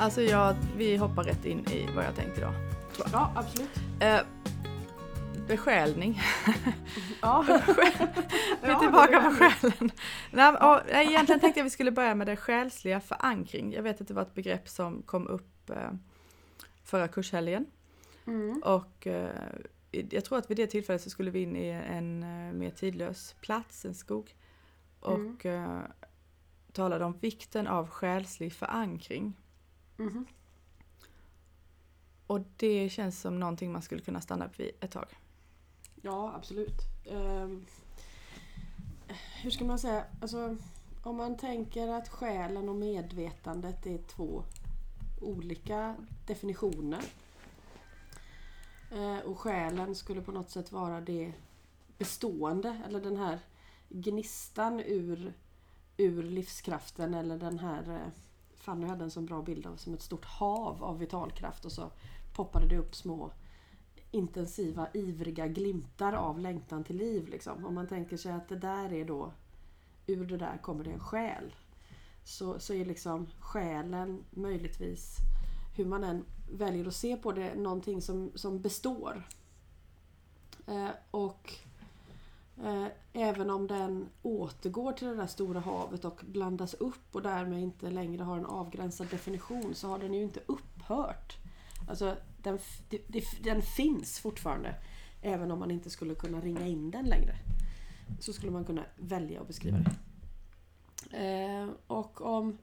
Alltså 0.00 0.22
jag, 0.22 0.56
vi 0.76 0.96
hoppar 0.96 1.24
rätt 1.24 1.44
in 1.44 1.58
i 1.58 1.88
vad 1.94 2.04
jag 2.04 2.16
tänkte 2.16 2.40
idag. 2.40 2.54
Ja, 3.12 3.32
absolut. 3.36 3.70
Eh, 4.00 4.20
besjälning. 5.48 6.20
Ja. 7.22 7.44
Vi 8.62 8.68
är 8.68 8.78
tillbaka 8.78 9.20
på 9.20 9.30
själen. 9.30 9.90
Nej, 10.30 10.48
och, 10.48 10.80
nej, 10.92 11.06
egentligen 11.06 11.40
tänkte 11.40 11.60
jag 11.60 11.64
vi 11.64 11.70
skulle 11.70 11.90
börja 11.90 12.14
med 12.14 12.26
det 12.26 12.36
själsliga 12.36 13.00
förankring. 13.00 13.72
Jag 13.72 13.82
vet 13.82 14.00
att 14.00 14.08
det 14.08 14.14
var 14.14 14.22
ett 14.22 14.34
begrepp 14.34 14.68
som 14.68 15.02
kom 15.02 15.26
upp 15.26 15.70
eh, 15.70 15.90
förra 16.84 17.08
kurshelgen. 17.08 17.66
Mm. 18.26 18.62
Och 18.64 19.06
eh, 19.06 19.30
jag 19.90 20.24
tror 20.24 20.38
att 20.38 20.50
vid 20.50 20.56
det 20.56 20.66
tillfället 20.66 21.02
så 21.02 21.10
skulle 21.10 21.30
vi 21.30 21.42
in 21.42 21.56
i 21.56 21.68
en 21.68 22.22
eh, 22.22 22.52
mer 22.52 22.70
tidlös 22.70 23.34
plats, 23.40 23.84
en 23.84 23.94
skog. 23.94 24.34
Och 25.00 25.46
eh, 25.46 25.80
talade 26.72 27.04
om 27.04 27.18
vikten 27.18 27.66
av 27.66 27.88
själslig 27.88 28.52
förankring. 28.52 29.36
Mhm. 30.00 30.26
Och 32.26 32.40
det 32.56 32.88
känns 32.88 33.20
som 33.20 33.40
någonting 33.40 33.72
man 33.72 33.82
skulle 33.82 34.00
kunna 34.00 34.20
stanna 34.20 34.46
upp 34.46 34.60
vid 34.60 34.70
ett 34.80 34.90
tag. 34.90 35.06
Ja, 36.02 36.32
absolut. 36.36 36.76
Ehm, 37.10 37.66
hur 39.42 39.50
ska 39.50 39.64
man 39.64 39.78
säga? 39.78 40.04
Alltså, 40.20 40.56
om 41.02 41.16
man 41.16 41.36
tänker 41.36 41.88
att 41.88 42.08
själen 42.08 42.68
och 42.68 42.74
medvetandet 42.74 43.86
är 43.86 43.98
två 43.98 44.44
olika 45.20 45.96
definitioner. 46.26 47.02
Eh, 48.92 49.18
och 49.18 49.38
själen 49.38 49.94
skulle 49.94 50.22
på 50.22 50.32
något 50.32 50.50
sätt 50.50 50.72
vara 50.72 51.00
det 51.00 51.32
bestående, 51.98 52.82
eller 52.86 53.00
den 53.00 53.16
här 53.16 53.38
gnistan 53.88 54.80
ur, 54.80 55.32
ur 55.96 56.22
livskraften 56.22 57.14
eller 57.14 57.38
den 57.38 57.58
här 57.58 57.90
eh, 57.94 58.12
Fanny 58.70 58.86
hade 58.86 59.04
en 59.04 59.10
så 59.10 59.20
bra 59.20 59.42
bild 59.42 59.66
av 59.66 59.76
som 59.76 59.94
ett 59.94 60.02
stort 60.02 60.24
hav 60.24 60.84
av 60.84 60.98
vitalkraft 60.98 61.64
och 61.64 61.72
så 61.72 61.90
poppade 62.32 62.66
det 62.66 62.78
upp 62.78 62.94
små 62.94 63.32
intensiva, 64.10 64.88
ivriga 64.94 65.46
glimtar 65.46 66.12
av 66.12 66.38
längtan 66.38 66.84
till 66.84 66.96
liv. 66.96 67.28
Liksom. 67.28 67.66
Om 67.66 67.74
man 67.74 67.86
tänker 67.86 68.16
sig 68.16 68.32
att 68.32 68.48
det 68.48 68.56
där 68.56 68.92
är 68.92 69.04
då, 69.04 69.32
ur 70.06 70.26
det 70.26 70.36
där 70.36 70.58
kommer 70.62 70.84
det 70.84 70.90
en 70.90 71.00
själ. 71.00 71.54
Så, 72.24 72.60
så 72.60 72.74
är 72.74 72.84
liksom 72.84 73.26
själen 73.40 74.24
möjligtvis, 74.30 75.16
hur 75.76 75.84
man 75.84 76.04
än 76.04 76.24
väljer 76.52 76.86
att 76.86 76.94
se 76.94 77.16
på 77.16 77.32
det, 77.32 77.54
någonting 77.54 78.02
som, 78.02 78.32
som 78.34 78.60
består. 78.60 79.28
Eh, 80.66 80.90
och 81.10 81.54
eh, 82.64 82.86
även 83.12 83.50
om 83.50 83.66
den 83.66 84.08
återgår 84.22 84.92
till 84.92 85.08
det 85.08 85.14
där 85.14 85.26
stora 85.26 85.60
havet 85.60 86.04
och 86.04 86.20
blandas 86.24 86.74
upp 86.74 87.14
och 87.14 87.22
därmed 87.22 87.60
inte 87.60 87.90
längre 87.90 88.22
har 88.22 88.38
en 88.38 88.46
avgränsad 88.46 89.06
definition 89.10 89.74
så 89.74 89.88
har 89.88 89.98
den 89.98 90.14
ju 90.14 90.22
inte 90.22 90.40
upphört. 90.46 91.36
Alltså 91.88 92.16
den, 92.42 92.58
den 93.40 93.62
finns 93.62 94.18
fortfarande. 94.18 94.74
Även 95.22 95.50
om 95.50 95.58
man 95.58 95.70
inte 95.70 95.90
skulle 95.90 96.14
kunna 96.14 96.40
ringa 96.40 96.66
in 96.66 96.90
den 96.90 97.04
längre. 97.04 97.36
Så 98.20 98.32
skulle 98.32 98.52
man 98.52 98.64
kunna 98.64 98.84
välja 98.96 99.40
att 99.40 99.46
beskriva 99.46 99.78
det. 99.78 99.90
Eh, 101.12 101.68
och 101.86 102.20
om, 102.20 102.58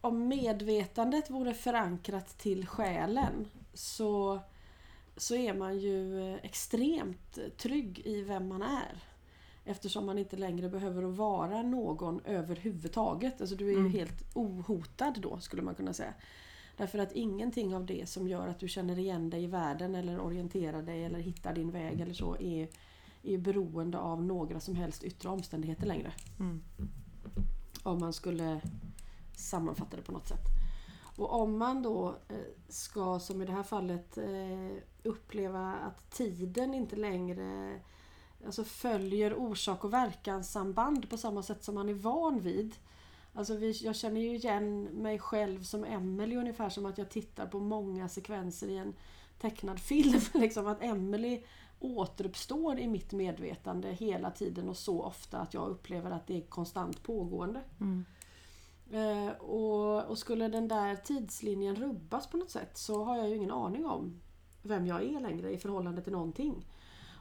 om 0.00 0.28
medvetandet 0.28 1.30
vore 1.30 1.54
förankrat 1.54 2.38
till 2.38 2.66
själen 2.66 3.48
så, 3.74 4.40
så 5.20 5.34
är 5.34 5.54
man 5.54 5.78
ju 5.78 6.34
extremt 6.38 7.38
trygg 7.56 8.02
i 8.04 8.22
vem 8.22 8.48
man 8.48 8.62
är. 8.62 9.04
Eftersom 9.64 10.06
man 10.06 10.18
inte 10.18 10.36
längre 10.36 10.68
behöver 10.68 11.02
vara 11.02 11.62
någon 11.62 12.20
överhuvudtaget. 12.24 13.40
Alltså 13.40 13.56
du 13.56 13.66
är 13.66 13.72
ju 13.72 13.78
Mm. 13.78 13.92
helt 13.92 14.36
ohotad 14.36 15.14
då 15.22 15.38
skulle 15.40 15.62
man 15.62 15.74
kunna 15.74 15.92
säga. 15.92 16.14
Därför 16.76 16.98
att 16.98 17.12
ingenting 17.12 17.74
av 17.74 17.86
det 17.86 18.08
som 18.08 18.28
gör 18.28 18.48
att 18.48 18.58
du 18.58 18.68
känner 18.68 18.98
igen 18.98 19.30
dig 19.30 19.42
i 19.44 19.46
världen 19.46 19.94
eller 19.94 20.20
orienterar 20.20 20.82
dig 20.82 21.04
eller 21.04 21.18
hittar 21.18 21.54
din 21.54 21.70
väg 21.70 22.00
eller 22.00 22.14
så 22.14 22.36
är, 22.40 22.68
är 23.22 23.38
beroende 23.38 23.98
av 23.98 24.22
några 24.22 24.60
som 24.60 24.74
helst 24.76 25.04
yttre 25.04 25.28
omständigheter 25.28 25.86
längre. 25.86 26.12
Mm. 26.40 26.62
Om 27.82 27.98
man 27.98 28.12
skulle 28.12 28.60
sammanfatta 29.36 29.96
det 29.96 30.02
på 30.02 30.12
något 30.12 30.28
sätt. 30.28 30.59
Och 31.20 31.40
om 31.40 31.58
man 31.58 31.82
då 31.82 32.08
eh, 32.28 32.36
ska, 32.68 33.18
som 33.18 33.42
i 33.42 33.46
det 33.46 33.52
här 33.52 33.62
fallet, 33.62 34.18
eh, 34.18 34.82
uppleva 35.02 35.74
att 35.74 36.10
tiden 36.10 36.74
inte 36.74 36.96
längre 36.96 37.80
alltså 38.46 38.64
följer 38.64 39.34
orsak 39.34 39.84
och 39.84 39.92
verkanssamband 39.92 41.10
på 41.10 41.16
samma 41.16 41.42
sätt 41.42 41.64
som 41.64 41.74
man 41.74 41.88
är 41.88 41.94
van 41.94 42.40
vid. 42.40 42.74
Alltså 43.34 43.56
vi, 43.56 43.70
jag 43.70 43.96
känner 43.96 44.20
ju 44.20 44.34
igen 44.34 44.82
mig 44.84 45.18
själv 45.18 45.62
som 45.62 45.84
Emelie 45.84 46.38
ungefär 46.38 46.68
som 46.68 46.86
att 46.86 46.98
jag 46.98 47.10
tittar 47.10 47.46
på 47.46 47.60
många 47.60 48.08
sekvenser 48.08 48.68
i 48.68 48.76
en 48.76 48.94
tecknad 49.40 49.80
film. 49.80 50.20
Liksom 50.34 50.66
att 50.66 50.82
Emelie 50.82 51.42
återuppstår 51.80 52.78
i 52.78 52.88
mitt 52.88 53.12
medvetande 53.12 53.92
hela 53.92 54.30
tiden 54.30 54.68
och 54.68 54.76
så 54.76 55.02
ofta 55.02 55.38
att 55.38 55.54
jag 55.54 55.68
upplever 55.68 56.10
att 56.10 56.26
det 56.26 56.36
är 56.36 56.40
konstant 56.40 57.02
pågående. 57.02 57.60
Mm. 57.80 58.04
Eh, 58.90 59.28
och, 59.28 60.04
och 60.04 60.18
skulle 60.18 60.48
den 60.48 60.68
där 60.68 60.96
tidslinjen 60.96 61.76
rubbas 61.76 62.26
på 62.26 62.36
något 62.36 62.50
sätt 62.50 62.78
så 62.78 63.04
har 63.04 63.16
jag 63.16 63.28
ju 63.28 63.36
ingen 63.36 63.50
aning 63.50 63.86
om 63.86 64.20
vem 64.62 64.86
jag 64.86 65.02
är 65.02 65.20
längre 65.20 65.52
i 65.52 65.58
förhållande 65.58 66.02
till 66.02 66.12
någonting. 66.12 66.66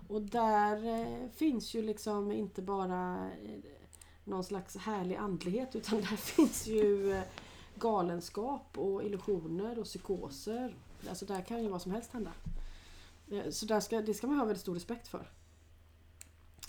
Och 0.07 0.22
där 0.22 0.85
eh, 0.85 1.30
finns 1.30 1.74
ju 1.74 1.81
liksom 1.81 2.31
inte 2.31 2.62
bara 2.62 3.30
eh, 3.44 3.59
någon 4.24 4.44
slags 4.44 4.78
härlig 4.78 5.16
andlighet 5.16 5.75
utan 5.75 5.97
där 6.09 6.18
finns 6.18 6.68
ju 6.68 7.13
eh, 7.13 7.24
galenskap 7.75 8.78
och 8.78 9.03
illusioner 9.03 9.80
och 9.80 9.86
psykoser. 9.86 10.75
Alltså 11.09 11.25
där 11.25 11.41
kan 11.41 11.63
ju 11.63 11.69
vad 11.69 11.81
som 11.81 11.91
helst 11.91 12.13
hända. 12.13 12.31
Eh, 13.31 13.50
så 13.50 13.66
där 13.66 13.80
ska, 13.80 14.01
det 14.01 14.13
ska 14.13 14.28
man 14.28 14.38
ha 14.38 14.46
väldigt 14.46 14.62
stor 14.62 14.74
respekt 14.74 15.07
för. 15.07 15.31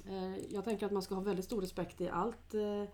Eh, 0.07 0.53
jag 0.55 0.65
tänker 0.65 0.87
att 0.87 0.93
man 0.93 1.03
ska 1.03 1.15
ha 1.15 1.23
väldigt 1.23 1.45
stor 1.45 1.61
respekt 1.61 2.01
i 2.01 2.09
allt 2.09 2.55
eh, 2.55 2.85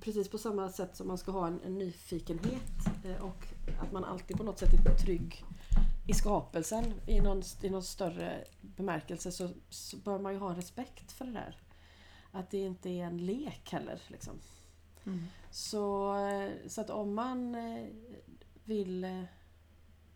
precis 0.00 0.28
på 0.28 0.38
samma 0.38 0.68
sätt 0.68 0.96
som 0.96 1.08
man 1.08 1.18
ska 1.18 1.32
ha 1.32 1.46
en, 1.46 1.60
en 1.64 1.78
nyfikenhet 1.78 2.86
eh, 3.04 3.24
och 3.24 3.46
att 3.80 3.92
man 3.92 4.04
alltid 4.04 4.36
på 4.36 4.42
något 4.42 4.58
sätt 4.58 4.86
är 4.86 4.94
trygg 4.94 5.44
i 6.06 6.14
skapelsen 6.14 6.94
i 7.06 7.20
någon, 7.20 7.42
i 7.62 7.70
någon 7.70 7.82
större 7.82 8.44
bemärkelse 8.60 9.32
så, 9.32 9.48
så 9.68 9.96
bör 9.96 10.18
man 10.18 10.32
ju 10.32 10.38
ha 10.38 10.56
respekt 10.56 11.12
för 11.12 11.24
det 11.24 11.32
där. 11.32 11.58
Att 12.32 12.50
det 12.50 12.58
inte 12.58 12.90
är 12.90 13.04
en 13.04 13.26
lek 13.26 13.72
heller. 13.72 14.02
Liksom. 14.08 14.34
Mm. 15.06 15.24
Så, 15.50 16.16
eh, 16.16 16.52
så 16.68 16.80
att 16.80 16.90
om 16.90 17.14
man 17.14 17.54
eh, 17.54 17.86
vill 18.64 19.26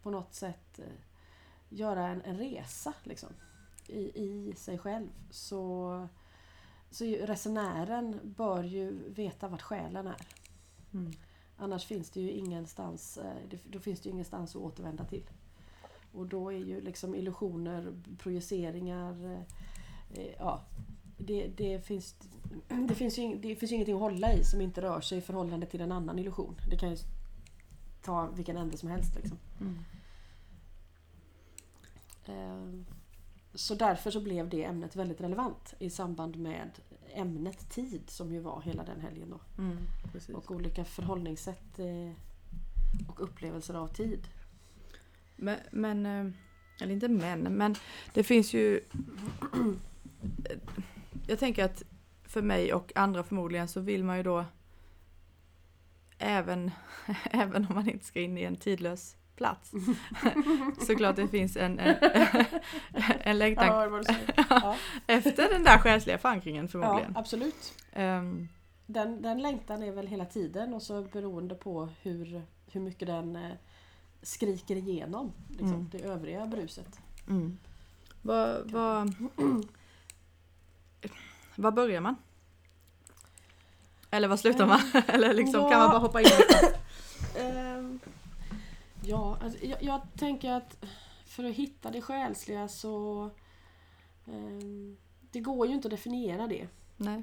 på 0.02 0.10
något 0.10 0.34
sätt 0.34 0.80
göra 1.68 2.08
en, 2.08 2.22
en 2.22 2.38
resa 2.38 2.94
liksom, 3.04 3.28
i, 3.86 4.22
i 4.24 4.54
sig 4.56 4.78
själv 4.78 5.08
så, 5.30 6.08
så 6.90 7.04
resenären 7.04 8.20
bör 8.24 8.64
ju 8.64 9.10
veta 9.12 9.48
vart 9.48 9.62
själen 9.62 10.06
är. 10.06 10.26
Mm. 10.94 11.12
Annars 11.56 11.86
finns 11.86 12.10
det 12.10 12.20
ju 12.20 12.30
ingenstans, 12.30 13.18
eh, 13.18 13.58
då 13.64 13.78
finns 13.78 14.00
det 14.00 14.08
ingenstans 14.08 14.56
att 14.56 14.62
återvända 14.62 15.04
till. 15.04 15.24
Och 16.12 16.26
då 16.26 16.52
är 16.52 16.58
ju 16.58 16.80
liksom 16.80 17.14
illusioner, 17.14 17.92
projiceringar, 18.18 19.24
eh, 19.24 19.40
eh, 20.22 20.34
ja, 20.38 20.60
det, 21.18 21.46
det, 21.56 21.86
finns, 21.86 22.14
det, 22.88 22.94
finns 22.94 23.18
ju, 23.18 23.38
det 23.38 23.56
finns 23.56 23.72
ju 23.72 23.74
ingenting 23.74 23.94
att 23.94 24.00
hålla 24.00 24.32
i 24.32 24.44
som 24.44 24.60
inte 24.60 24.82
rör 24.82 25.00
sig 25.00 25.18
i 25.18 25.20
förhållande 25.20 25.66
till 25.66 25.80
en 25.80 25.92
annan 25.92 26.18
illusion. 26.18 26.54
Det 26.70 26.76
kan 26.76 26.90
ju 26.90 26.96
ta 28.02 28.26
vilken 28.26 28.56
ände 28.56 28.76
som 28.76 28.88
helst. 28.88 29.14
Liksom. 29.14 29.38
Mm. 29.60 29.78
Så 33.58 33.74
därför 33.74 34.10
så 34.10 34.20
blev 34.20 34.48
det 34.48 34.64
ämnet 34.64 34.96
väldigt 34.96 35.20
relevant 35.20 35.74
i 35.78 35.90
samband 35.90 36.36
med 36.36 36.70
ämnet 37.14 37.70
tid 37.70 38.02
som 38.10 38.32
ju 38.32 38.40
var 38.40 38.62
hela 38.62 38.84
den 38.84 39.00
helgen 39.00 39.30
då. 39.30 39.62
Mm. 39.62 39.78
Och 40.34 40.50
olika 40.50 40.84
förhållningssätt 40.84 41.78
eh, 41.78 42.12
och 43.08 43.22
upplevelser 43.22 43.74
av 43.74 43.88
tid. 43.88 44.28
Men, 45.36 45.56
men, 45.70 46.06
eh, 46.06 46.32
eller 46.80 46.92
inte 46.92 47.08
men, 47.08 47.40
men 47.42 47.74
det 48.14 48.22
finns 48.22 48.54
ju... 48.54 48.80
Jag 51.26 51.38
tänker 51.38 51.64
att 51.64 51.82
för 52.22 52.42
mig 52.42 52.74
och 52.74 52.92
andra 52.94 53.22
förmodligen 53.22 53.68
så 53.68 53.80
vill 53.80 54.04
man 54.04 54.16
ju 54.16 54.22
då 54.22 54.44
även, 56.18 56.70
även 57.30 57.66
om 57.66 57.74
man 57.74 57.88
inte 57.88 58.04
ska 58.04 58.20
in 58.20 58.38
i 58.38 58.42
en 58.42 58.56
tidlös 58.56 59.16
plats. 59.38 59.70
Såklart 60.86 61.16
det 61.16 61.28
finns 61.28 61.56
en, 61.56 61.78
en, 61.78 61.96
en 63.20 63.38
längtan 63.38 64.04
säger. 64.04 64.34
Ja, 64.50 64.76
efter 65.06 65.48
den 65.52 65.64
där 65.64 65.78
själsliga 65.78 66.18
förankringen 66.18 66.68
förmodligen. 66.68 67.12
ja, 67.14 67.20
absolut. 67.20 67.74
Ehm, 67.92 68.48
Den, 68.86 69.22
den 69.22 69.42
längtan 69.42 69.82
är 69.82 69.92
väl 69.92 70.06
hela 70.06 70.24
tiden 70.24 70.74
och 70.74 70.82
så 70.82 71.02
beroende 71.02 71.54
på 71.54 71.88
hur, 72.02 72.42
hur 72.72 72.80
mycket 72.80 73.08
den 73.08 73.36
eh, 73.36 73.52
skriker 74.22 74.76
igenom 74.76 75.32
liksom, 75.50 75.68
Mm. 75.74 75.88
det 75.92 75.98
övriga 76.02 76.46
bruset. 76.46 77.00
mm. 77.28 77.58
Vad 78.22 78.70
vad- 78.70 79.14
Var 81.56 81.70
börjar 81.72 82.00
man? 82.00 82.16
Eller 84.10 84.28
var 84.28 84.36
slutar 84.36 84.66
man? 84.66 84.80
Eller 85.06 85.34
liksom, 85.34 85.60
kan 85.62 85.70
Ja. 85.72 85.78
man 85.78 85.88
bara 85.90 85.98
hoppa 85.98 86.20
in? 86.20 86.26
Ehm, 87.38 88.00
Ja, 89.02 89.38
alltså, 89.42 89.64
jag, 89.64 89.82
jag 89.82 90.00
tänker 90.16 90.52
att 90.52 90.84
för 91.24 91.44
att 91.44 91.54
hitta 91.54 91.90
det 91.90 92.02
själsliga 92.02 92.68
så... 92.68 93.30
ehm, 94.26 94.96
det 95.30 95.40
går 95.40 95.66
ju 95.66 95.74
inte 95.74 95.88
att 95.88 95.90
definiera 95.90 96.46
det. 96.46 96.68
Nej. 96.96 97.22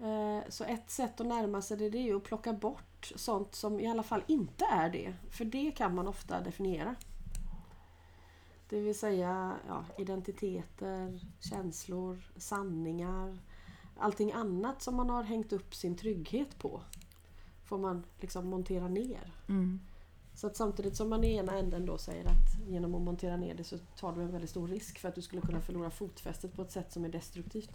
Eh, 0.00 0.42
Så 0.48 0.64
ett 0.64 0.90
sätt 0.90 1.20
att 1.20 1.26
närma 1.26 1.62
sig 1.62 1.76
det, 1.76 1.90
det 1.90 1.98
är 1.98 2.02
ju 2.02 2.16
att 2.16 2.24
plocka 2.24 2.52
bort 2.52 3.12
sånt 3.16 3.54
som 3.54 3.80
i 3.80 3.86
alla 3.86 4.02
fall 4.02 4.22
inte 4.26 4.64
är 4.64 4.90
det. 4.90 5.14
För 5.30 5.44
det 5.44 5.70
kan 5.70 5.94
man 5.94 6.08
ofta 6.08 6.40
definiera. 6.40 6.94
Det 8.68 8.80
vill 8.80 8.98
säga 8.98 9.56
ja, 9.68 9.84
identiteter, 9.98 11.20
känslor, 11.40 12.32
sanningar. 12.36 13.38
Allting 13.98 14.32
annat 14.32 14.82
som 14.82 14.94
man 14.96 15.10
har 15.10 15.22
hängt 15.22 15.52
upp 15.52 15.74
sin 15.74 15.96
trygghet 15.96 16.58
på 16.58 16.80
får 17.64 17.78
man 17.78 18.04
liksom 18.20 18.48
montera 18.48 18.88
ner. 18.88 19.32
Mm. 19.48 19.80
Så 20.40 20.46
att 20.46 20.56
samtidigt 20.56 20.96
som 20.96 21.08
man 21.10 21.24
i 21.24 21.34
ena 21.36 21.58
änden 21.58 21.86
då 21.86 21.98
säger 21.98 22.24
att 22.24 22.68
genom 22.68 22.94
att 22.94 23.02
montera 23.02 23.36
ner 23.36 23.54
det 23.54 23.64
så 23.64 23.78
tar 23.78 24.12
du 24.12 24.22
en 24.22 24.32
väldigt 24.32 24.50
stor 24.50 24.68
risk 24.68 24.98
för 24.98 25.08
att 25.08 25.14
du 25.14 25.22
skulle 25.22 25.42
kunna 25.42 25.60
förlora 25.60 25.90
fotfästet 25.90 26.52
på 26.56 26.62
ett 26.62 26.70
sätt 26.72 26.92
som 26.92 27.04
är 27.04 27.08
destruktivt. 27.08 27.70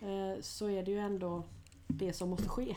eh, 0.00 0.40
Så 0.40 0.68
är 0.70 0.82
det 0.82 0.90
ju 0.90 0.98
ändå 0.98 1.44
det 1.86 2.12
som 2.12 2.30
måste 2.30 2.48
ske. 2.48 2.76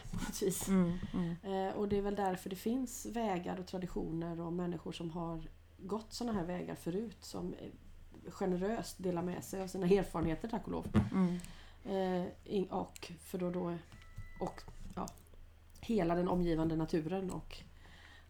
Mm. 0.68 0.94
Mm. 1.14 1.36
Eh, 1.70 1.76
Och 1.76 1.90
det 1.90 1.98
är 1.98 2.02
väl 2.02 2.16
därför 2.16 2.50
det 2.50 2.56
finns 2.56 3.06
vägar 3.06 3.60
och 3.60 3.68
traditioner 3.68 4.40
och 4.42 4.54
människor 4.54 4.92
som 4.92 5.12
har 5.12 5.42
gått 5.78 6.14
sådana 6.14 6.40
här 6.40 6.46
vägar 6.46 6.76
förut 6.76 7.18
som 7.20 7.54
eh, 7.54 7.70
generöst 8.32 9.04
delar 9.04 9.22
med 9.22 9.44
sig 9.44 9.62
av 9.62 9.68
sina 9.68 9.88
erfarenheter 9.88 10.48
tack 10.48 10.66
och 10.66 10.72
lov. 10.72 10.88
Mm. 11.14 12.66
Och 12.70 13.12
för 13.24 13.38
då, 13.38 13.50
då 13.50 13.78
och 14.40 14.62
ja, 14.96 15.08
hela 15.82 16.16
den 16.16 16.28
omgivande 16.28 16.76
naturen 16.76 17.32
och 17.32 17.64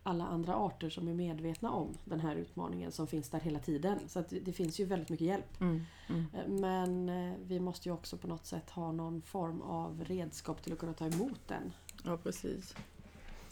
alla 0.03 0.27
andra 0.27 0.55
arter 0.55 0.89
som 0.89 1.07
är 1.07 1.13
medvetna 1.13 1.71
om 1.71 1.97
den 2.05 2.19
här 2.19 2.35
utmaningen 2.35 2.91
som 2.91 3.07
finns 3.07 3.29
där 3.29 3.39
hela 3.39 3.59
tiden. 3.59 3.99
Så 4.07 4.19
att 4.19 4.33
det, 4.41 4.53
finns 4.53 4.79
ju 4.79 4.85
väldigt 4.85 5.09
mycket 5.09 5.27
hjälp. 5.27 5.61
Mm. 5.61 5.85
Mm. 6.09 6.25
Eh, 6.33 6.47
Men 6.47 7.09
eh, 7.09 7.37
vi 7.43 7.59
måste 7.59 7.89
ju 7.89 7.93
också 7.93 8.17
på 8.17 8.27
något 8.27 8.45
sätt 8.45 8.69
ha 8.69 8.91
någon 8.91 9.21
form 9.21 9.61
av 9.61 10.03
redskap 10.03 10.63
till 10.63 10.73
att 10.73 10.79
kunna 10.79 10.93
ta 10.93 11.05
emot 11.05 11.47
den. 11.47 11.73
Ja, 12.03 12.17
precis. 12.17 12.75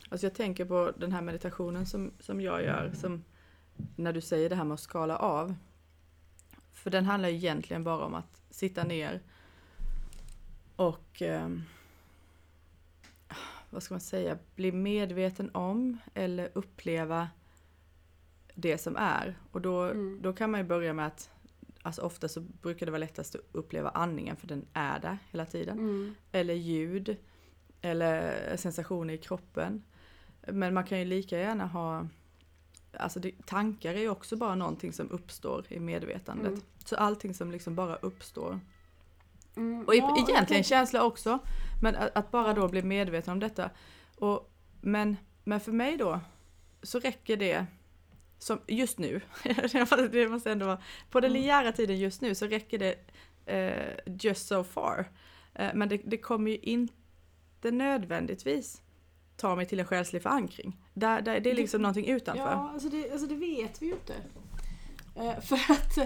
Alltså 0.09 0.25
jag 0.25 0.33
tänker 0.33 0.65
på 0.65 0.91
den 0.97 1.11
här 1.11 1.21
meditationen 1.21 1.85
som, 1.85 2.11
som 2.19 2.41
jag 2.41 2.63
gör, 2.63 2.91
som 2.95 3.23
när 3.95 4.13
du 4.13 4.21
säger 4.21 4.49
det 4.49 4.55
här 4.55 4.63
med 4.63 4.73
att 4.73 4.79
skala 4.79 5.17
av. 5.17 5.55
För 6.73 6.89
den 6.89 7.05
handlar 7.05 7.29
ju 7.29 7.35
egentligen 7.35 7.83
bara 7.83 8.05
om 8.05 8.13
att 8.13 8.41
sitta 8.49 8.83
ner 8.83 9.21
och 10.75 11.21
ehm, 11.21 11.63
vad 13.71 13.83
ska 13.83 13.93
man 13.93 14.01
säga, 14.01 14.37
bli 14.55 14.71
medveten 14.71 15.49
om 15.53 15.97
eller 16.13 16.49
uppleva 16.53 17.29
det 18.55 18.77
som 18.77 18.95
är. 18.95 19.37
Och 19.51 19.61
då, 19.61 19.81
Mm. 19.83 20.19
då 20.21 20.33
kan 20.33 20.51
man 20.51 20.59
ju 20.59 20.67
börja 20.67 20.93
med 20.93 21.07
att, 21.07 21.29
alltså 21.81 22.01
ofta 22.01 22.27
så 22.27 22.39
brukar 22.41 22.85
det 22.85 22.91
vara 22.91 22.99
lättast 22.99 23.35
att 23.35 23.41
uppleva 23.51 23.89
andningen 23.89 24.35
för 24.35 24.47
den 24.47 24.65
är 24.73 24.99
där 24.99 25.17
hela 25.31 25.45
tiden 25.45 25.77
eller 26.31 26.53
ljud 26.53 27.17
eller 27.81 28.57
sensationer 28.57 29.13
i 29.13 29.17
kroppen. 29.17 29.83
Men 30.47 30.73
man 30.73 30.83
kan 30.83 30.99
ju 30.99 31.05
lika 31.05 31.37
gärna 31.39 31.65
ha 31.65 32.07
Alltså 32.93 33.19
det, 33.19 33.45
tankar 33.45 33.93
är 33.93 33.99
ju 33.99 34.09
också 34.09 34.37
bara 34.37 34.55
någonting 34.55 34.93
som 34.93 35.11
uppstår 35.11 35.65
i 35.69 35.79
medvetandet. 35.79 36.47
Mm. 36.47 36.61
Så 36.85 36.95
allting 36.95 37.33
som 37.33 37.51
liksom 37.51 37.75
bara 37.75 37.95
uppstår. 37.95 38.59
Mm, 39.57 39.85
Och 39.87 39.95
ja, 39.95 40.13
egentligen 40.15 40.45
tänker- 40.45 40.63
känsla 40.63 41.03
också. 41.03 41.39
Men 41.81 41.95
att, 41.95 42.17
att 42.17 42.31
bara 42.31 42.53
då 42.53 42.67
bli 42.67 42.81
medveten 42.81 43.31
om 43.31 43.39
detta. 43.39 43.69
Och, 44.17 44.51
men, 44.81 45.17
men 45.43 45.59
för 45.59 45.71
mig 45.71 45.97
då 45.97 46.19
så 46.83 46.99
räcker 46.99 47.37
det 47.37 47.65
som 48.39 48.59
just 48.67 48.99
nu, 48.99 49.21
det 50.11 50.29
måste 50.29 50.51
ändå 50.51 50.65
vara, 50.65 50.81
på 51.09 51.19
den 51.19 51.31
Mm. 51.31 51.41
linjära 51.41 51.71
tiden 51.71 51.99
just 51.99 52.21
nu 52.21 52.35
så 52.35 52.45
räcker 52.47 52.77
det 52.79 52.95
eh, 53.45 53.99
just 54.05 54.47
so 54.47 54.63
far. 54.63 55.11
Eh, 55.53 55.69
men 55.73 55.89
det, 55.89 56.01
det 56.05 56.17
kommer 56.17 56.51
ju 56.51 56.57
inte 56.57 57.71
nödvändigtvis 57.71 58.81
ta 59.37 59.55
mig 59.55 59.65
till 59.65 59.79
en 59.79 59.85
själslig 59.85 60.21
förankring. 60.23 60.77
Där, 60.93 61.21
där, 61.21 61.39
det 61.39 61.51
är 61.51 61.55
liksom 61.55 61.77
Det- 61.77 61.81
någonting 61.83 62.05
utanför. 62.07 62.43
Ja, 62.43 62.69
alltså 62.73 62.89
det, 62.89 63.11
alltså 63.11 63.27
det 63.27 63.35
vet 63.35 63.81
vi 63.81 63.85
ju 63.85 63.91
inte. 63.93 64.15
Eh, 65.15 65.39
för 65.41 65.55
att 65.71 65.97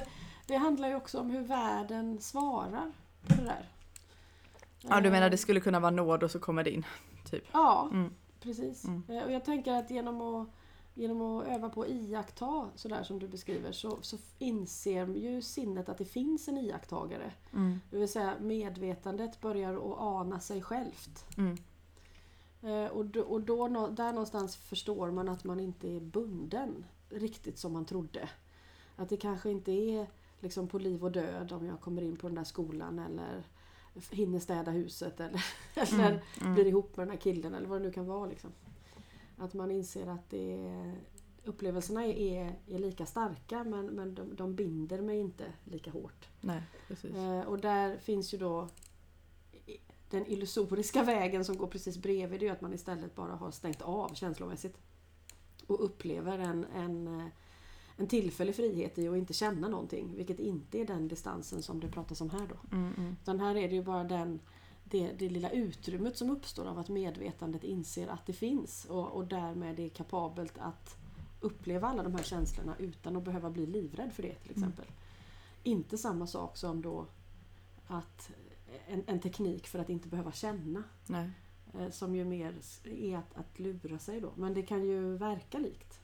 det 0.47 0.55
handlar 0.55 0.87
ju 0.89 0.95
också 0.95 1.19
om 1.19 1.29
hur 1.29 1.41
världen 1.41 2.21
svarar 2.21 2.91
på 3.27 3.33
det 3.35 3.43
där. 3.43 3.69
Ja, 4.81 5.01
du 5.01 5.11
menar 5.11 5.25
Eh, 5.27 5.31
det 5.31 5.37
skulle 5.37 5.59
kunna 5.59 5.79
vara 5.79 5.91
nåd 5.91 6.23
och 6.23 6.31
så 6.31 6.39
kommer 6.39 6.63
det 6.63 6.71
in? 6.71 6.85
Typ. 7.29 7.43
Ja, 7.51 7.89
Mm. 7.91 8.11
precis. 8.41 8.83
Mm. 8.85 9.03
Eh, 9.09 9.23
Och 9.23 9.31
jag 9.31 9.45
tänker 9.45 9.71
att 9.73 9.89
genom 9.89 10.21
att, 10.21 10.47
genom 10.93 11.21
att 11.21 11.47
öva 11.47 11.69
på 11.69 11.81
att 11.81 11.87
iaktta 11.89 12.69
sådär 12.75 13.03
som 13.03 13.19
du 13.19 13.27
beskriver 13.27 13.71
så, 13.71 13.97
så 14.01 14.17
inser 14.39 15.07
ju 15.07 15.41
sinnet 15.41 15.89
att 15.89 15.97
det 15.97 16.05
finns 16.05 16.47
en 16.47 16.57
iakttagare. 16.57 17.31
Mm. 17.53 17.79
Det 17.91 17.97
vill 17.97 18.07
säga 18.11 18.33
medvetandet 18.39 19.41
börjar 19.41 19.73
att 19.75 19.97
ana 19.99 20.39
sig 20.39 20.61
självt. 20.61 21.25
Mm. 21.37 21.57
Eh, 22.61 22.91
Och, 22.91 23.05
då, 23.05 23.21
och 23.21 23.41
då, 23.41 23.67
där 23.87 24.11
någonstans 24.11 24.55
förstår 24.55 25.11
man 25.11 25.29
att 25.29 25.43
man 25.43 25.59
inte 25.59 25.87
är 25.89 25.99
bunden 25.99 26.85
riktigt 27.09 27.57
som 27.59 27.73
man 27.73 27.85
trodde. 27.85 28.29
Att 28.95 29.09
det 29.09 29.17
kanske 29.17 29.49
inte 29.51 29.71
är 29.71 30.07
liksom 30.45 30.67
på 30.67 30.79
liv 30.79 31.03
och 31.03 31.11
död 31.11 31.51
om 31.51 31.65
jag 31.65 31.81
kommer 31.81 32.01
in 32.01 32.15
på 32.17 32.27
den 32.27 32.35
där 32.35 32.43
skolan 32.43 32.99
eller 32.99 33.43
hinner 34.11 34.39
städa 34.39 34.71
huset 34.71 35.19
eller, 35.19 35.45
eller 35.75 36.09
Mm. 36.11 36.19
Mm. 36.41 36.53
blir 36.53 36.65
ihop 36.65 36.97
med 36.97 37.07
den 37.07 37.11
här 37.11 37.21
killen 37.21 37.53
eller 37.53 37.67
vad 37.67 37.81
det 37.81 37.85
nu 37.87 37.91
kan 37.91 38.05
vara. 38.05 38.25
Liksom. 38.25 38.51
Att 39.37 39.53
man 39.53 39.71
inser 39.71 40.07
att 40.07 40.29
det 40.29 40.67
är, 40.67 40.95
upplevelserna 41.43 42.05
är, 42.05 42.59
är 42.67 42.79
lika 42.79 43.05
starka 43.05 43.63
men, 43.63 43.85
men 43.85 44.15
de, 44.15 44.35
de 44.35 44.55
binder 44.55 45.01
mig 45.01 45.19
inte 45.19 45.43
lika 45.63 45.91
hårt. 45.91 46.27
Nej. 46.41 46.61
Eh, 47.15 47.39
och 47.47 47.59
där 47.59 47.97
finns 47.97 48.33
ju 48.33 48.37
då 48.37 48.69
den 50.09 50.25
illusoriska 50.25 51.03
vägen 51.13 51.45
som 51.45 51.57
går 51.57 51.67
precis 51.67 51.97
bredvid. 51.97 52.39
Det 52.39 52.47
är 52.47 52.51
att 52.51 52.61
man 52.61 52.73
istället 52.73 53.15
bara 53.15 53.35
har 53.35 53.51
stängt 53.51 53.81
av 53.81 54.13
känslomässigt. 54.13 54.77
Och 55.67 55.83
upplever 55.85 56.39
en, 56.39 56.65
en, 56.75 57.07
eh, 57.19 57.27
en 57.97 58.07
tillfällig 58.07 58.55
frihet 58.55 58.97
i 58.97 59.07
att 59.07 59.17
inte 59.17 59.33
känna 59.33 59.67
någonting. 59.67 60.15
Vilket 60.15 60.39
inte 60.39 60.79
är 60.79 60.85
den 60.85 61.07
distansen 61.07 61.61
som 61.61 61.79
det 61.79 61.87
pratas 61.87 62.21
om 62.21 62.29
här 62.29 62.47
då. 62.47 62.77
Mm, 62.77 62.93
mm. 62.97 63.15
Utan 63.21 63.39
här 63.39 63.55
är 63.55 63.69
det 63.69 63.75
ju 63.75 63.83
bara 63.83 64.03
den, 64.03 64.39
det, 64.83 65.11
det 65.11 65.29
lilla 65.29 65.49
utrymmet 65.49 66.17
som 66.17 66.29
uppstår 66.29 66.65
av 66.65 66.79
att 66.79 66.89
medvetandet 66.89 67.63
inser 67.63 68.07
att 68.07 68.25
det 68.25 68.33
finns. 68.33 68.85
Och, 68.85 69.11
och 69.11 69.27
därmed 69.27 69.79
är 69.79 69.89
kapabelt 69.89 70.57
att 70.57 70.97
uppleva 71.39 71.87
alla 71.87 72.03
de 72.03 72.15
här 72.15 72.23
känslorna 72.23 72.75
utan 72.79 73.15
att 73.15 73.23
behöva 73.23 73.49
bli 73.49 73.65
livrädd 73.65 74.13
för 74.13 74.23
det 74.23 74.35
till 74.35 74.51
exempel. 74.51 74.85
Inte 75.63 75.97
samma 75.97 76.27
sak 76.27 76.57
som 76.57 76.81
då 76.81 77.05
att 77.87 78.31
en, 78.87 79.03
en 79.07 79.19
teknik 79.19 79.67
för 79.67 79.79
att 79.79 79.89
inte 79.89 80.07
behöva 80.07 80.31
känna. 80.31 80.83
Nej. 81.07 81.29
eh, 81.73 81.89
Som 81.89 82.15
ju 82.15 82.25
mer 82.25 82.55
är 82.83 83.17
att, 83.17 83.37
att 83.37 83.59
lura 83.59 83.99
sig 83.99 84.21
då. 84.21 84.33
Men 84.35 84.53
det 84.53 84.61
kan 84.61 84.85
ju 84.85 85.17
verka 85.17 85.59
likt. 85.59 85.99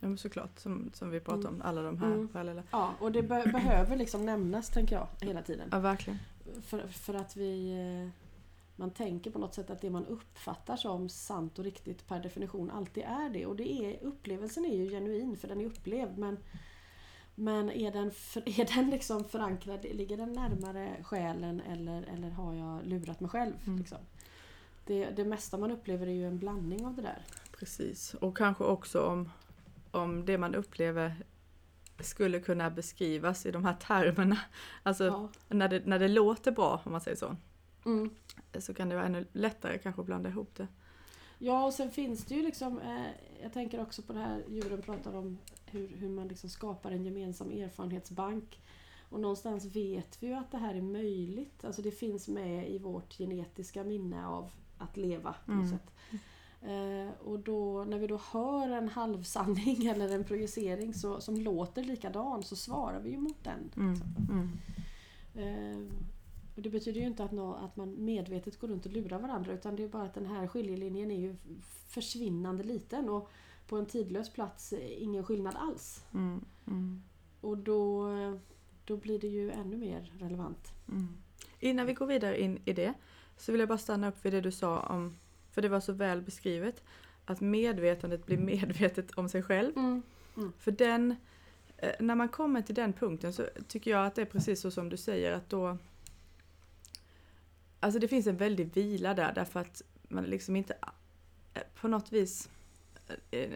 Ja, 0.00 0.08
men 0.08 0.18
såklart, 0.18 0.58
som, 0.58 0.90
som 0.94 1.10
vi 1.10 1.20
pratade 1.20 1.48
Mm. 1.48 1.54
om, 1.60 1.62
alla 1.66 1.82
de 1.82 1.98
här 1.98 2.06
Mm. 2.12 2.28
parallella. 2.28 2.62
Ja, 2.70 2.94
och 3.00 3.12
det 3.12 3.22
be- 3.22 3.44
behöver 3.52 3.96
liksom 3.96 4.26
nämnas 4.26 4.70
tänker 4.70 4.96
jag 4.96 5.06
hela 5.28 5.42
tiden. 5.42 5.68
Ja, 5.72 5.78
verkligen. 5.78 6.18
För, 6.62 6.86
för 6.88 7.14
att 7.14 7.36
vi... 7.36 7.70
eh, 8.06 8.20
Man 8.76 8.90
tänker 8.90 9.30
på 9.30 9.38
något 9.38 9.54
sätt 9.54 9.70
att 9.70 9.80
det 9.80 9.90
man 9.90 10.06
uppfattar 10.06 10.76
som 10.76 11.08
sant 11.08 11.58
och 11.58 11.64
riktigt 11.64 12.06
per 12.08 12.20
definition 12.20 12.70
alltid 12.70 13.02
är 13.04 13.30
det. 13.30 13.46
Och 13.46 13.56
det 13.56 13.72
är, 13.72 14.04
upplevelsen 14.06 14.64
är 14.64 14.76
ju 14.76 14.90
genuin 14.90 15.36
för 15.36 15.48
den 15.48 15.60
är 15.60 15.64
upplevd 15.66 16.18
men 16.18 16.36
men 17.34 17.70
är 17.70 17.92
den, 17.92 18.10
för, 18.10 18.42
är 18.60 18.74
den 18.76 18.90
liksom 18.90 19.24
förankrad, 19.24 19.84
ligger 19.84 20.16
den 20.16 20.32
närmare 20.32 20.96
själen 21.02 21.60
eller, 21.60 22.02
eller 22.02 22.30
har 22.30 22.54
jag 22.54 22.86
lurat 22.86 23.20
mig 23.20 23.30
själv? 23.30 23.52
Mm. 23.66 23.78
Liksom? 23.78 23.98
Det, 24.86 25.10
det 25.10 25.24
mesta 25.24 25.58
man 25.58 25.70
upplever 25.70 26.06
är 26.06 26.10
ju 26.12 26.26
en 26.26 26.38
blandning 26.38 26.86
av 26.86 26.94
det 26.96 27.02
där. 27.02 27.22
Precis. 27.58 28.14
Och 28.14 28.36
kanske 28.36 28.64
också 28.64 29.06
om, 29.06 29.30
om 29.90 30.24
det 30.24 30.38
man 30.38 30.54
upplever 30.54 31.24
skulle 32.00 32.40
kunna 32.40 32.70
beskrivas 32.70 33.46
i 33.46 33.50
de 33.50 33.64
här 33.64 33.74
termerna. 33.74 34.38
Alltså 34.82 35.04
Ja. 35.04 35.28
när, 35.48 35.68
det, 35.68 35.86
när 35.86 35.98
det 35.98 36.08
låter 36.08 36.50
bra, 36.52 36.80
om 36.84 36.92
man 36.92 37.00
säger 37.00 37.16
så. 37.16 37.36
Mm. 37.84 38.10
Så 38.58 38.74
kan 38.74 38.88
det 38.88 38.94
vara 38.94 39.06
ännu 39.06 39.26
lättare 39.32 39.78
kanske 39.78 40.00
att 40.00 40.06
blanda 40.06 40.28
ihop 40.30 40.54
det. 40.56 40.66
Ja, 41.38 41.64
och 41.64 41.72
sen 41.74 41.90
finns 41.90 42.24
det 42.24 42.34
ju 42.34 42.42
liksom, 42.42 42.78
eh, 42.78 43.06
jag 43.42 43.52
tänker 43.52 43.80
också 43.82 44.02
på 44.02 44.12
det 44.12 44.18
här 44.18 44.42
djuren 44.48 44.82
pratar 44.82 45.16
om 45.16 45.38
hur, 45.66 45.88
hur 45.88 46.08
man 46.08 46.28
liksom 46.28 46.50
skapar 46.50 46.90
en 46.90 47.04
gemensam 47.04 47.50
erfarenhetsbank. 47.50 48.60
Och 49.08 49.20
någonstans 49.20 49.64
vet 49.76 50.22
vi 50.22 50.26
ju 50.26 50.34
att 50.34 50.50
det 50.50 50.58
här 50.58 50.74
är 50.74 50.82
möjligt. 50.82 51.64
Alltså 51.64 51.82
det 51.82 51.90
finns 51.90 52.28
med 52.28 52.70
i 52.70 52.78
vårt 52.78 53.12
genetiska 53.18 53.84
minne 53.84 54.26
av 54.26 54.50
att 54.78 54.96
leva 54.96 55.34
på 55.46 55.52
något 55.52 55.66
Mm. 55.66 55.78
sätt. 55.78 55.92
Eh, 56.62 57.10
och 57.20 57.38
då, 57.38 57.84
när 57.84 57.98
vi 57.98 58.06
då 58.06 58.20
hör 58.32 58.68
en 58.68 58.88
halvsanning 58.88 59.86
eller 59.86 60.08
en 60.08 60.24
projicering 60.24 60.94
så, 60.94 61.20
som 61.20 61.36
låter 61.36 61.84
likadan 61.84 62.42
så 62.42 62.56
svarar 62.56 63.00
vi 63.00 63.10
ju 63.10 63.18
mot 63.18 63.44
den. 63.44 63.70
Mm. 63.76 63.94
Mm. 64.30 64.50
Eh, 65.34 65.94
och 66.56 66.62
det 66.62 66.70
betyder 66.70 67.00
ju 67.00 67.06
inte 67.06 67.24
att, 67.24 67.32
nå, 67.32 67.54
att 67.54 67.76
man 67.76 68.04
medvetet 68.04 68.60
går 68.60 68.68
runt 68.68 68.86
och 68.86 68.92
lurar 68.92 69.18
varandra 69.18 69.52
utan 69.52 69.76
det 69.76 69.84
är 69.84 69.88
bara 69.88 70.02
att 70.02 70.14
den 70.14 70.26
här 70.26 70.46
skiljelinjen 70.46 71.10
är 71.10 71.20
ju 71.20 71.36
försvinnande 71.88 72.64
liten. 72.64 73.08
Och 73.08 73.30
på 73.66 73.76
en 73.76 73.86
tidlös 73.86 74.30
plats 74.32 74.72
ingen 74.98 75.24
skillnad 75.24 75.56
alls. 75.56 76.04
Mm. 76.14 76.44
Mm. 76.66 77.02
Och 77.40 77.58
då, 77.58 78.08
då 78.84 78.96
blir 78.96 79.18
det 79.18 79.28
ju 79.28 79.50
ännu 79.50 79.76
mer 79.76 80.12
relevant. 80.18 80.72
Mm. 80.88 81.08
Innan 81.60 81.86
vi 81.86 81.94
går 81.94 82.06
vidare 82.06 82.40
in 82.40 82.58
i 82.64 82.72
det 82.72 82.94
så 83.36 83.52
vill 83.52 83.58
jag 83.58 83.68
bara 83.68 83.78
stanna 83.78 84.08
upp 84.08 84.24
vid 84.24 84.32
det 84.32 84.40
du 84.40 84.52
sa 84.52 84.80
om, 84.80 85.16
för 85.52 85.62
det 85.62 85.68
var 85.68 85.80
så 85.80 85.92
väl 85.92 86.22
beskrivet, 86.22 86.82
att 87.24 87.40
medvetandet 87.40 88.26
blir 88.26 88.38
medvetet 88.38 89.10
om 89.10 89.28
sig 89.28 89.42
själv. 89.42 89.76
Mm. 89.76 90.02
För 90.58 90.70
den, 90.70 91.16
eh, 91.76 91.92
när 92.00 92.14
man 92.14 92.28
kommer 92.28 92.62
till 92.62 92.74
den 92.74 92.92
punkten 92.92 93.32
så 93.32 93.48
tycker 93.68 93.90
jag 93.90 94.06
att 94.06 94.14
det 94.14 94.22
är 94.22 94.26
precis 94.26 94.60
så 94.60 94.70
som 94.70 94.88
du 94.88 94.96
säger 94.96 95.32
att 95.32 95.50
då 95.50 95.78
Alltså 97.82 98.00
det 98.00 98.08
finns 98.08 98.26
en 98.26 98.36
väldig 98.36 98.74
vila 98.74 99.14
där 99.14 99.32
därför 99.34 99.60
att 99.60 99.82
man 100.08 100.24
liksom 100.24 100.56
inte 100.56 100.74
eh, 101.54 101.62
på 101.80 101.88
något 101.88 102.12
vis 102.12 102.50
eh, 103.30 103.50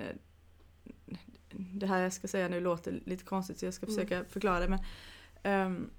Det 1.50 1.86
här 1.86 2.02
jag 2.02 2.12
ska 2.12 2.28
säga 2.28 2.48
nu 2.48 2.60
låter 2.60 3.00
lite 3.04 3.24
konstigt 3.24 3.58
så 3.58 3.64
jag 3.64 3.74
ska 3.74 3.86
Mm. 3.86 3.94
försöka 3.96 4.24
förklara 4.24 4.60
det 4.60 4.68
men 4.68 4.80
ehm, 5.42 5.90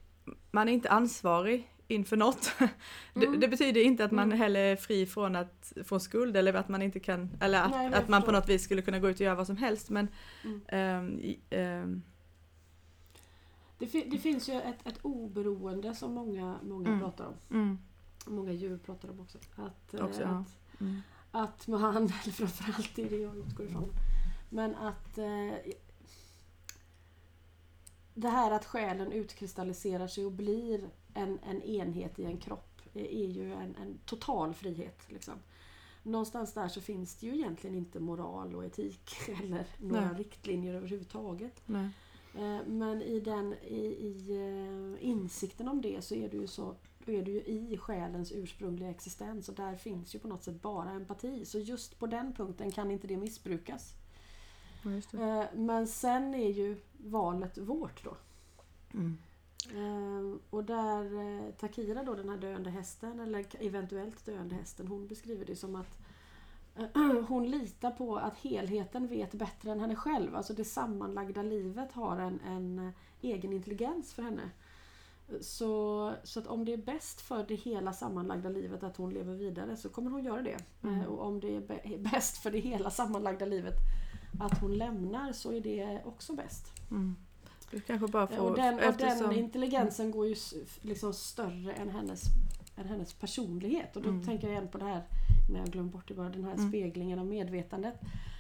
Man 0.52 0.70
är 0.70 0.74
inte 0.74 0.90
ansvarig 0.90 1.72
inför 1.88 2.18
något. 2.18 2.52
Det, 3.14 3.26
Mm. 3.26 3.40
det 3.40 3.48
betyder 3.48 3.82
inte 3.82 4.06
att 4.06 4.12
man 4.12 4.24
Mm. 4.28 4.38
heller 4.38 4.60
är 4.60 4.76
fri 4.76 5.06
från 5.06 5.36
att 5.36 5.74
få 5.84 6.00
skuld 6.00 6.38
eller 6.38 6.54
att 6.54 6.70
man 6.70 6.82
inte 6.82 7.00
kan 7.00 7.38
eller 7.40 7.62
att, 7.64 7.72
Nej, 7.72 7.94
att 7.94 8.08
man 8.08 8.22
på 8.24 8.32
något 8.32 8.50
vis 8.50 8.64
skulle 8.64 8.82
kunna 8.82 9.00
gå 9.00 9.10
ut 9.10 9.16
och 9.16 9.22
göra 9.22 9.36
vad 9.36 9.48
som 9.48 9.58
helst 9.58 9.90
men 9.90 10.08
Mm. 10.44 11.20
i- 11.20 11.40
ehm, 11.50 12.02
Det, 13.78 13.88
fi- 13.88 14.08
det 14.12 14.18
finns 14.18 14.50
ju 14.50 14.54
ett, 14.62 14.88
ett 14.88 15.00
oberoende 15.02 15.96
som 15.96 16.14
många, 16.14 16.56
många 16.64 16.88
Mm. 16.88 17.00
pratar 17.00 17.26
om. 17.26 17.34
mm, 17.52 17.78
Många 18.28 18.52
djur 18.52 18.78
pratar 18.78 19.10
om 19.10 19.20
också. 19.20 19.38
Att, 19.56 19.94
eh, 19.94 20.06
Också, 20.06 20.22
ja. 20.22 20.28
att, 20.28 20.82
mm, 20.82 21.02
att 21.32 21.68
man, 21.68 21.96
eller 22.24 22.32
framförallt 22.32 22.96
det 22.96 23.04
är 23.04 23.10
det 23.10 23.18
jag 23.18 23.38
utgår 23.38 23.66
ifrån. 23.66 23.90
Men 24.50 24.76
att 24.76 25.18
eh, 25.18 25.54
det 28.14 28.30
här 28.30 28.52
att 28.52 28.66
själen 28.66 29.12
utkristalliserar 29.12 30.08
sig 30.08 30.26
och 30.26 30.32
blir 30.32 30.90
en, 31.16 31.40
en 31.44 31.62
enhet 31.64 32.20
i 32.20 32.24
en 32.26 32.38
kropp 32.38 32.82
är 32.94 33.26
ju 33.28 33.54
en, 33.54 33.76
en 33.76 33.98
total 34.06 34.54
frihet. 34.54 35.02
Liksom. 35.08 35.34
Någonstans 36.04 36.54
där 36.54 36.68
så 36.68 36.82
finns 36.82 37.16
det 37.16 37.26
ju 37.28 37.34
egentligen 37.36 37.76
inte 37.76 38.00
moral 38.00 38.56
och 38.56 38.66
etik 38.66 39.10
eller 39.44 39.66
några 39.78 40.08
Nej. 40.12 40.18
riktlinjer 40.18 40.74
överhuvudtaget. 40.74 41.62
nej. 41.66 41.90
Eh, 42.36 42.60
Men 42.68 43.02
i, 43.02 43.20
den, 43.20 43.54
i, 43.54 43.78
i 43.86 44.38
eh, 45.00 45.08
insikten 45.10 45.68
om 45.68 45.82
det 45.82 46.02
så 46.04 46.16
är 46.16 46.30
du 46.30 46.38
ju 46.38 46.48
så 46.48 46.76
är 47.06 47.22
du 47.22 47.32
ju 47.32 47.42
i 47.44 47.78
själens 47.78 48.32
ursprungliga 48.32 48.90
existens 48.90 49.50
och 49.50 49.56
där 49.56 49.76
finns 49.76 50.16
ju 50.16 50.20
på 50.20 50.28
något 50.28 50.44
sätt 50.44 50.62
bara 50.62 50.92
empati. 50.92 51.46
Så 51.46 51.60
just 51.60 52.00
på 52.00 52.08
den 52.08 52.34
punkten 52.34 52.72
kan 52.72 52.92
inte 52.92 53.08
det 53.08 53.18
missbrukas. 53.18 53.94
Ja, 54.84 54.90
det. 55.12 55.24
Eh, 55.24 55.46
Men 55.60 55.88
sen 55.88 56.34
är 56.36 56.50
ju 56.52 56.78
valet 56.98 57.58
vårt 57.58 58.04
då. 58.04 58.18
Mm. 58.94 59.18
Eh, 59.74 60.38
Och 60.50 60.64
där 60.64 61.20
eh, 61.20 61.52
Takira 61.54 62.04
då, 62.04 62.16
den 62.16 62.30
här 62.30 62.38
döende 62.38 62.70
hästen, 62.70 63.20
eller 63.20 63.46
eventuellt 63.60 64.26
döende 64.26 64.56
hästen, 64.56 64.88
hon 64.88 65.08
beskriver 65.08 65.46
det 65.46 65.56
som 65.56 65.76
att 65.76 65.98
hon 67.28 67.50
litar 67.50 67.92
på 67.92 68.18
att 68.18 68.38
helheten 68.38 69.08
vet 69.08 69.34
bättre 69.34 69.72
än 69.72 69.80
henne 69.80 69.96
själv. 69.96 70.36
Alltså 70.36 70.54
det 70.54 70.66
sammanlagda 70.66 71.42
livet 71.44 71.92
har 71.92 72.18
en, 72.18 72.40
en 72.40 72.80
eh, 72.80 72.92
egen 73.22 73.54
intelligens 73.54 74.14
för 74.14 74.24
henne. 74.24 74.50
Så, 75.42 76.14
så 76.24 76.40
att 76.40 76.48
om 76.48 76.66
det 76.66 76.74
är 76.74 76.78
bäst 76.78 77.22
för 77.22 77.46
det 77.48 77.56
hela 77.56 77.94
sammanlagda 77.94 78.50
livet 78.50 78.84
att 78.84 78.98
hon 78.98 79.14
lever 79.14 79.34
vidare 79.36 79.78
så 79.78 79.90
kommer 79.90 80.12
hon 80.12 80.24
göra 80.24 80.42
det. 80.42 80.58
Mm. 80.84 81.00
Eh, 81.02 81.06
Och 81.06 81.26
om 81.28 81.40
det 81.40 81.56
är 81.56 81.98
bäst 82.12 82.38
för 82.38 82.52
det 82.52 82.60
hela 82.60 82.90
sammanlagda 82.90 83.46
livet 83.46 83.76
att 84.40 84.62
hon 84.62 84.74
lämnar 84.78 85.32
så 85.34 85.54
är 85.54 85.62
det 85.62 86.02
också 86.06 86.34
bäst. 86.34 86.66
Mm. 86.92 87.16
Du 87.72 87.80
kanske 87.80 88.08
bara 88.08 88.28
får... 88.28 88.50
Och 88.50 88.56
den, 88.56 88.74
och 88.76 88.82
eftersom, 88.82 89.30
den 89.30 89.38
intelligensen 89.40 90.12
går 90.12 90.28
ju 90.28 90.36
liksom 90.82 91.14
större 91.14 91.74
än 91.74 91.90
hennes, 91.90 92.22
än 92.76 92.88
hennes 92.88 93.14
personlighet. 93.14 93.96
Och 93.96 94.02
då 94.02 94.10
Mm. 94.10 94.26
tänker 94.26 94.48
jag 94.48 94.52
igen 94.58 94.68
på 94.72 94.78
det 94.78 94.86
här, 94.86 95.04
när 95.52 95.60
jag 95.60 95.68
glömde 95.70 95.92
bort 95.92 96.08
det 96.08 96.14
bara, 96.14 96.30
den 96.30 96.44
här 96.44 96.54
Mm. 96.54 96.70
speglingen 96.70 97.20
av 97.20 97.26
medvetandet. 97.26 97.96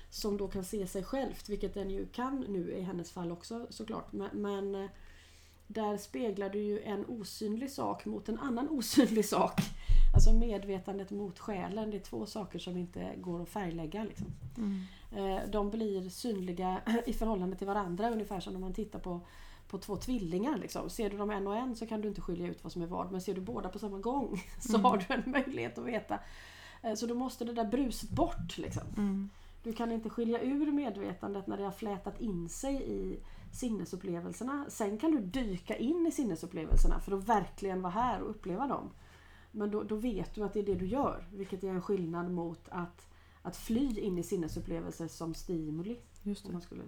Som 0.10 0.38
då 0.38 0.48
kan 0.48 0.63
se 0.63 0.88
sig 0.88 1.03
självt, 1.03 1.50
vilket 1.50 1.74
den 1.74 1.89
ju 1.89 2.05
kan 2.08 2.46
nu 2.50 2.72
i 2.72 2.82
hennes 2.82 3.12
fall 3.12 3.32
också 3.32 3.67
såklart. 3.70 4.13
Men, 4.13 4.29
men 4.34 4.75
eh, 4.75 4.89
där 5.67 5.98
speglar 5.98 6.50
du 6.50 6.60
ju 6.60 6.79
en 6.82 7.05
osynlig 7.05 7.72
sak 7.72 8.05
mot 8.05 8.29
en 8.29 8.39
annan 8.39 8.70
osynlig 8.70 9.25
sak. 9.25 9.62
Alltså 10.15 10.34
medvetandet 10.34 11.12
mot 11.12 11.39
själen, 11.39 11.91
det 11.91 11.98
är 11.98 12.01
två 12.01 12.25
saker 12.25 12.60
som 12.60 12.77
inte 12.77 13.13
går 13.17 13.41
att 13.41 13.50
färglägga. 13.50 14.03
Liksom. 14.03 14.27
mm. 14.58 14.82
Eh, 15.15 15.50
De 15.50 15.69
blir 15.69 16.10
synliga 16.10 16.81
i 17.05 17.13
förhållande 17.13 17.55
till 17.55 17.67
varandra 17.67 18.10
ungefär 18.12 18.39
som 18.39 18.53
när 18.53 18.60
man 18.60 18.74
tittar 18.74 19.00
på, 19.00 19.22
på 19.67 19.77
två 19.77 19.98
tvillingar. 19.98 20.57
Liksom. 20.57 20.89
Ser 20.89 21.10
du 21.10 21.17
dem 21.17 21.29
en 21.29 21.48
och 21.48 21.55
en 21.55 21.75
så 21.75 21.86
kan 21.88 22.01
du 22.01 22.07
inte 22.07 22.22
skilja 22.22 22.48
ut 22.48 22.63
vad 22.63 22.72
som 22.74 22.81
är 22.81 22.88
vad. 22.88 23.12
Men 23.12 23.22
ser 23.22 23.34
du 23.34 23.41
båda 23.41 23.69
på 23.69 23.79
samma 23.79 23.98
gång 24.00 24.41
så 24.60 24.75
Mm. 24.77 24.86
har 24.86 24.98
du 25.07 25.13
en 25.13 25.31
möjlighet 25.31 25.77
att 25.77 25.86
veta. 25.86 26.19
Eh, 26.81 26.93
Så 26.95 27.05
då 27.05 27.15
måste 27.15 27.45
det 27.45 27.53
där 27.53 27.65
bruset 27.65 28.10
bort. 28.10 28.57
Liksom. 28.57 28.84
Mm. 28.98 29.29
Du 29.63 29.74
kan 29.74 29.91
inte 29.91 30.10
skilja 30.10 30.41
ur 30.41 30.72
medvetandet 30.72 31.48
när 31.48 31.57
det 31.57 31.63
har 31.63 31.72
flätat 31.72 32.22
in 32.22 32.50
sig 32.50 32.75
i 32.91 33.19
sinnesupplevelserna. 33.51 34.65
Sen 34.69 34.98
kan 34.98 35.12
du 35.12 35.19
dyka 35.19 35.75
in 35.77 36.07
i 36.07 36.12
sinnesupplevelserna 36.12 37.00
för 37.00 37.12
att 37.17 37.24
verkligen 37.29 37.81
vara 37.81 37.93
här 37.93 38.22
och 38.22 38.29
uppleva 38.29 38.67
dem. 38.67 38.89
Men 39.51 39.72
då, 39.72 39.84
då 39.84 39.95
vet 39.95 40.36
du 40.36 40.43
att 40.43 40.53
det 40.53 40.60
är 40.60 40.63
det 40.63 40.75
du 40.75 40.86
gör. 40.88 41.27
Vilket 41.34 41.63
är 41.63 41.69
en 41.69 41.81
skillnad 41.81 42.31
mot 42.31 42.67
att, 42.69 43.07
att 43.45 43.57
fly 43.57 43.99
in 43.99 44.17
i 44.17 44.23
sinnesupplevelser 44.23 45.07
som 45.07 45.33
stimuli. 45.33 45.97
Just 46.23 46.45
det. 46.45 46.51
man 46.51 46.61
skulle... 46.61 46.81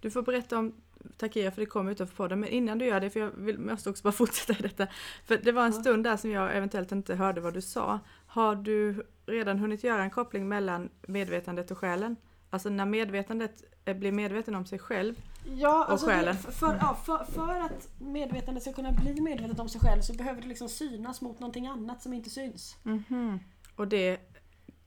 Du 0.00 0.10
får 0.10 0.22
berätta 0.22 0.58
om 0.58 0.74
Takira 1.16 1.50
för 1.50 1.60
det 1.60 1.66
kommer 1.66 1.92
utanför 1.92 2.16
podden 2.16 2.40
men 2.40 2.48
innan 2.48 2.78
du 2.78 2.84
gör 2.86 3.00
det 3.00 3.10
för 3.10 3.20
jag 3.20 3.30
vill, 3.30 3.58
måste 3.58 3.90
också 3.90 4.02
bara 4.02 4.12
fortsätta 4.22 4.52
i 4.52 4.62
detta. 4.62 4.86
För 5.24 5.36
det 5.36 5.52
var 5.52 5.66
en 5.66 5.72
Ja. 5.72 5.80
stund 5.80 6.04
där 6.04 6.16
som 6.16 6.30
jag 6.30 6.56
eventuellt 6.56 6.92
inte 6.92 7.14
hörde 7.14 7.40
vad 7.40 7.54
du 7.54 7.60
sa. 7.60 8.00
Har 8.26 8.54
du 8.56 9.06
redan 9.26 9.58
hunnit 9.58 9.84
göra 9.84 10.02
en 10.02 10.10
koppling 10.10 10.48
mellan 10.48 10.88
medvetandet 11.06 11.70
och 11.70 11.78
själen? 11.78 12.16
Alltså 12.50 12.68
när 12.68 12.86
medvetandet 12.86 13.64
eh, 13.84 13.96
blir 13.96 14.12
medveten 14.12 14.54
om 14.54 14.66
sig 14.66 14.78
själv. 14.78 15.14
Ja, 15.56 15.84
alltså 15.88 16.06
själen. 16.06 16.36
Det, 16.46 16.52
för, 16.52 16.78
ja, 16.80 16.94
för, 17.04 17.24
för 17.24 17.60
att 17.60 17.88
medvetandet 17.98 18.62
ska 18.62 18.72
kunna 18.72 18.92
bli 18.92 19.20
medvetet 19.20 19.60
om 19.60 19.68
sig 19.68 19.80
själv 19.80 20.00
så 20.00 20.14
behöver 20.14 20.42
det 20.42 20.48
liksom 20.48 20.68
synas 20.68 21.20
mot 21.20 21.40
någonting 21.40 21.66
annat 21.66 22.02
som 22.02 22.12
inte 22.12 22.30
syns. 22.30 22.76
Mhm. 22.82 23.38
Och 23.76 23.88
det 23.88 24.20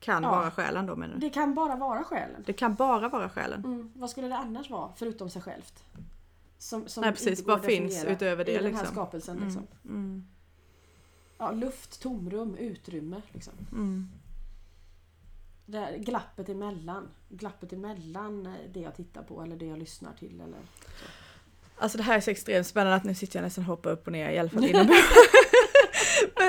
kan 0.00 0.22
Ja. 0.22 0.30
vara 0.30 0.50
själen 0.50 0.86
då 0.86 0.96
menar 0.96 1.14
du? 1.14 1.20
Det 1.20 1.30
kan 1.30 1.54
bara 1.54 1.76
vara 1.76 2.04
själen. 2.04 2.42
Det 2.46 2.52
kan 2.52 2.74
bara 2.74 3.08
vara 3.08 3.28
själen? 3.28 3.64
Mm. 3.64 3.92
Vad 3.94 4.10
skulle 4.10 4.28
det 4.28 4.36
annars 4.36 4.70
vara 4.70 4.92
förutom 4.96 5.30
sig 5.30 5.42
självt? 5.42 5.84
Som, 6.58 6.88
som 6.88 7.00
Nej, 7.00 7.12
precis. 7.12 7.42
Vad 7.46 7.64
finns 7.64 8.04
utöver 8.04 8.44
det, 8.44 8.52
I 8.52 8.54
den 8.54 8.64
här 8.64 8.70
liksom? 8.70 8.94
skapelsen. 8.94 9.36
Mm. 9.36 9.48
Liksom. 9.48 9.66
Mm. 9.84 10.26
Ja, 11.38 11.50
luft, 11.50 12.02
tomrum, 12.02 12.54
utrymme. 12.56 13.22
Liksom. 13.32 13.52
Mm. 13.72 14.08
Det 15.66 15.78
här 15.78 15.96
glappet 15.96 16.48
emellan. 16.48 17.08
Glappet 17.28 17.72
emellan 17.72 18.46
eh, 18.46 18.52
det 18.72 18.80
jag 18.80 18.96
tittar 18.96 19.22
på 19.22 19.42
eller 19.42 19.56
det 19.56 19.66
jag 19.66 19.78
lyssnar 19.78 20.12
till. 20.12 20.40
Eller 20.40 20.58
så. 20.80 21.04
Alltså 21.78 21.98
det 21.98 22.04
här 22.04 22.16
är 22.16 22.20
så 22.20 22.30
extremt 22.30 22.66
spännande 22.66 22.96
att 22.96 23.04
nu 23.04 23.14
sitter 23.14 23.38
jag 23.38 23.44
nästan 23.44 23.64
och 23.64 23.68
hoppar 23.68 23.90
upp 23.90 24.06
och 24.06 24.12
ner 24.12 24.30
i 24.30 24.38
alla 24.38 24.50
fall 24.50 24.64
inomhus. 24.70 24.96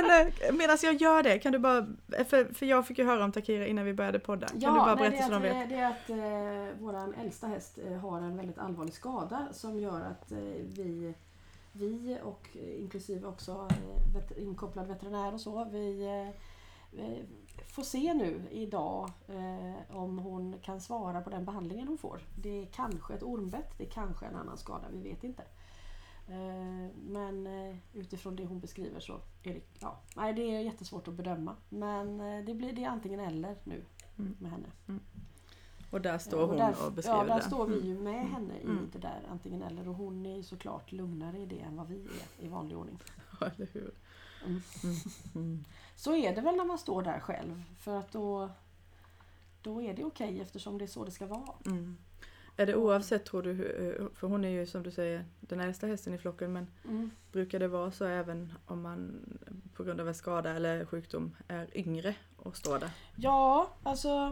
Men 0.02 0.28
eh, 0.28 0.54
medan 0.54 0.78
jag 0.84 0.96
gör 0.96 1.24
det, 1.24 1.40
kan 1.40 1.52
du 1.52 1.60
bara, 1.60 1.88
för, 2.28 2.54
för 2.54 2.66
jag 2.66 2.88
fick 2.88 2.98
ju 2.98 3.06
höra 3.06 3.24
om 3.26 3.32
Takira 3.32 3.68
innan 3.68 3.86
vi 3.86 3.94
började 3.94 4.20
podda. 4.20 4.48
Kan 4.48 4.60
du 4.60 4.80
bara 4.80 4.96
nej, 4.96 5.10
berätta 5.10 5.24
så 5.24 5.32
det, 5.32 5.40
de 5.40 5.48
är 5.48 5.64
att, 5.64 5.72
vet? 5.72 5.72
eh, 5.72 5.78
det 5.78 5.84
är 5.84 5.90
att 5.90 6.74
eh, 6.74 6.82
våran 6.82 7.14
äldsta 7.14 7.48
häst 7.48 7.80
eh, 7.88 7.98
har 7.98 8.22
en 8.22 8.38
väldigt 8.38 8.58
allvarlig 8.58 8.94
skada 8.94 9.48
som 9.52 9.80
gör 9.80 10.02
att 10.02 10.32
eh, 10.32 10.38
vi, 10.64 11.14
vi 11.72 12.18
och 12.24 12.48
eh, 12.54 12.82
inklusive 12.82 13.28
också 13.28 13.68
eh, 13.72 14.14
vet, 14.14 14.38
inkopplad 14.38 14.88
veterinär 14.88 15.34
och 15.34 15.42
så, 15.42 15.68
vi 15.72 16.06
eh, 16.06 16.30
eh, 17.04 17.18
får 17.76 17.84
se 17.84 18.14
nu 18.14 18.42
idag 18.52 19.12
eh, 19.28 19.98
om 19.98 20.20
hon 20.20 20.60
kan 20.62 20.82
svara 20.82 21.22
på 21.22 21.30
den 21.30 21.46
behandlingen 21.46 21.88
hon 21.88 21.98
får. 21.98 22.20
Det 22.36 22.62
är 22.62 22.66
kanske 22.66 23.14
ett 23.14 23.24
ormbett, 23.24 23.78
det 23.78 23.84
är 23.84 23.90
kanske 23.90 24.26
en 24.26 24.36
annan 24.36 24.58
skada, 24.58 24.86
vi 24.92 25.10
vet 25.10 25.24
inte. 25.24 25.44
Eh, 26.28 26.90
Men 26.96 27.48
eh, 27.48 27.76
utifrån 27.94 28.36
det 28.36 28.46
hon 28.46 28.60
beskriver 28.60 29.00
så 29.00 29.14
är 29.44 29.54
det, 29.54 29.62
ja, 29.80 30.00
nej, 30.16 30.34
det 30.34 30.42
är 30.56 30.60
jättesvårt 30.60 31.08
att 31.08 31.14
bedöma. 31.14 31.56
Men 31.70 32.20
eh, 32.22 32.46
det 32.46 32.54
blir 32.54 32.74
det 32.74 32.86
antingen 32.86 33.20
eller 33.20 33.56
nu 33.64 33.84
Mm. 34.20 34.36
med 34.40 34.52
henne. 34.52 34.68
Och 35.92 36.02
där 36.02 36.18
står 36.18 36.42
Och 36.42 36.48
hon 36.48 36.58
där, 36.58 36.86
och 36.86 36.92
beskriver 36.94 37.18
Ja, 37.20 37.24
där 37.26 37.36
det. 37.36 37.42
står 37.44 37.68
vi 37.68 37.76
Mm. 37.76 37.88
ju 37.88 38.00
med 38.00 38.28
henne 38.30 38.54
i 38.60 38.64
Mm. 38.64 38.90
det 38.94 39.00
där 39.00 39.22
antingen 39.32 39.62
eller. 39.62 39.88
Och 39.88 39.96
hon 39.96 40.26
är 40.26 40.36
ju 40.36 40.44
såklart 40.44 40.92
lugnare 40.92 41.38
i 41.40 41.46
det 41.46 41.60
än 41.60 41.76
vad 41.76 41.88
vi 41.88 41.96
är 42.40 42.46
i 42.46 42.48
vanlig 42.48 42.78
ordning. 42.78 43.00
Ja, 43.40 43.48
eller 43.56 43.68
hur? 43.74 43.92
Mm. 44.46 44.62
Mm. 44.84 44.96
Mm. 45.36 45.66
Så 45.96 46.16
är 46.16 46.36
det 46.36 46.42
väl 46.42 46.56
när 46.56 46.66
man 46.66 46.78
står 46.78 47.02
där 47.02 47.20
själv. 47.20 47.64
För 47.80 47.96
att 47.96 48.12
då, 48.12 48.50
då 49.62 49.82
är 49.82 49.94
det 49.94 50.04
okej 50.04 50.42
eftersom 50.42 50.78
det 50.78 50.86
är 50.86 50.88
så 50.88 51.06
det 51.06 51.12
ska 51.12 51.26
vara. 51.26 51.54
Mm. 51.66 51.98
Är 52.60 52.66
det 52.66 52.76
oavsett 52.76 53.26
tror 53.26 53.44
du, 53.44 53.56
för 54.16 54.28
hon 54.28 54.46
är 54.46 54.50
ju 54.50 54.66
som 54.66 54.84
du 54.84 54.92
säger 54.92 55.26
den 55.40 55.60
äldsta 55.60 55.88
hästen 55.88 56.14
i 56.14 56.18
flocken 56.18 56.54
men 56.54 56.68
Mm. 56.86 57.12
brukar 57.32 57.60
det 57.60 57.68
vara 57.68 57.92
så 57.92 58.06
även 58.06 58.54
om 58.66 58.82
man 58.82 59.20
på 59.74 59.84
grund 59.84 60.02
av 60.02 60.08
en 60.08 60.16
skada 60.16 60.52
eller 60.52 60.86
sjukdom 60.86 61.36
är 61.48 61.78
yngre 61.78 62.16
och 62.38 62.58
står 62.58 62.80
där? 62.80 62.92
Ja, 63.16 63.70
alltså 63.84 64.32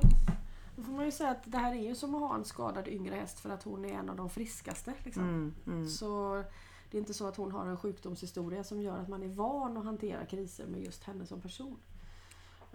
Då 0.75 0.83
får 0.83 0.91
man 0.93 1.05
ju 1.05 1.11
säga 1.11 1.29
att 1.29 1.43
det 1.45 1.57
här 1.57 1.73
är 1.75 1.83
ju 1.87 1.95
som 1.95 2.15
att 2.15 2.21
ha 2.21 2.35
en 2.35 2.45
skadad 2.45 2.87
yngre 2.87 3.15
häst 3.15 3.39
för 3.39 3.49
att 3.49 3.63
hon 3.63 3.85
är 3.85 3.93
en 3.93 4.09
av 4.09 4.15
de 4.15 4.29
friskaste. 4.29 4.93
Liksom. 5.03 5.23
Mm, 5.23 5.53
mm. 5.67 5.87
Så 5.89 6.43
det 6.91 6.97
är 6.97 6.99
inte 6.99 7.13
så 7.13 7.27
att 7.27 7.37
hon 7.37 7.51
har 7.51 7.65
en 7.65 7.77
sjukdomshistoria 7.77 8.63
som 8.63 8.81
gör 8.81 8.97
att 8.97 9.07
man 9.09 9.23
är 9.23 9.27
van 9.27 9.77
att 9.77 9.85
hantera 9.85 10.25
kriser 10.25 10.65
med 10.67 10.81
just 10.81 11.03
henne 11.03 11.25
som 11.25 11.41
person. 11.41 11.77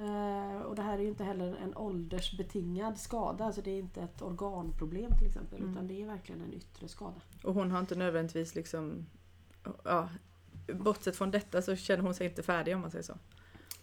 Eh, 0.01 0.63
och 0.63 0.75
det 0.77 0.83
här 0.83 0.99
är 0.99 1.03
ju 1.03 1.09
inte 1.09 1.25
heller 1.25 1.57
en 1.57 1.77
åldersbetingad 1.77 2.99
skada, 2.99 3.45
alltså 3.45 3.63
det 3.63 3.71
är 3.71 3.79
inte 3.79 4.01
ett 4.03 4.23
organproblem 4.23 5.11
till 5.19 5.27
exempel 5.27 5.59
Mm. 5.61 5.73
utan 5.73 5.87
det 5.87 6.03
är 6.03 6.07
verkligen 6.07 6.41
en 6.43 6.53
yttre 6.55 6.89
skada. 6.89 7.21
Och 7.45 7.55
hon 7.55 7.71
har 7.71 7.81
inte 7.81 7.95
nödvändigtvis 7.95 8.55
liksom, 8.55 9.07
ja, 9.85 10.09
bortsett 10.75 11.17
från 11.17 11.31
detta 11.31 11.63
så 11.63 11.77
känner 11.77 12.03
hon 12.03 12.15
sig 12.15 12.27
inte 12.27 12.43
färdig 12.43 12.75
om 12.75 12.81
man 12.81 12.91
säger 12.91 13.03
så. 13.05 13.13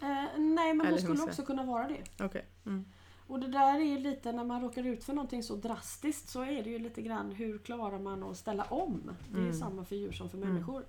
Eh, 0.01 0.39
nej 0.39 0.73
men 0.73 0.81
Eller 0.81 0.89
hon 0.91 0.99
skulle 0.99 1.23
också 1.23 1.45
kunna 1.45 1.63
vara 1.63 1.87
det. 1.87 2.23
Okej. 2.25 2.45
Mm. 2.65 2.85
Och 3.27 3.39
det 3.39 3.47
där 3.47 3.75
är 3.79 3.83
ju 3.83 3.97
lite, 3.99 4.31
när 4.31 4.43
man 4.43 4.61
råkar 4.61 4.83
ut 4.83 5.03
för 5.03 5.13
någonting 5.13 5.43
så 5.43 5.55
drastiskt 5.55 6.29
så 6.29 6.41
är 6.41 6.63
det 6.63 6.69
ju 6.69 6.79
lite 6.79 7.01
grann 7.01 7.31
hur 7.31 7.57
klarar 7.57 7.99
man 7.99 8.23
att 8.23 8.37
ställa 8.37 8.63
om? 8.63 9.11
Det 9.31 9.37
är 9.37 9.41
Mm. 9.41 9.53
samma 9.53 9.85
för 9.85 9.95
djur 9.95 10.11
som 10.11 10.29
för 10.29 10.37
Mm. 10.37 10.49
människor. 10.49 10.85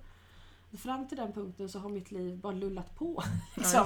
Fram 0.77 1.07
till 1.07 1.17
den 1.17 1.33
punkten 1.33 1.69
så 1.69 1.79
har 1.79 1.89
mitt 1.89 2.11
liv 2.11 2.37
bara 2.37 2.53
lullat 2.53 2.95
på. 2.95 3.23
Liksom. 3.55 3.85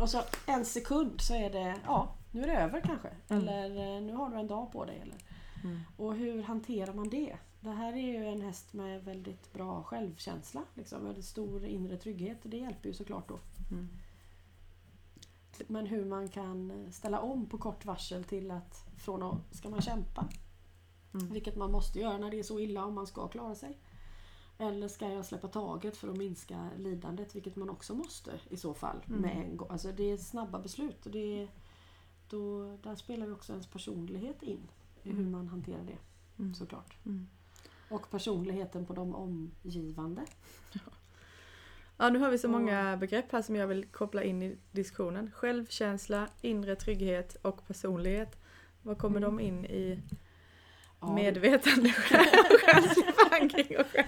Och 0.00 0.10
så 0.10 0.22
en 0.46 0.64
sekund 0.64 1.20
så 1.20 1.34
är 1.34 1.50
det, 1.50 1.76
ja 1.84 2.14
nu 2.30 2.42
är 2.42 2.46
det 2.46 2.56
över 2.56 2.80
kanske. 2.80 3.08
Mm. 3.28 3.48
Eller 3.48 3.96
eh, 3.96 4.02
nu 4.02 4.12
har 4.12 4.30
du 4.30 4.36
en 4.36 4.46
dag 4.46 4.72
på 4.72 4.84
dig. 4.84 4.98
Eller. 5.02 5.16
Mm. 5.64 5.80
Och 5.96 6.14
hur 6.14 6.42
hanterar 6.42 6.94
man 6.94 7.08
det? 7.08 7.36
Det 7.60 7.70
här 7.70 7.92
är 7.92 8.20
ju 8.20 8.26
en 8.26 8.40
häst 8.40 8.72
med 8.72 9.04
väldigt 9.04 9.52
bra 9.52 9.82
självkänsla. 9.82 10.62
Liksom, 10.74 11.04
väldigt 11.04 11.24
stor 11.24 11.64
inre 11.64 11.96
trygghet 11.96 12.44
och 12.44 12.50
det 12.50 12.56
hjälper 12.56 12.88
ju 12.88 12.94
såklart 12.94 13.28
då. 13.28 13.38
Mm. 13.70 13.88
Men 15.66 15.86
hur 15.86 16.04
man 16.04 16.28
kan 16.28 16.86
ställa 16.92 17.20
om 17.20 17.46
på 17.46 17.58
kort 17.58 17.84
varsel 17.84 18.24
till 18.24 18.50
att 18.50 18.84
från 18.96 19.22
att 19.22 19.56
ska 19.56 19.68
man 19.70 19.82
kämpa, 19.82 20.28
Mm. 21.14 21.32
vilket 21.32 21.56
man 21.56 21.72
måste 21.72 22.00
göra 22.00 22.18
när 22.18 22.30
det 22.30 22.38
är 22.38 22.42
så 22.42 22.60
illa 22.60 22.84
om 22.84 22.94
man 22.94 23.06
ska 23.06 23.28
klara 23.28 23.54
sig. 23.54 23.78
Eller 24.58 24.88
ska 24.88 25.08
jag 25.08 25.24
släppa 25.24 25.48
taget 25.48 25.96
för 25.96 26.08
att 26.08 26.16
minska 26.16 26.70
lidandet, 26.78 27.34
vilket 27.36 27.56
man 27.56 27.70
också 27.70 27.94
måste 27.94 28.40
i 28.48 28.56
så 28.56 28.74
fall. 28.74 28.96
Mm. 29.08 29.20
Med 29.20 29.36
en 29.36 29.56
gång. 29.56 29.68
Alltså 29.70 29.92
det 29.92 30.10
är 30.10 30.16
snabba 30.16 30.58
beslut 30.58 31.06
och 31.06 31.12
det 31.12 31.42
är, 31.42 31.48
då, 32.28 32.76
där 32.82 32.94
spelar 32.96 33.26
ju 33.26 33.32
också 33.32 33.52
ens 33.52 33.66
personlighet 33.66 34.42
in 34.42 34.68
i 35.02 35.08
hur 35.10 35.18
Mm. 35.18 35.32
man 35.32 35.48
hanterar 35.48 35.82
det 35.84 35.98
Mm. 36.42 36.54
såklart. 36.54 36.96
Mm. 37.06 37.28
Och 37.90 38.10
personligheten 38.10 38.86
på 38.86 38.92
de 38.92 39.14
omgivande. 39.14 40.22
Ja, 41.96 42.10
nu 42.10 42.18
har 42.18 42.30
vi 42.30 42.38
så 42.38 42.48
många 42.48 42.96
begrepp 42.96 43.32
här 43.32 43.42
som 43.42 43.56
jag 43.56 43.66
vill 43.66 43.84
koppla 43.86 44.22
in 44.22 44.42
i 44.42 44.56
diskussionen. 44.72 45.30
Självkänsla, 45.30 46.28
inre 46.40 46.76
trygghet 46.76 47.36
och 47.42 47.66
personlighet. 47.66 48.42
Vad 48.82 48.98
kommer 48.98 49.16
Mm. 49.16 49.36
de 49.36 49.42
in 49.44 49.64
i 49.64 50.02
Ja, 51.06 51.14
medvetande, 51.14 51.88
förankring 51.88 53.78
och 53.78 53.86
själ? 53.86 54.04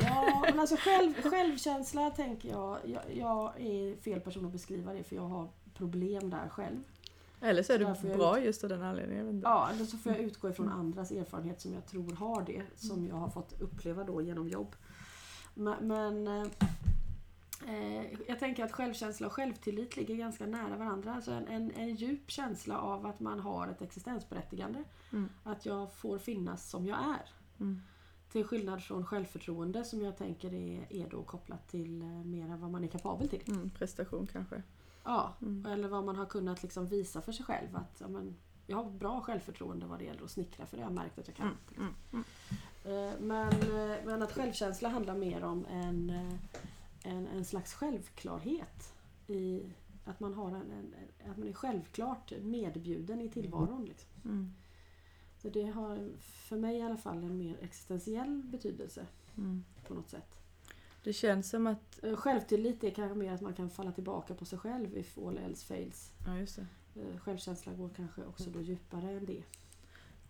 Ja, 0.00 0.44
men 0.50 0.60
alltså 0.60 0.76
själv, 0.76 1.14
självkänsla 1.22 2.10
tänker 2.10 2.48
jag, 2.48 2.78
jag, 2.84 3.02
jag 3.14 3.60
är 3.60 3.96
fel 3.96 4.20
person 4.20 4.46
att 4.46 4.52
beskriva 4.52 4.92
det 4.92 5.04
för 5.04 5.16
jag 5.16 5.28
har 5.28 5.48
problem 5.74 6.30
där 6.30 6.48
själv. 6.48 6.82
Eller 7.40 7.62
så 7.62 7.72
är 7.72 7.94
Så 7.94 8.06
du 8.06 8.14
bra 8.14 8.40
just 8.40 8.64
av 8.64 8.70
den 8.70 8.82
anledningen. 8.82 9.40
Ja, 9.44 9.70
eller 9.74 9.84
så 9.84 9.96
får 9.96 10.12
jag 10.12 10.20
utgå 10.20 10.50
ifrån 10.50 10.68
andras 10.68 11.10
erfarenhet 11.10 11.60
som 11.60 11.74
jag 11.74 11.86
tror 11.86 12.12
har 12.12 12.42
det, 12.42 12.62
som 12.76 13.06
jag 13.06 13.14
har 13.16 13.28
fått 13.28 13.60
uppleva 13.60 14.04
då 14.04 14.22
genom 14.22 14.48
jobb. 14.48 14.76
Men, 15.54 15.88
men 15.88 16.28
eh, 16.28 16.46
jag 18.26 18.38
tänker 18.38 18.64
att 18.64 18.72
självkänsla 18.72 19.26
och 19.26 19.32
självtillit 19.32 19.96
ligger 19.96 20.14
ganska 20.14 20.46
nära 20.46 20.76
varandra. 20.76 21.14
Alltså 21.14 21.30
en, 21.32 21.48
en, 21.48 21.70
en 21.70 21.94
djup 21.94 22.30
känsla 22.30 22.78
av 22.78 23.06
att 23.06 23.20
man 23.20 23.40
har 23.40 23.68
ett 23.68 23.82
existensberättigande. 23.82 24.84
Mm. 25.12 25.28
Att 25.44 25.66
jag 25.66 25.92
får 25.92 26.18
finnas 26.18 26.70
som 26.70 26.86
jag 26.86 26.98
är. 26.98 27.28
Mm. 27.60 27.80
Till 28.32 28.44
skillnad 28.44 28.82
från 28.82 29.06
självförtroende 29.06 29.84
som 29.84 30.00
jag 30.00 30.16
tänker 30.16 30.54
är, 30.54 30.86
är 30.92 31.08
då 31.10 31.22
kopplat 31.22 31.68
till 31.68 32.02
eh, 32.02 32.08
mer 32.08 32.56
vad 32.56 32.70
man 32.70 32.84
är 32.84 32.88
kapabel 32.88 33.28
till. 33.28 33.42
Mm, 33.46 33.70
prestation 33.70 34.26
kanske. 34.32 34.62
Ja, 35.04 35.34
Mm. 35.42 35.66
eller 35.66 35.88
vad 35.88 36.04
man 36.04 36.16
har 36.16 36.26
kunnat 36.26 36.62
liksom 36.62 36.86
visa 36.86 37.20
för 37.22 37.32
sig 37.32 37.44
själv. 37.46 37.76
Att 37.76 37.96
ja, 38.00 38.08
men, 38.08 38.36
jag 38.66 38.76
har 38.76 38.90
bra 38.90 39.20
självförtroende 39.20 39.86
vad 39.86 39.98
det 39.98 40.04
gäller 40.04 40.24
att 40.24 40.30
snickra 40.30 40.66
för 40.66 40.76
det 40.76 40.82
har 40.82 40.90
jag 40.90 40.94
märkt 40.94 41.18
att 41.18 41.28
jag 41.28 41.36
kan. 41.36 41.50
Mm. 41.76 41.94
Mm. 42.12 42.24
Eh, 42.84 43.20
Men, 43.20 43.48
eh, 43.48 43.96
men 44.04 44.22
att 44.22 44.32
självkänsla 44.32 44.88
handlar 44.88 45.14
mer 45.14 45.44
om 45.44 45.66
en, 45.70 46.10
eh, 46.10 46.34
en, 47.04 47.26
en 47.26 47.44
slags 47.44 47.74
självklarhet. 47.74 48.94
I 49.26 49.62
att 50.04 50.20
man, 50.20 50.34
har 50.34 50.48
en, 50.48 50.70
en, 50.72 50.94
att 51.30 51.36
man 51.38 51.48
är 51.48 51.52
självklart 51.52 52.32
medbjuden 52.42 53.20
i 53.20 53.28
tillvaron. 53.28 53.84
Liksom. 53.84 54.10
Mm. 54.24 54.52
Så 55.38 55.48
det 55.48 55.62
har 55.66 56.10
för 56.20 56.56
mig 56.56 56.76
i 56.78 56.82
alla 56.82 56.96
fall 56.96 57.24
en 57.24 57.38
mer 57.38 57.56
existentiell 57.62 58.42
betydelse 58.44 59.06
Mm. 59.36 59.64
på 59.88 59.94
något 59.94 60.08
sätt. 60.10 60.34
Det 61.04 61.12
känns 61.12 61.50
som 61.50 61.66
att, 61.66 62.04
Eh, 62.04 62.16
Självtillit 62.16 62.84
är 62.84 62.90
kanske 62.90 63.18
mer 63.18 63.32
att 63.32 63.40
man 63.40 63.54
kan 63.54 63.70
falla 63.70 63.92
tillbaka 63.92 64.34
på 64.34 64.44
sig 64.44 64.58
själv 64.58 64.96
if 64.98 65.18
all 65.18 65.38
else 65.38 65.66
fails. 65.66 66.12
ja 66.26 66.38
just 66.38 66.56
det. 66.56 67.00
Eh, 67.00 67.18
Självkänsla 67.18 67.72
går 67.72 67.88
kanske 67.96 68.24
också 68.24 68.50
då 68.50 68.60
djupare 68.60 69.10
än 69.10 69.24
det. 69.26 69.42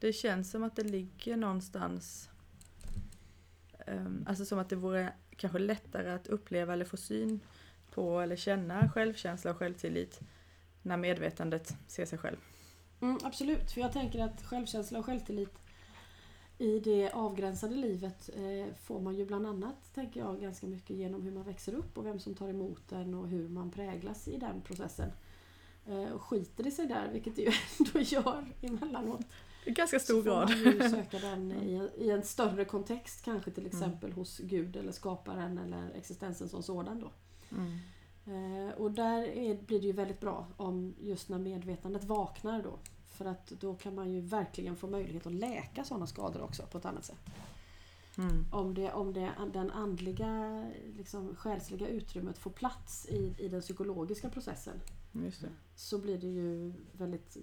Det 0.00 0.12
känns 0.12 0.50
som 0.50 0.62
att 0.62 0.76
det 0.76 0.82
ligger 0.84 1.36
någonstans 1.36 2.30
ehm, 3.86 4.24
Alltså 4.28 4.44
som 4.44 4.58
att 4.58 4.68
det 4.68 4.76
vore 4.76 5.12
kanske 5.36 5.58
lättare 5.58 6.10
att 6.10 6.26
uppleva 6.26 6.72
eller 6.72 6.84
få 6.84 6.96
syn 6.96 7.40
på 7.90 8.20
eller 8.20 8.36
känna 8.36 8.88
självkänsla 8.88 9.50
och 9.50 9.56
självtillit 9.56 10.20
när 10.82 10.96
medvetandet 10.96 11.76
ser 11.86 12.06
sig 12.06 12.18
själv. 12.18 12.36
Mm, 13.00 13.18
absolut, 13.22 13.70
för 13.70 13.80
jag 13.80 13.92
tänker 13.92 14.24
att 14.24 14.42
självkänsla 14.42 14.98
och 14.98 15.06
självtillit 15.06 15.58
i 16.58 16.80
det 16.80 17.10
avgränsade 17.10 17.74
livet 17.74 18.30
eh, 18.36 18.74
får 18.74 19.00
man 19.00 19.14
ju 19.14 19.26
bland 19.26 19.46
annat, 19.46 19.94
tänker 19.94 20.20
jag, 20.20 20.40
ganska 20.40 20.66
mycket 20.66 20.96
genom 20.96 21.22
hur 21.22 21.30
man 21.30 21.42
växer 21.42 21.74
upp 21.74 21.98
och 21.98 22.06
vem 22.06 22.20
som 22.20 22.34
tar 22.34 22.48
emot 22.48 22.88
den 22.88 23.14
och 23.14 23.28
hur 23.28 23.48
man 23.48 23.70
präglas 23.70 24.28
i 24.28 24.38
den 24.38 24.60
processen. 24.60 25.10
Eh, 25.86 26.12
och 26.12 26.22
skiter 26.22 26.64
det 26.64 26.70
sig 26.70 26.86
där, 26.86 27.08
vilket 27.12 27.36
det 27.36 27.42
ju 27.42 27.52
ändå 27.78 28.00
gör 28.00 28.44
emellanåt, 28.60 29.26
i 29.64 29.70
ganska 29.70 30.00
stor 30.00 30.14
så 30.14 30.22
får 30.22 30.30
grad. 30.30 30.50
man 30.50 30.72
ju 30.72 30.90
söka 30.90 31.18
den 31.18 31.52
i, 31.52 31.88
i 31.96 32.10
en 32.10 32.22
större 32.22 32.64
kontext, 32.64 33.24
kanske 33.24 33.50
till 33.50 33.66
exempel 33.66 34.12
hos 34.12 34.38
Gud 34.38 34.76
eller 34.76 34.92
skaparen 34.92 35.58
eller 35.58 35.90
existensen 35.94 36.48
som 36.48 36.62
sådan 36.62 37.00
då. 37.00 37.10
Mm. 37.56 37.78
Eh, 38.26 38.74
och 38.74 38.90
där 38.90 39.22
är, 39.22 39.62
blir 39.62 39.80
det 39.80 39.86
ju 39.86 39.92
väldigt 39.92 40.20
bra 40.20 40.46
om 40.56 40.94
just 41.00 41.28
när 41.28 41.38
medvetandet 41.38 42.04
vaknar 42.04 42.62
då. 42.62 42.78
För 43.06 43.24
att 43.24 43.46
då 43.46 43.74
kan 43.74 43.94
man 43.94 44.12
ju 44.12 44.20
verkligen 44.20 44.76
få 44.76 44.86
möjlighet 44.86 45.26
att 45.26 45.34
läka 45.34 45.84
sådana 45.84 46.06
skador 46.06 46.42
också 46.42 46.62
på 46.62 46.78
ett 46.78 46.84
annat 46.84 47.04
sätt. 47.04 47.20
Mm. 48.18 48.44
Om, 48.52 48.74
det, 48.74 48.92
om 48.92 49.12
det, 49.12 49.30
den 49.52 49.70
andliga, 49.70 50.64
liksom, 50.96 51.36
själsliga 51.36 51.88
utrymmet 51.88 52.38
får 52.38 52.50
plats 52.50 53.06
i, 53.08 53.34
i 53.38 53.48
den 53.48 53.60
psykologiska 53.60 54.30
processen 54.30 54.80
så 55.76 55.98
blir 55.98 56.18
det 56.18 56.26
ju 56.26 56.72
väldigt 56.92 57.36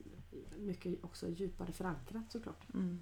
mycket 0.58 1.04
också 1.04 1.28
djupare 1.30 1.72
förankrat 1.72 2.32
såklart. 2.32 2.68
Mm. 2.74 3.00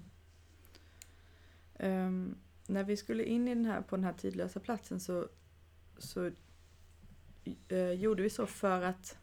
Ehm, 1.78 2.34
när 2.66 2.84
vi 2.84 2.96
skulle 2.96 3.24
in 3.24 3.48
i 3.48 3.54
den 3.54 3.64
här, 3.64 3.80
på 3.82 3.96
den 3.96 4.04
här 4.04 4.12
tidlösa 4.12 4.60
platsen 4.60 5.00
så, 5.00 5.28
så 5.98 6.30
eh, 7.68 7.90
gjorde 7.92 8.22
vi 8.22 8.30
så 8.30 8.46
för 8.46 8.82
att 8.82 9.18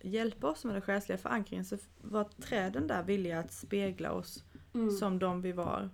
hjälpa 0.00 0.46
oss 0.50 0.64
med 0.64 0.74
den 0.74 0.82
själsliga 0.82 1.18
förankringen 1.18 1.64
så 1.64 1.76
var 2.00 2.24
träden 2.24 2.86
där 2.86 3.02
villiga 3.02 3.38
att 3.40 3.52
spegla 3.52 4.12
oss 4.12 4.44
Mm. 4.74 4.90
som 4.90 5.18
de 5.18 5.42
vi 5.42 5.52
var. 5.52 5.90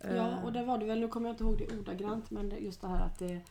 Ja, 0.00 0.08
Eh, 0.08 0.44
och 0.44 0.52
det 0.52 0.64
var 0.64 0.78
det 0.78 0.86
väl, 0.86 1.00
nu 1.00 1.08
kommer 1.08 1.28
jag 1.28 1.34
inte 1.34 1.44
ihåg 1.44 1.58
det 1.58 1.78
ordagrant, 1.78 2.30
men 2.30 2.52
just 2.64 2.80
det 2.80 2.88
här 2.88 3.00
att 3.06 3.18
det 3.18 3.32
är 3.32 3.42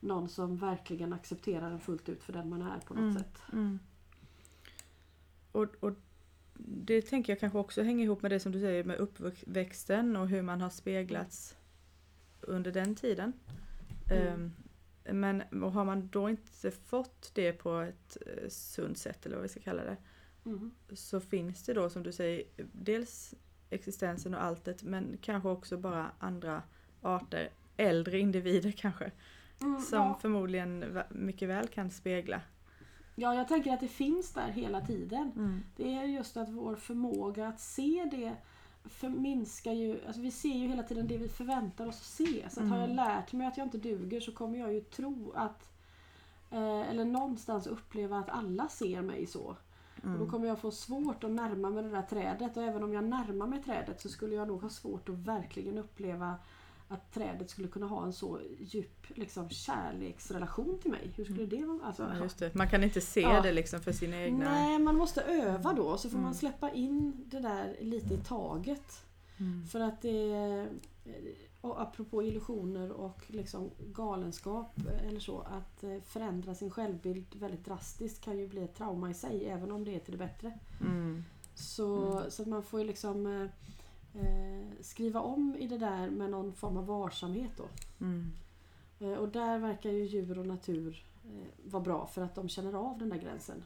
någon 0.00 0.28
som 0.28 0.56
verkligen 0.56 1.12
accepterar 1.12 1.70
en 1.70 1.80
fullt 1.80 2.08
ut 2.08 2.22
för 2.22 2.32
den 2.32 2.48
man 2.48 2.62
är 2.62 2.78
på 2.80 2.94
något 2.94 3.02
Mm. 3.02 3.14
sätt. 3.14 3.42
Mm. 3.52 3.78
Och, 5.52 5.66
och 5.80 5.92
det 6.56 7.02
tänker 7.02 7.32
jag 7.32 7.40
kanske 7.40 7.58
också 7.58 7.82
hänger 7.82 8.04
ihop 8.04 8.22
med 8.22 8.30
det 8.30 8.40
som 8.40 8.52
du 8.52 8.60
säger 8.60 8.84
med 8.84 8.96
uppväxten 8.96 10.16
och 10.16 10.28
hur 10.28 10.42
man 10.42 10.60
har 10.60 10.70
speglats 10.70 11.56
under 12.40 12.72
den 12.72 12.94
tiden. 12.94 13.32
Mm. 14.10 14.28
Ehm, 14.32 14.52
men 15.18 15.42
har 15.72 15.84
man 15.84 16.08
då 16.08 16.30
inte 16.30 16.70
fått 16.70 17.30
det 17.34 17.52
på 17.52 17.78
ett 17.80 18.16
eh, 18.26 18.48
sunt 18.48 18.98
sätt 18.98 19.26
eller 19.26 19.36
vad 19.36 19.42
vi 19.42 19.48
ska 19.48 19.60
kalla 19.60 19.84
det 19.84 19.96
Mm. 20.46 20.70
så 20.92 21.20
finns 21.20 21.62
det 21.64 21.74
då 21.74 21.90
som 21.90 22.02
du 22.02 22.12
säger 22.12 22.42
dels 22.72 23.34
existensen 23.70 24.34
och 24.34 24.42
alltet 24.42 24.82
men 24.82 25.18
kanske 25.20 25.48
också 25.48 25.76
bara 25.76 26.10
andra 26.18 26.62
arter, 27.00 27.50
äldre 27.76 28.18
individer 28.18 28.70
kanske, 28.72 29.10
Mm, 29.60 29.80
som 29.80 29.98
ja. 29.98 30.18
förmodligen 30.22 30.98
mycket 31.10 31.48
väl 31.48 31.68
kan 31.68 31.90
spegla. 31.90 32.40
Ja, 33.14 33.34
jag 33.34 33.48
tänker 33.48 33.72
att 33.74 33.80
det 33.80 33.88
finns 33.88 34.32
där 34.32 34.48
hela 34.48 34.80
tiden. 34.80 35.32
Det 35.76 35.94
är 35.94 36.04
just 36.04 36.36
att 36.36 36.48
vår 36.48 36.76
förmåga 36.76 37.48
att 37.48 37.60
se 37.60 38.08
det 38.10 38.32
förminskar 38.84 39.72
ju, 39.72 40.00
alltså 40.06 40.20
vi 40.22 40.30
ser 40.30 40.54
ju 40.54 40.68
hela 40.68 40.82
tiden 40.82 41.06
det 41.08 41.18
vi 41.18 41.28
förväntar 41.28 41.86
oss 41.86 41.96
att 42.00 42.06
se. 42.26 42.50
Så 42.50 42.60
att 42.62 42.68
har 42.68 42.76
jag 42.76 42.90
Mm. 42.90 42.96
lärt 42.96 43.32
mig 43.32 43.46
att 43.46 43.56
jag 43.56 43.66
inte 43.66 43.78
duger 43.78 44.20
så 44.20 44.32
kommer 44.32 44.58
jag 44.58 44.74
ju 44.74 44.80
tro 44.80 45.32
att, 45.36 45.70
eh, 46.50 46.90
eller 46.90 47.04
någonstans 47.04 47.66
uppleva 47.66 48.18
att 48.18 48.28
alla 48.30 48.68
ser 48.68 49.02
mig 49.02 49.26
så. 49.26 49.56
Och 50.02 50.18
då 50.18 50.30
kommer 50.30 50.46
jag 50.48 50.58
få 50.58 50.70
svårt 50.70 51.24
att 51.24 51.30
närma 51.30 51.70
mig 51.70 51.82
det 51.82 51.88
där 51.90 52.02
trädet 52.02 52.56
och 52.56 52.62
även 52.62 52.82
om 52.82 52.92
jag 52.92 53.04
närmar 53.04 53.46
mig 53.46 53.62
trädet 53.62 54.00
så 54.00 54.08
skulle 54.08 54.34
jag 54.34 54.48
nog 54.48 54.62
ha 54.62 54.68
svårt 54.68 55.08
att 55.08 55.14
verkligen 55.14 55.78
uppleva 55.78 56.34
att 56.88 57.12
trädet 57.12 57.50
skulle 57.50 57.68
kunna 57.68 57.86
ha 57.86 58.04
en 58.04 58.12
så 58.12 58.40
djup 58.58 59.06
liksom, 59.08 59.48
kärleksrelation 59.50 60.78
till 60.82 60.90
mig. 60.90 61.10
Hur 61.16 61.24
skulle 61.24 61.46
det 61.46 61.64
vara? 61.66 61.80
Alltså, 61.86 62.08
Ja. 62.44 62.50
Man 62.54 62.68
kan 62.68 62.84
inte 62.84 63.00
se 63.00 63.20
Ja. 63.20 63.40
det 63.40 63.52
liksom 63.52 63.80
för 63.80 63.92
sina 63.92 64.22
egna... 64.22 64.50
Nej, 64.50 64.78
man 64.78 64.96
måste 64.96 65.20
öva 65.22 65.72
då 65.72 65.96
så 65.98 66.08
får 66.08 66.16
Mm. 66.16 66.24
man 66.24 66.34
släppa 66.34 66.70
in 66.70 67.24
det 67.26 67.40
där 67.40 67.76
lite 67.80 68.14
i 68.14 68.18
taget. 68.18 69.04
Mm. 69.38 69.66
För 69.66 69.80
att 69.80 70.02
det 70.02 70.68
och 71.60 71.80
apropå 71.82 72.22
illusioner 72.22 72.90
och 72.92 73.20
liksom 73.26 73.70
galenskap 73.92 74.72
eller 75.08 75.20
så, 75.20 75.40
att 75.40 75.84
eh, 75.84 76.00
förändra 76.06 76.54
sin 76.54 76.70
självbild 76.70 77.26
väldigt 77.34 77.64
drastiskt 77.64 78.24
kan 78.24 78.38
ju 78.38 78.48
bli 78.48 78.62
ett 78.62 78.74
trauma 78.74 79.10
i 79.10 79.14
sig 79.14 79.46
även 79.48 79.72
om 79.72 79.84
det 79.84 79.94
är 79.94 79.98
till 79.98 80.12
det 80.12 80.18
bättre. 80.18 80.58
Mm. 80.80 81.24
Så, 81.54 82.20
så 82.28 82.42
att 82.42 82.48
man 82.48 82.62
får 82.62 82.80
ju 82.80 82.86
liksom 82.86 83.48
eh, 84.14 84.66
skriva 84.80 85.20
om 85.20 85.56
i 85.58 85.66
det 85.66 85.78
där 85.78 86.10
med 86.10 86.30
någon 86.30 86.52
form 86.54 86.76
av 86.76 86.86
varsamhet 86.86 87.50
då. 87.56 87.68
Mm. 88.00 88.32
Eh, 89.00 89.12
och 89.12 89.28
där 89.28 89.58
verkar 89.58 89.90
ju 89.90 90.04
djur 90.06 90.38
och 90.38 90.46
natur 90.46 91.04
eh, 91.24 91.70
vara 91.70 91.82
bra 91.82 92.06
för 92.06 92.22
att 92.22 92.34
de 92.34 92.48
känner 92.48 92.72
av 92.72 92.98
den 92.98 93.08
där 93.08 93.18
gränsen. 93.18 93.62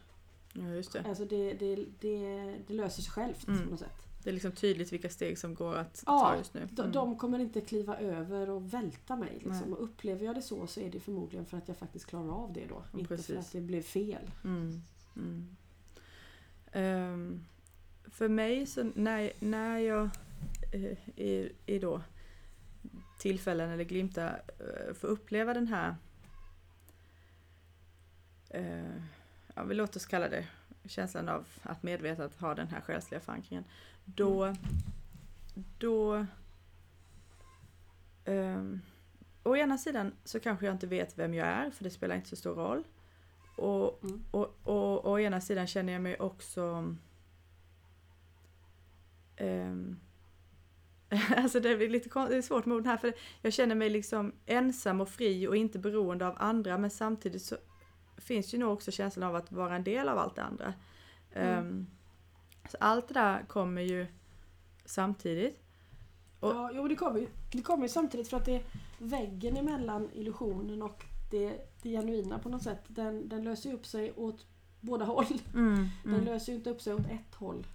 Ja, 0.52 0.68
just 0.68 0.92
det. 0.92 1.04
Alltså 1.08 1.24
det, 1.24 1.54
det, 1.54 1.84
det, 2.00 2.54
det 2.66 2.74
löser 2.74 3.02
sig 3.02 3.12
självt 3.12 3.48
Mm. 3.48 3.64
på 3.64 3.70
något 3.70 3.80
sätt. 3.80 4.04
Det 4.22 4.30
är 4.30 4.34
liksom 4.34 4.52
tydligt 4.52 4.92
vilka 4.92 5.08
steg 5.10 5.38
som 5.38 5.54
går 5.54 5.76
att 5.76 6.02
Ja, 6.06 6.18
ta 6.20 6.36
just 6.36 6.54
nu. 6.54 6.68
Mm. 6.78 6.92
de 6.92 7.16
kommer 7.18 7.38
inte 7.38 7.60
kliva 7.60 7.96
över 7.98 8.50
och 8.50 8.74
välta 8.74 9.16
mig. 9.16 9.32
Liksom. 9.44 9.72
Och 9.72 9.82
upplever 9.82 10.24
jag 10.26 10.34
det 10.34 10.42
så 10.42 10.66
så 10.66 10.80
är 10.80 10.90
det 10.90 11.00
förmodligen 11.00 11.46
för 11.46 11.56
att 11.58 11.68
jag 11.68 11.76
faktiskt 11.76 12.06
klarar 12.06 12.30
av 12.44 12.52
det 12.52 12.66
då. 12.68 12.82
Ja, 12.92 12.98
inte 12.98 13.08
för 13.08 13.16
precis. 13.16 13.36
att 13.38 13.52
det 13.52 13.60
blev 13.60 13.82
fel. 13.82 14.30
Mm. 14.44 14.82
Ehm, 16.72 17.44
för 18.10 18.28
mig 18.28 18.66
så 18.66 18.90
när, 18.94 19.32
när 19.40 19.78
jag 19.78 20.10
i, 21.16 21.52
i 21.66 21.78
då 21.78 22.02
tillfällen 23.18 23.70
eller 23.70 23.84
glimtar 23.84 24.42
eh, 24.58 24.94
får 24.94 25.08
uppleva 25.08 25.54
den 25.54 25.66
här 25.66 25.96
eh, 28.50 29.02
ja, 29.54 29.64
vi 29.64 29.74
låt 29.74 29.96
oss 29.96 30.06
kalla 30.06 30.28
det 30.28 30.46
känslan 30.84 31.28
av 31.28 31.46
att 31.62 31.82
medvetet 31.82 32.40
ha 32.40 32.54
den 32.54 32.68
här 32.68 32.80
själsliga 32.80 33.20
förankringen. 33.20 33.64
Då, 34.04 34.54
då 35.78 36.26
ehm, 38.24 38.80
Å 39.42 39.56
ena 39.56 39.78
sidan 39.78 40.12
så 40.24 40.40
kanske 40.40 40.66
jag 40.66 40.74
inte 40.74 40.86
vet 40.86 41.18
vem 41.18 41.34
jag 41.34 41.48
är 41.48 41.70
för 41.70 41.84
det 41.84 41.90
spelar 41.90 42.16
inte 42.16 42.28
så 42.28 42.36
stor 42.36 42.54
roll. 42.54 42.84
Och, 43.56 44.04
Mm. 44.04 44.24
och, 44.30 44.58
och, 44.62 45.04
och 45.04 45.12
å 45.12 45.18
ena 45.18 45.40
sidan 45.40 45.66
känner 45.66 45.92
jag 45.92 46.02
mig 46.02 46.16
också 46.18 46.94
ehm, 49.36 50.00
Alltså 51.36 51.60
det 51.60 51.68
är 51.70 51.88
lite 51.88 52.08
kon- 52.08 52.28
det 52.28 52.36
är 52.36 52.42
svårt 52.42 52.66
med 52.66 52.76
orden 52.76 52.86
här 52.90 52.96
för 52.96 53.12
jag 53.42 53.52
känner 53.52 53.74
mig 53.74 53.90
liksom 53.90 54.32
ensam 54.46 55.00
och 55.00 55.08
fri 55.08 55.46
och 55.48 55.56
inte 55.56 55.78
beroende 55.78 56.26
av 56.26 56.34
andra 56.38 56.78
men 56.78 56.90
samtidigt 56.90 57.42
så 57.42 57.56
finns 58.16 58.54
ju 58.54 58.58
nog 58.58 58.72
också 58.72 58.90
känslan 58.90 59.28
av 59.28 59.36
att 59.36 59.52
vara 59.52 59.76
en 59.76 59.84
del 59.84 60.08
av 60.08 60.18
allt 60.18 60.34
det 60.36 60.42
andra. 60.42 60.74
Mm. 61.32 61.58
Ehm, 61.58 61.86
så 62.70 62.76
allt 62.80 63.08
det 63.08 63.14
där 63.14 63.44
kommer 63.48 63.82
ju 63.82 64.06
samtidigt. 64.84 65.60
Och- 66.40 66.54
Ja, 66.54 66.70
jo 66.74 66.88
det 66.88 66.96
kommer 66.96 67.20
ju 67.20 67.26
det 67.52 67.62
kommer 67.62 67.82
ju 67.82 67.88
samtidigt 67.88 68.28
för 68.28 68.36
att 68.36 68.44
det 68.44 68.54
är 68.56 68.62
väggen 68.98 69.56
emellan 69.56 70.10
illusionen 70.14 70.82
och 70.82 71.04
det, 71.30 71.70
det 71.82 71.90
genuina 71.90 72.38
på 72.38 72.48
något 72.48 72.62
sätt. 72.62 72.82
Den, 72.88 73.28
den 73.28 73.44
löser 73.44 73.72
upp 73.72 73.86
sig 73.86 74.12
åt 74.12 74.46
båda 74.80 75.04
håll. 75.04 75.24
Mm, 75.54 75.88
Den 76.04 76.14
mm. 76.14 76.24
löser 76.24 76.52
ju 76.52 76.58
inte 76.58 76.70
upp 76.70 76.80
sig 76.80 76.94
åt 76.94 77.06
ett 77.06 77.34
håll. 77.34 77.66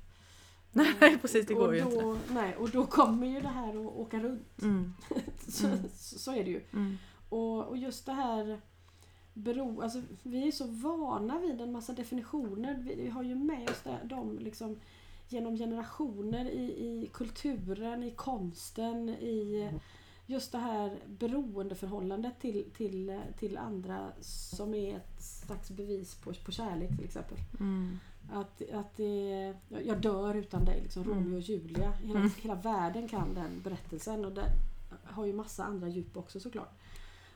Nej 1.01 1.17
precis, 1.21 1.47
det 1.47 1.53
Och 1.53 1.59
går 1.59 1.75
ju 1.75 1.81
då, 1.83 1.89
inte. 2.15 2.33
Nej, 2.33 2.55
och 2.55 2.69
då 2.69 2.86
kommer 2.86 3.27
ju 3.27 3.41
det 3.41 3.47
här 3.47 3.69
att 3.69 3.95
åka 3.95 4.19
runt. 4.19 4.62
Mm, 4.62 4.93
Så, 5.47 5.67
Mm. 5.67 5.79
så, 5.95 6.31
är 6.31 6.43
det 6.43 6.49
ju. 6.51 6.62
mm, 6.73 6.97
Och, 7.29 7.63
och 7.67 7.77
just 7.77 8.05
det 8.05 8.13
här 8.13 8.62
bero, 9.33 9.81
alltså, 9.81 10.01
vi 10.23 10.47
är 10.47 10.51
så 10.51 10.67
vana 10.67 11.39
vid 11.39 11.62
en 11.62 11.71
massa 11.71 11.93
definitioner. 11.93 12.75
Vi, 12.83 12.95
vi 12.95 13.09
har 13.09 13.23
ju 13.23 13.36
med 13.36 13.69
oss 13.69 13.81
det, 13.83 13.99
dem 14.07 14.39
liksom, 14.39 14.79
genom 15.29 15.57
generationer 15.57 16.45
i, 16.49 16.63
i 16.63 17.09
kulturen, 17.13 18.03
i 18.03 18.12
konsten, 18.12 19.09
i 19.09 19.69
just 20.25 20.51
det 20.51 20.57
här 20.57 20.97
beroendeförhållandet 21.07 22.39
till, 22.41 22.65
till, 22.77 23.19
till 23.39 23.57
andra 23.57 24.12
som 24.21 24.73
är 24.73 24.95
ett 24.95 25.23
slags 25.23 25.69
bevis 25.69 26.15
på, 26.15 26.33
på 26.45 26.51
kärlek 26.51 26.89
till 26.95 27.05
exempel. 27.05 27.38
mm, 27.59 27.99
Att, 28.31 28.62
att 28.73 28.97
det, 28.97 29.53
jag 29.69 29.86
jag 29.86 30.01
dör 30.01 30.36
utan 30.36 30.65
dig, 30.65 30.81
liksom, 30.81 31.03
Mm. 31.03 31.15
Romeo 31.15 31.36
och 31.36 31.41
Julia. 31.41 31.91
Hela, 31.91 32.19
Mm. 32.19 32.31
hela 32.41 32.55
världen 32.55 33.07
kan 33.07 33.33
den 33.33 33.62
berättelsen 33.63 34.25
och 34.25 34.31
den 34.31 34.49
har 35.03 35.25
ju 35.25 35.33
massa 35.33 35.63
andra 35.63 35.88
djup 35.88 36.17
också 36.17 36.39
såklart. 36.39 36.79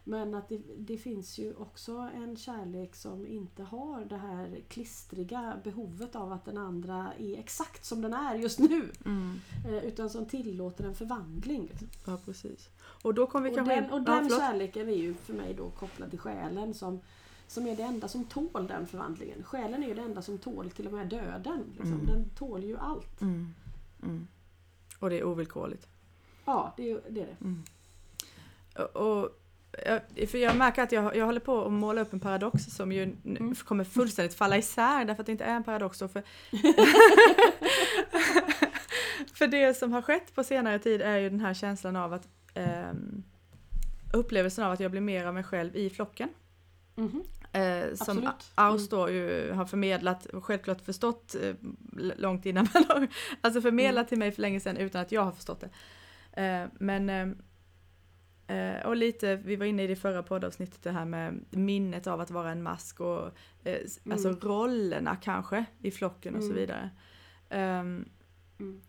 Men 0.04 0.36
att 0.36 0.50
det, 0.50 0.62
det 0.78 0.98
finns 0.98 1.38
ju 1.38 1.54
också 1.56 2.10
en 2.16 2.38
kärlek 2.38 2.96
som 2.96 3.28
inte 3.28 3.64
har 3.64 4.06
det 4.06 4.18
här 4.18 4.60
klistriga 4.68 5.58
behovet 5.64 6.16
av 6.16 6.32
att 6.32 6.46
den 6.46 6.58
andra 6.58 7.14
är 7.20 7.40
exakt 7.40 7.86
som 7.86 8.02
den 8.02 8.14
är 8.14 8.36
just 8.36 8.60
nu. 8.60 8.92
mm. 9.06 9.40
Eh, 9.68 9.78
Utan 9.86 10.10
som 10.10 10.26
tillåter 10.26 10.84
en 10.84 10.96
förvandling. 10.96 11.70
Ja 12.06 12.18
precis. 12.26 12.70
Och 13.04 13.14
då 13.14 13.28
kommer 13.28 13.50
vi 13.50 13.60
Och 13.60 13.66
den, 13.66 13.92
och 13.92 14.00
ja, 14.00 14.04
den 14.04 14.24
förlåt. 14.24 14.40
kärleken 14.40 14.90
är 14.90 14.94
ju 14.96 15.14
för 15.14 15.34
mig 15.34 15.54
då 15.54 15.70
kopplad 15.70 16.10
till 16.10 16.20
själen 16.20 16.74
som, 16.74 17.00
som 17.48 17.68
är 17.68 17.76
det 17.76 17.84
enda 17.84 18.08
som 18.08 18.26
tål 18.26 18.68
den 18.68 18.88
förvandlingen. 18.88 19.44
Själen 19.44 19.84
är 19.84 19.88
ju 19.88 19.94
det 19.94 20.02
enda 20.02 20.22
som 20.22 20.38
tål 20.38 20.72
till 20.72 20.88
och 20.88 20.94
med 20.94 21.08
döden. 21.08 21.64
Liksom. 21.72 21.94
Mm. 21.94 22.06
Den 22.06 22.30
tål 22.30 22.64
ju 22.64 22.78
allt. 22.78 23.22
Mm, 23.22 23.54
mm. 24.04 24.28
Och 25.00 25.10
det 25.10 25.20
är 25.20 25.24
ovillkorligt. 25.24 25.88
Ja, 26.46 26.74
det 26.78 26.92
är 26.92 27.02
det. 27.10 27.22
Är 27.22 27.26
det. 27.26 27.36
Mm. 27.42 27.64
Och, 28.94 29.40
för 30.28 30.38
jag 30.38 30.58
märker 30.58 30.84
att 30.84 30.92
jag, 30.92 31.16
jag 31.16 31.26
håller 31.26 31.40
på 31.40 31.66
att 31.66 31.72
måla 31.72 32.02
upp 32.02 32.14
en 32.14 32.20
paradox 32.20 32.66
som 32.66 32.92
ju 32.92 33.04
Mm. 33.04 33.56
kommer 33.56 33.84
fullständigt 33.84 34.34
falla 34.38 34.58
isär 34.58 35.06
därför 35.06 35.22
att 35.22 35.26
det 35.26 35.32
inte 35.32 35.44
är 35.44 35.56
en 35.56 35.64
paradox. 35.64 36.00
För, 36.00 36.08
för 39.34 39.48
det 39.48 39.74
som 39.78 39.92
har 39.94 40.02
skett 40.02 40.36
på 40.36 40.44
senare 40.44 40.80
tid 40.80 41.02
är 41.02 41.18
ju 41.18 41.30
den 41.30 41.40
här 41.40 41.54
känslan 41.54 41.96
av 41.96 42.14
att 42.14 42.28
ehm, 42.54 43.24
upplevelsen 44.14 44.66
av 44.66 44.72
att 44.72 44.80
jag 44.80 44.92
blir 44.92 45.02
mer 45.02 45.26
av 45.26 45.34
mig 45.34 45.44
själv 45.44 45.76
i 45.76 45.90
flocken. 45.90 46.30
Mhm. 46.96 47.24
Eh, 47.52 47.94
som. 47.96 48.30
Aus 48.56 48.90
då 48.90 49.10
ju 49.10 49.52
har 49.52 49.66
förmedlat 49.66 50.26
och 50.26 50.46
självklart 50.46 50.82
förstått 50.82 51.36
eh, 51.42 51.56
långt 52.18 52.46
innan. 52.46 52.68
har- 52.74 53.08
alltså 53.42 53.62
förmedlat 53.62 54.02
Mm. 54.02 54.08
till 54.08 54.18
mig 54.20 54.32
för 54.32 54.42
länge 54.42 54.60
sedan 54.60 54.78
utan 54.78 55.02
att 55.02 55.12
jag 55.12 55.22
har 55.22 55.32
förstått 55.32 55.60
det. 55.62 55.70
Eh, 56.44 56.68
men 56.80 57.10
eh, 57.10 57.28
eh, 58.58 58.86
och 58.86 58.96
lite, 58.96 59.36
vi 59.36 59.56
var 59.56 59.66
inne 59.66 59.84
i 59.84 59.88
det 59.88 59.96
förra 59.96 60.24
poddavsnittet 60.24 60.84
det 60.84 60.92
här 60.92 61.06
med 61.06 61.46
minnet 61.50 62.08
av 62.08 62.22
att 62.22 62.32
vara 62.32 62.52
en 62.52 62.64
mask 62.64 63.00
och 63.00 63.26
eh, 63.64 63.76
Mm. 63.76 64.12
alltså 64.12 64.30
rollerna 64.48 65.16
kanske 65.16 65.66
i 65.82 65.92
flocken 65.92 66.36
och 66.36 66.42
så 66.42 66.50
Mm. 66.50 66.58
vidare. 66.60 66.90
Ehm, 67.50 68.06
Mm. 68.60 68.82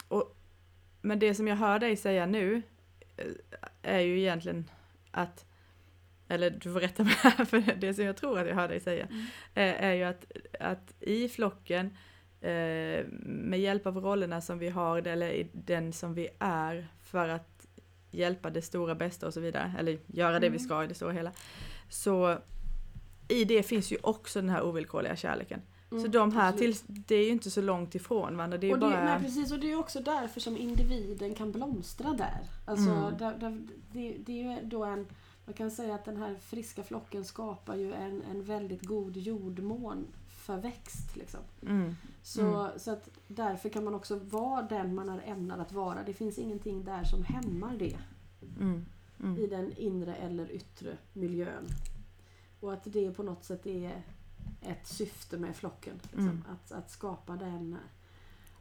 men 1.02 1.18
det 1.18 1.34
som 1.34 1.48
jag 1.48 1.56
hör 1.56 1.78
dig 1.78 1.96
säga 1.96 2.26
nu 2.26 2.62
är 3.82 4.00
ju 4.00 4.18
egentligen 4.20 4.70
att, 5.10 5.44
eller 6.28 6.50
du 6.50 6.72
får 6.72 6.80
rätta 6.80 7.04
mig 7.04 7.14
här, 7.18 7.44
för 7.44 7.74
det 7.80 7.94
som 7.94 8.04
jag 8.04 8.16
tror 8.16 8.38
att 8.38 8.46
jag 8.48 8.54
hör 8.54 8.68
dig 8.68 8.80
säga, 8.80 9.04
Mm. 9.06 9.24
eh, 9.54 9.84
är 9.84 9.92
ju 9.94 10.02
att, 10.04 10.24
att 10.60 10.94
i 11.00 11.28
flocken, 11.28 11.86
eh, 12.40 13.04
med 13.22 13.60
hjälp 13.60 13.86
av 13.86 13.96
rollerna 13.96 14.40
som 14.40 14.58
vi 14.58 14.68
har, 14.68 15.06
eller 15.06 15.30
i 15.30 15.48
den 15.52 15.92
som 15.92 16.14
vi 16.14 16.28
är, 16.38 16.88
för 17.04 17.28
att 17.28 17.66
hjälpa 18.10 18.50
det 18.50 18.62
stora 18.62 18.94
bästa 18.94 19.26
och 19.26 19.34
så 19.34 19.40
vidare, 19.40 19.72
eller 19.78 19.98
göra 20.06 20.32
det 20.40 20.48
vi 20.48 20.56
Mm. 20.56 20.58
ska 20.58 20.84
i 20.84 20.86
det 20.86 20.94
stora 20.94 21.12
hela, 21.12 21.32
så 21.88 22.38
i 23.28 23.44
det 23.44 23.62
finns 23.62 23.92
ju 23.92 23.96
också 24.02 24.40
den 24.40 24.50
här 24.50 24.62
ovillkorliga 24.62 25.16
kärleken. 25.16 25.60
Så 25.90 25.96
Mm, 25.96 26.10
de 26.10 26.32
här 26.32 26.52
till, 26.52 26.74
det 26.86 27.14
är 27.14 27.24
ju 27.24 27.30
inte 27.30 27.50
så 27.50 27.60
långt 27.60 27.94
ifrån 27.94 28.36
varandra, 28.36 28.58
det 28.58 28.66
är 28.66 28.72
och 28.72 28.78
det, 28.78 28.86
bara... 28.86 29.04
nej, 29.04 29.20
precis, 29.24 29.52
och 29.52 29.58
det 29.60 29.72
är 29.72 29.78
också 29.78 30.00
därför 30.00 30.40
som 30.40 30.56
individen 30.56 31.34
kan 31.34 31.52
blomstra 31.52 32.12
där. 32.12 32.40
Alltså, 32.66 32.90
Mm. 32.90 33.18
där, 33.18 33.34
där, 33.38 33.60
det, 33.92 34.16
det 34.18 34.32
är 34.32 34.42
ju 34.56 34.56
då 34.68 34.84
en, 34.84 35.06
man 35.48 35.54
kan 35.54 35.70
säga 35.70 35.94
att 35.94 36.04
den 36.04 36.16
här 36.16 36.34
friska 36.34 36.82
flocken 36.82 37.24
skapar 37.24 37.76
ju 37.76 37.92
en, 37.92 38.22
en 38.22 38.42
väldigt 38.44 38.82
god 38.82 39.16
jordmån 39.16 40.06
för 40.28 40.56
växt. 40.56 41.16
Liksom. 41.16 41.40
Mm. 41.66 41.94
Så, 42.22 42.40
Mm. 42.40 42.78
så 42.78 42.90
att 42.90 43.08
därför 43.28 43.68
kan 43.68 43.84
man 43.84 43.94
också 43.94 44.16
vara 44.18 44.62
den 44.62 44.94
man 44.94 45.08
är 45.08 45.22
ämnad 45.24 45.60
att 45.60 45.72
vara. 45.72 46.02
Det 46.02 46.14
finns 46.14 46.38
ingenting 46.38 46.84
där 46.84 47.04
som 47.04 47.24
hämmar 47.24 47.76
det 47.76 47.98
Mm. 48.60 48.84
Mm. 49.20 49.38
i 49.38 49.46
den 49.46 49.72
inre 49.76 50.14
eller 50.14 50.52
yttre 50.52 50.96
miljön. 51.12 51.66
Och 52.60 52.72
att 52.72 52.84
det 52.84 53.10
på 53.10 53.22
något 53.22 53.44
sätt 53.44 53.66
är 53.66 54.02
ett 54.62 54.86
syfte 54.86 55.38
med 55.38 55.56
flocken. 55.56 55.94
Liksom. 56.02 56.20
Mm. 56.28 56.44
Att, 56.52 56.72
att 56.72 56.90
skapa 56.90 57.36
den 57.36 57.76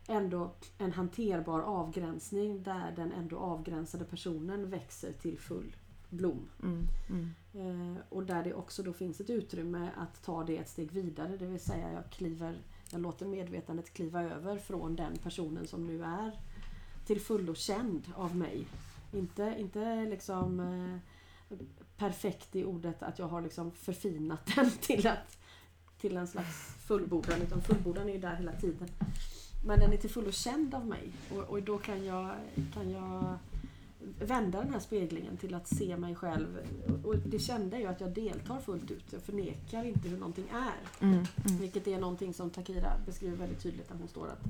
ändå 0.08 0.52
en 0.78 0.92
hanterbar 0.92 1.62
avgränsning 1.62 2.64
där 2.64 2.94
den 2.96 3.12
ändå 3.12 3.38
avgränsade 3.38 4.06
personen 4.06 4.70
växer 4.70 5.12
till 5.12 5.40
full 5.40 5.76
blom. 6.10 6.50
Mm. 6.64 6.88
Mm. 7.10 7.34
Eh, 7.54 8.02
och 8.10 8.24
där 8.24 8.44
det 8.44 8.54
också 8.54 8.84
då 8.84 8.94
finns 8.94 9.20
ett 9.20 9.30
utrymme 9.30 9.90
att 9.98 10.24
ta 10.24 10.44
det 10.44 10.58
ett 10.58 10.70
steg 10.70 10.92
vidare. 10.92 11.38
Det 11.38 11.46
vill 11.46 11.60
säga 11.60 11.92
jag 11.92 12.10
kliver 12.10 12.62
jag 12.92 13.02
låter 13.02 13.26
medvetandet 13.26 13.94
kliva 13.94 14.24
över 14.24 14.58
från 14.58 14.96
den 14.96 15.18
personen 15.18 15.68
som 15.68 15.88
nu 15.88 16.04
är 16.04 16.32
till 17.06 17.22
fullo 17.22 17.56
känd 17.56 18.12
av 18.16 18.36
mig. 18.36 18.68
Inte, 19.12 19.56
inte 19.58 20.06
liksom 20.06 20.60
eh, 20.60 21.58
perfekt 21.98 22.56
i 22.56 22.66
ordet 22.66 23.04
att 23.04 23.20
jag 23.20 23.28
har 23.28 23.42
liksom 23.42 23.72
förfinat 23.72 24.52
den 24.56 24.72
till, 24.72 25.08
att, 25.08 25.38
till 25.98 26.18
en 26.18 26.28
slags 26.28 26.76
fullbordan. 26.88 27.42
Utan 27.42 27.62
fullbordan 27.62 28.10
är 28.10 28.14
ju 28.14 28.20
där 28.20 28.36
hela 28.36 28.52
tiden. 28.52 28.88
Men 29.66 29.80
den 29.80 29.94
är 29.94 29.98
till 29.98 30.10
fullo 30.10 30.32
känd 30.32 30.76
av 30.76 30.86
mig. 30.88 31.12
Och, 31.32 31.44
och 31.44 31.64
då 31.64 31.78
kan 31.78 32.06
jag, 32.06 32.36
kan 32.74 32.92
jag 32.92 33.38
vända 34.20 34.62
den 34.62 34.74
här 34.74 34.80
speglingen 34.80 35.38
till 35.38 35.54
att 35.54 35.68
se 35.68 35.98
mig 35.98 36.16
själv. 36.16 36.58
Och 37.04 37.18
det 37.18 37.40
kände 37.40 37.80
jag 37.80 37.92
att 37.92 38.02
jag 38.02 38.10
deltar 38.10 38.60
fullt 38.60 38.92
ut. 38.92 39.06
Jag 39.10 39.22
förnekar 39.22 39.84
inte 39.84 40.10
hur 40.10 40.18
någonting 40.18 40.48
är. 40.54 41.06
Mm, 41.06 41.14
mm. 41.14 41.58
Vilket 41.60 41.88
är 41.88 42.00
någonting 42.00 42.34
som 42.34 42.50
Takira 42.50 42.92
beskriver 43.06 43.38
väldigt 43.38 43.64
tydligt 43.64 43.90
när 43.90 43.98
hon 43.98 44.08
står 44.08 44.28
att 44.28 44.46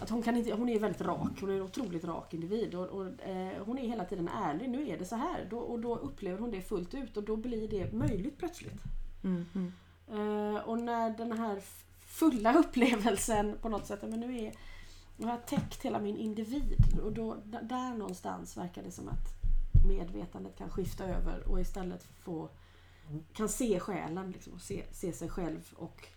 att 0.00 0.10
hon, 0.10 0.22
kan 0.22 0.36
inte, 0.36 0.52
hon 0.52 0.68
är 0.68 0.78
väldigt 0.78 1.00
rak, 1.00 1.40
hon 1.40 1.50
är 1.50 1.54
en 1.54 1.62
otroligt 1.62 2.04
rak 2.04 2.34
individ 2.34 2.74
och, 2.74 2.86
och 2.86 3.06
eh, 3.06 3.64
hon 3.64 3.78
är 3.78 3.86
hela 3.88 4.04
tiden 4.04 4.28
ärlig. 4.28 4.70
Nu 4.70 4.88
är 4.88 4.98
det 4.98 5.04
så 5.04 5.16
här 5.16 5.46
då, 5.50 5.58
och 5.58 5.80
då 5.80 5.96
upplever 5.96 6.38
hon 6.38 6.50
det 6.50 6.62
fullt 6.62 6.94
ut 6.94 7.16
och 7.16 7.22
då 7.22 7.36
blir 7.36 7.68
det 7.68 7.92
möjligt 7.92 8.38
plötsligt. 8.38 8.82
Mm, 9.24 9.44
mm. 9.54 9.72
Eh, 10.08 10.62
och 10.62 10.78
när 10.78 11.10
den 11.10 11.32
här 11.32 11.60
fulla 12.06 12.54
upplevelsen 12.58 13.58
på 13.62 13.68
något 13.68 13.86
sätt, 13.86 14.02
men 14.02 14.20
nu, 14.20 14.38
är, 14.38 14.52
nu 15.22 15.28
har 15.28 15.34
jag 15.34 15.46
täckt 15.46 15.82
hela 15.82 16.00
min 16.00 16.16
individ 16.16 16.98
och 17.02 17.12
då, 17.12 17.36
där 17.62 17.94
någonstans 17.96 18.56
verkar 18.56 18.82
det 18.82 18.90
som 18.90 19.08
att 19.08 19.28
medvetandet 19.86 20.58
kan 20.58 20.70
skifta 20.70 21.04
över 21.04 21.48
och 21.48 21.60
istället 21.60 22.04
få 22.04 22.48
kan 23.32 23.48
se 23.48 23.80
själen, 23.80 24.30
liksom, 24.30 24.58
se, 24.58 24.84
se 24.92 25.12
sig 25.12 25.28
själv 25.28 25.72
och 25.76 26.08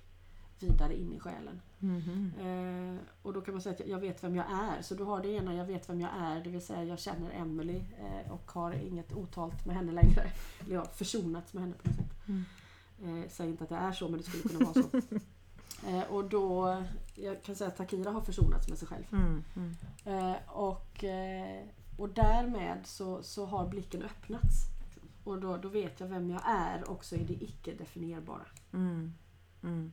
vidare 0.60 0.96
in 0.96 1.13
i 1.13 1.20
själen. 1.20 1.62
Mhm. 1.80 2.32
Eh, 2.39 3.02
och 3.22 3.34
då 3.34 3.41
kan 3.41 3.54
man 3.54 3.62
säga 3.62 3.76
att 3.76 3.88
jag 3.88 4.00
vet 4.00 4.24
vem 4.24 4.36
jag 4.36 4.46
är. 4.52 4.82
Så 4.82 4.96
du 4.96 5.04
har 5.04 5.22
det 5.22 5.30
ena, 5.30 5.56
jag 5.56 5.65
vet 5.65 5.89
vem 5.89 6.02
jag 6.02 6.12
är, 6.18 6.44
det 6.44 6.50
vill 6.50 6.65
säga 6.65 6.84
jag 6.84 7.00
känner 7.00 7.32
Emily 7.32 7.78
eh, 7.78 8.32
och 8.32 8.52
har 8.52 8.72
inget 8.72 9.13
otalt 9.13 9.65
med 9.65 9.76
henne 9.76 9.91
längre. 9.91 10.32
Eller 10.60 10.74
jag 10.74 10.82
har 10.82 10.88
försonats 10.88 11.54
med 11.54 11.63
henne 11.63 11.76
på 11.84 11.88
något 11.88 11.98
sätt. 11.98 12.28
Mm. 12.28 13.24
Eh, 13.24 13.30
säg 13.30 13.50
inte 13.50 13.63
att 13.63 13.70
det 13.70 13.76
är 13.76 13.91
så 13.91 14.08
men 14.08 14.18
det 14.18 14.24
skulle 14.24 14.44
kunna 14.44 14.65
vara 14.65 14.74
så. 14.74 15.18
Eh, 15.88 16.04
och 16.04 16.30
då, 16.30 16.84
jag 17.15 17.43
kan 17.43 17.56
säga 17.56 17.67
att 17.67 17.78
Takira 17.78 18.12
har 18.12 18.21
försonats 18.21 18.69
med 18.69 18.78
sig 18.78 18.88
själv. 18.88 19.04
Mm, 19.12 19.43
mm. 19.56 19.75
Eh, 20.06 20.38
och, 20.47 21.04
eh, 21.04 21.63
och 21.97 22.10
därmed 22.10 22.80
så, 22.86 23.23
så 23.23 23.45
har 23.45 23.67
blicken 23.67 24.04
öppnats. 24.04 24.56
Och 25.23 25.41
då, 25.41 25.58
då 25.58 25.69
vet 25.69 25.99
jag 25.99 26.08
vem 26.08 26.30
jag 26.30 26.41
är 26.45 26.89
också 26.89 27.15
i 27.15 27.23
det 27.23 27.43
icke 27.43 27.73
definierbara. 27.73 28.45
Mm, 28.73 29.13
mm. 29.63 29.91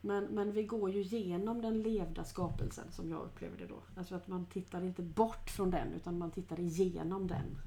Men, 0.00 0.24
men 0.24 0.52
vi 0.52 0.62
går 0.62 0.90
ju 0.90 1.00
igenom 1.00 1.62
den 1.62 1.82
levda 1.82 2.24
skapelsen 2.24 2.92
som 2.92 3.10
jag 3.10 3.20
upplever 3.20 3.58
det 3.58 3.66
då. 3.66 3.82
Alltså 3.96 4.14
att 4.14 4.28
man 4.28 4.46
tittar 4.46 4.84
inte 4.84 5.02
bort 5.02 5.50
från 5.50 5.70
den 5.70 5.92
utan 5.92 6.18
man 6.18 6.30
tittar 6.30 6.60
igenom 6.60 7.26
den. 7.26 7.58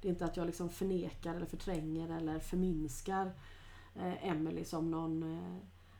Det 0.00 0.08
är 0.08 0.12
inte 0.12 0.24
att 0.24 0.36
jag 0.36 0.46
liksom 0.46 0.70
förnekar 0.70 1.34
eller 1.34 1.46
förtränger 1.46 2.16
eller 2.16 2.38
förminskar 2.38 3.32
eh, 3.94 4.28
Emily 4.28 4.64
som 4.64 4.90
någon, 4.90 5.22
eh, 5.22 5.56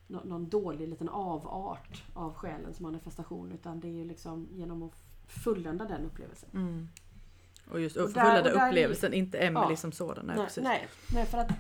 nå- 0.07 0.23
någon 0.25 0.49
dålig 0.49 0.89
liten 0.89 1.09
avart 1.09 2.03
av 2.15 2.35
själens 2.35 2.81
manifestation 2.81 3.53
utan 3.53 3.81
det 3.81 3.89
är 3.89 3.93
ju 3.93 4.05
liksom 4.05 4.49
genom 4.53 4.83
att 4.83 5.03
fullända 5.27 5.85
den 5.85 6.05
upplevelsen. 6.07 6.49
Mm. 6.55 6.89
Och 7.71 7.81
just 7.81 7.97
Och 7.97 8.03
där- 8.03 8.13
förfullade 8.13 8.53
och 8.53 8.59
där 8.59 8.65
är- 8.67 8.69
upplevelsen, 8.69 9.15
inte 9.15 9.39
Emily 9.39 9.67
Ja. 9.71 9.77
som 9.77 9.93
sådan. 9.93 10.27
Nej, 10.27 10.37
Nej, 10.37 10.45
precis. 10.47 10.65
nej, 10.65 10.89
nej, 11.15 11.27
för 11.27 11.39
att 11.39 11.51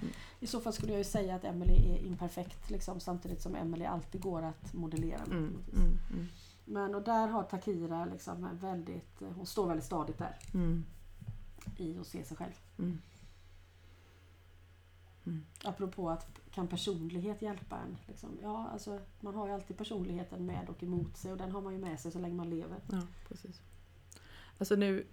i 0.41 0.47
så 0.47 0.61
fall 0.61 0.73
skulle 0.73 0.93
jag 0.93 0.99
ju 0.99 1.05
säga 1.05 1.35
att 1.35 1.45
Emily 1.45 1.75
är 1.75 2.07
imperfekt 2.07 2.71
liksom, 2.71 3.01
samtidigt 3.01 3.41
som 3.43 3.55
Emily 3.55 3.85
alltid 3.85 4.21
går 4.21 4.43
att 4.43 4.73
modellera. 4.75 5.21
Mm, 5.27 5.37
mm, 5.39 5.99
mm, 6.13 6.27
Men 6.65 6.95
och 6.95 7.03
där 7.03 7.29
har 7.29 7.43
Takira 7.43 8.05
liksom 8.05 8.49
väldigt, 8.61 9.23
hon 9.37 9.47
står 9.47 9.67
väldigt 9.67 9.87
stadigt 9.87 10.19
där 10.19 10.39
mm, 10.55 10.85
i 11.77 11.99
att 11.99 12.07
se 12.07 12.25
sig 12.25 12.37
själv. 12.37 12.53
Mm. 15.27 15.45
Apropå 15.65 16.11
att 16.11 16.41
kan 16.51 16.69
personlighet 16.69 17.43
hjälpa 17.43 17.79
en? 17.79 17.97
Liksom, 18.07 18.39
ja, 18.43 18.69
alltså, 18.73 19.01
man 19.21 19.35
har 19.35 19.47
ju 19.47 19.53
alltid 19.53 19.77
personligheten 19.79 20.47
med 20.47 20.69
och 20.69 20.83
emot 20.83 21.17
sig 21.17 21.33
och 21.33 21.39
den 21.39 21.53
har 21.53 21.61
man 21.61 21.73
ju 21.73 21.79
med 21.79 22.01
sig 22.01 22.13
så 22.13 22.19
länge 22.19 22.35
man 22.35 22.51
lever. 22.51 22.79
Ja, 22.91 23.03
precis. 23.29 23.63
Alltså 24.59 24.77
nu, 24.77 25.07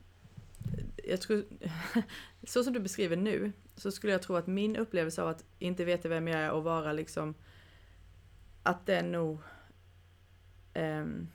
jag 1.03 1.21
tror, 1.21 1.45
så 2.43 2.63
som 2.63 2.73
du 2.73 2.79
beskriver 2.79 3.15
nu, 3.15 3.51
så 3.75 3.91
skulle 3.91 4.13
jag 4.13 4.21
tro 4.21 4.35
att 4.35 4.47
min 4.47 4.75
upplevelse 4.75 5.21
av 5.21 5.27
att 5.27 5.45
inte 5.59 5.85
veta 5.85 6.09
vem 6.09 6.27
jag 6.27 6.41
är 6.41 6.51
och 6.51 6.63
vara 6.63 6.93
liksom, 6.93 7.33
att 8.63 8.85
den 8.85 9.11
nog 9.11 9.39
ehm, 10.73 11.27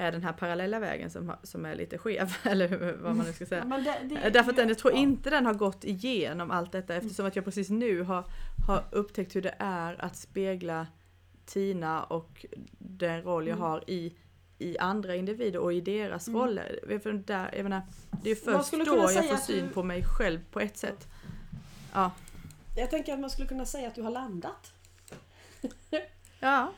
är 0.00 0.12
den 0.12 0.22
här 0.22 0.32
parallella 0.32 0.78
vägen 0.80 1.10
som, 1.10 1.32
som 1.42 1.66
är 1.66 1.74
lite 1.74 1.98
skev, 1.98 2.36
eller 2.42 2.96
vad 3.02 3.16
man 3.16 3.26
nu 3.26 3.32
ska 3.32 3.46
säga. 3.46 3.64
men 3.64 3.84
det, 3.84 3.96
det, 4.02 4.30
Därför 4.30 4.50
att 4.50 4.56
den, 4.56 4.68
jag 4.68 4.78
tror 4.78 4.92
ja. 4.94 4.98
inte 4.98 5.30
den 5.30 5.46
har 5.46 5.54
gått 5.54 5.84
igenom 5.84 6.50
allt 6.50 6.72
detta 6.72 6.94
eftersom 6.94 7.26
att 7.26 7.36
jag 7.36 7.44
precis 7.44 7.70
nu 7.70 8.02
har, 8.02 8.24
har 8.66 8.84
upptäckt 8.90 9.36
hur 9.36 9.42
det 9.42 9.54
är 9.58 10.04
att 10.04 10.16
spegla 10.16 10.86
Tina 11.46 12.02
och 12.02 12.46
den 12.78 13.22
roll 13.22 13.46
jag 13.48 13.56
Mm. 13.56 13.68
har 13.70 13.90
i, 13.90 14.14
i 14.58 14.78
andra 14.78 15.14
individer 15.16 15.58
och 15.58 15.72
i 15.72 15.80
deras 15.80 16.28
Mm. 16.28 16.40
roller. 16.40 16.98
För 17.02 17.12
där, 17.12 17.54
jag 17.56 17.62
menar, 17.62 17.82
det 18.22 18.30
är 18.30 18.34
först 18.34 18.70
då 18.72 19.10
jag 19.14 19.28
får 19.28 19.36
syn 19.36 19.66
du- 19.66 19.72
på 19.72 19.82
mig 19.82 20.04
själv 20.04 20.40
på 20.50 20.60
ett 20.60 20.76
sätt. 20.76 21.06
Ja, 21.94 22.10
Jag 22.76 22.90
tänker 22.90 23.12
att 23.14 23.20
man 23.20 23.30
skulle 23.30 23.48
kunna 23.48 23.64
säga 23.64 23.88
att 23.88 23.94
du 23.94 24.02
har 24.02 24.10
landat. 24.10 24.72
ja 26.40 26.72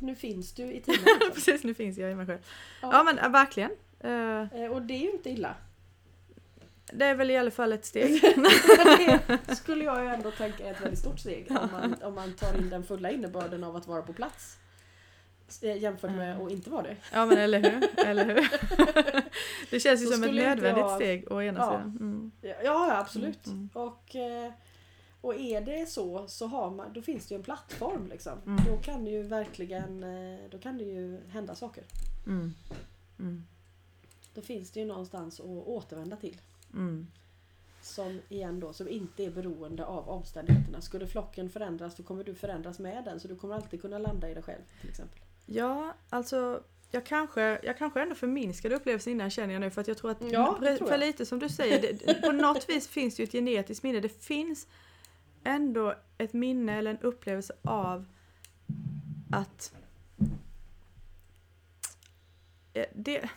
nu 0.00 0.14
finns 0.14 0.52
du 0.52 0.62
i 0.72 0.80
tiden. 0.82 1.04
Liksom. 1.04 1.30
precis 1.34 1.64
nu 1.64 1.74
finns 1.74 1.98
jag 1.98 2.12
i 2.12 2.14
mig 2.14 2.26
själv. 2.26 2.38
Ja. 2.82 2.88
Ja 2.92 3.02
men 3.02 3.18
äh, 3.18 3.28
verkligen. 3.30 3.70
Eh, 4.00 4.70
och 4.72 4.82
det 4.82 4.94
är 4.94 5.00
ju 5.02 5.10
inte 5.10 5.30
illa. 5.30 5.54
Det 6.92 7.04
är 7.04 7.14
väl 7.14 7.30
i 7.30 7.36
alla 7.36 7.50
fall 7.50 7.72
ett 7.72 7.84
steg. 7.84 8.22
det 9.46 9.56
skulle 9.56 9.84
jag 9.84 10.02
ju 10.04 10.08
ändå 10.08 10.30
tänka 10.30 10.66
är 10.66 10.70
ett 10.70 10.80
väldigt 10.80 10.98
stort 11.00 11.18
steg 11.18 11.46
om 11.50 11.68
man, 11.72 11.94
om 12.02 12.14
man 12.14 12.32
tar 12.32 12.58
in 12.58 12.70
den 12.70 12.84
fulla 12.84 13.10
innebörden 13.10 13.64
av 13.64 13.76
att 13.76 13.86
vara 13.86 14.02
på 14.02 14.12
plats. 14.12 14.58
Eh, 15.62 15.76
Jämfört 15.76 16.10
med 16.10 16.36
att 16.40 16.50
inte 16.50 16.70
vara 16.70 16.82
det. 16.82 16.96
Ja 17.12 17.26
men 17.26 17.38
eller 17.38 17.58
hur, 17.70 18.06
eller 18.06 18.24
hur. 18.24 18.48
Det 19.70 19.80
känns 19.80 20.02
ju 20.02 20.06
Så 20.06 20.12
som 20.12 20.24
ett 20.24 20.34
nödvändigt 20.34 20.78
jag- 20.80 20.96
steg 20.96 21.32
å 21.32 21.42
ena 21.42 21.58
Ja. 21.60 21.66
sidan. 21.70 21.96
Mm. 22.00 22.30
Ja, 22.42 22.54
ja 22.64 22.96
absolut. 22.98 23.46
Mm, 23.46 23.68
Och, 23.72 24.16
eh, 24.16 24.52
och 25.26 25.34
är 25.34 25.60
det 25.60 25.86
så 25.86 26.28
så 26.28 26.46
har 26.46 26.70
man, 26.70 26.92
då 26.92 27.02
finns 27.02 27.26
det 27.26 27.34
ju 27.34 27.36
en 27.36 27.42
plattform. 27.42 28.06
Liksom. 28.06 28.38
Mm. 28.46 28.64
Då 28.64 28.76
kan 28.76 29.04
det 29.04 29.10
ju 29.10 29.22
verkligen 29.22 30.02
eh, 30.02 30.38
då 30.50 30.58
kan 30.58 30.78
det 30.78 30.84
ju 30.84 31.20
hända 31.28 31.54
saker. 31.54 31.84
Mm. 32.26 32.54
Mm. 33.18 33.46
Då 34.34 34.42
finns 34.42 34.70
det 34.70 34.80
ju 34.80 34.86
någonstans 34.86 35.40
att 35.40 35.46
återvända 35.46 36.16
till. 36.16 36.40
Mm. 36.74 37.06
Som 37.82 38.20
igen 38.28 38.60
då, 38.60 38.72
som 38.72 38.88
inte 38.88 39.24
är 39.24 39.30
beroende 39.30 39.84
av 39.84 40.08
omständigheterna. 40.08 40.80
Skulle 40.80 41.06
flocken 41.06 41.50
förändras 41.50 41.96
så 41.96 42.02
kommer 42.02 42.24
du 42.24 42.34
förändras 42.34 42.78
med 42.78 43.04
den. 43.04 43.20
Så 43.20 43.28
du 43.28 43.36
kommer 43.36 43.54
alltid 43.54 43.80
kunna 43.80 43.98
landa 43.98 44.30
i 44.30 44.34
dig 44.34 44.42
själv 44.42 44.62
till 44.80 44.90
exempel. 44.90 45.20
Ja, 45.46 45.94
alltså 46.10 46.62
jag 46.90 47.06
kanske, 47.06 47.60
jag 47.62 47.78
kanske 47.78 48.02
ändå 48.02 48.14
förminskade 48.14 48.74
upplevelsen 48.74 49.12
innan 49.12 49.30
känner 49.30 49.54
jag 49.54 49.60
nu 49.60 49.70
för 49.70 49.80
att 49.80 49.88
jag 49.88 49.98
tror 49.98 50.10
att 50.10 50.32
Ja, 50.32 50.56
för, 50.58 50.76
tror 50.76 50.86
för 50.86 50.94
jag. 50.94 51.00
lite 51.00 51.26
som 51.26 51.38
du 51.38 51.48
säger, 51.48 51.80
det, 51.80 52.14
på 52.22 52.32
något 52.32 52.68
vis 52.68 52.88
finns 52.88 53.16
det 53.16 53.22
ju 53.22 53.24
ett 53.24 53.32
genetiskt 53.32 53.82
minne. 53.82 54.00
Det 54.00 54.24
finns 54.24 54.66
ändå 55.46 55.94
ett 56.18 56.32
minne 56.32 56.78
eller 56.78 56.90
en 56.90 56.98
upplevelse 56.98 57.52
av 57.62 58.06
att 59.30 59.74
det, 62.94 63.30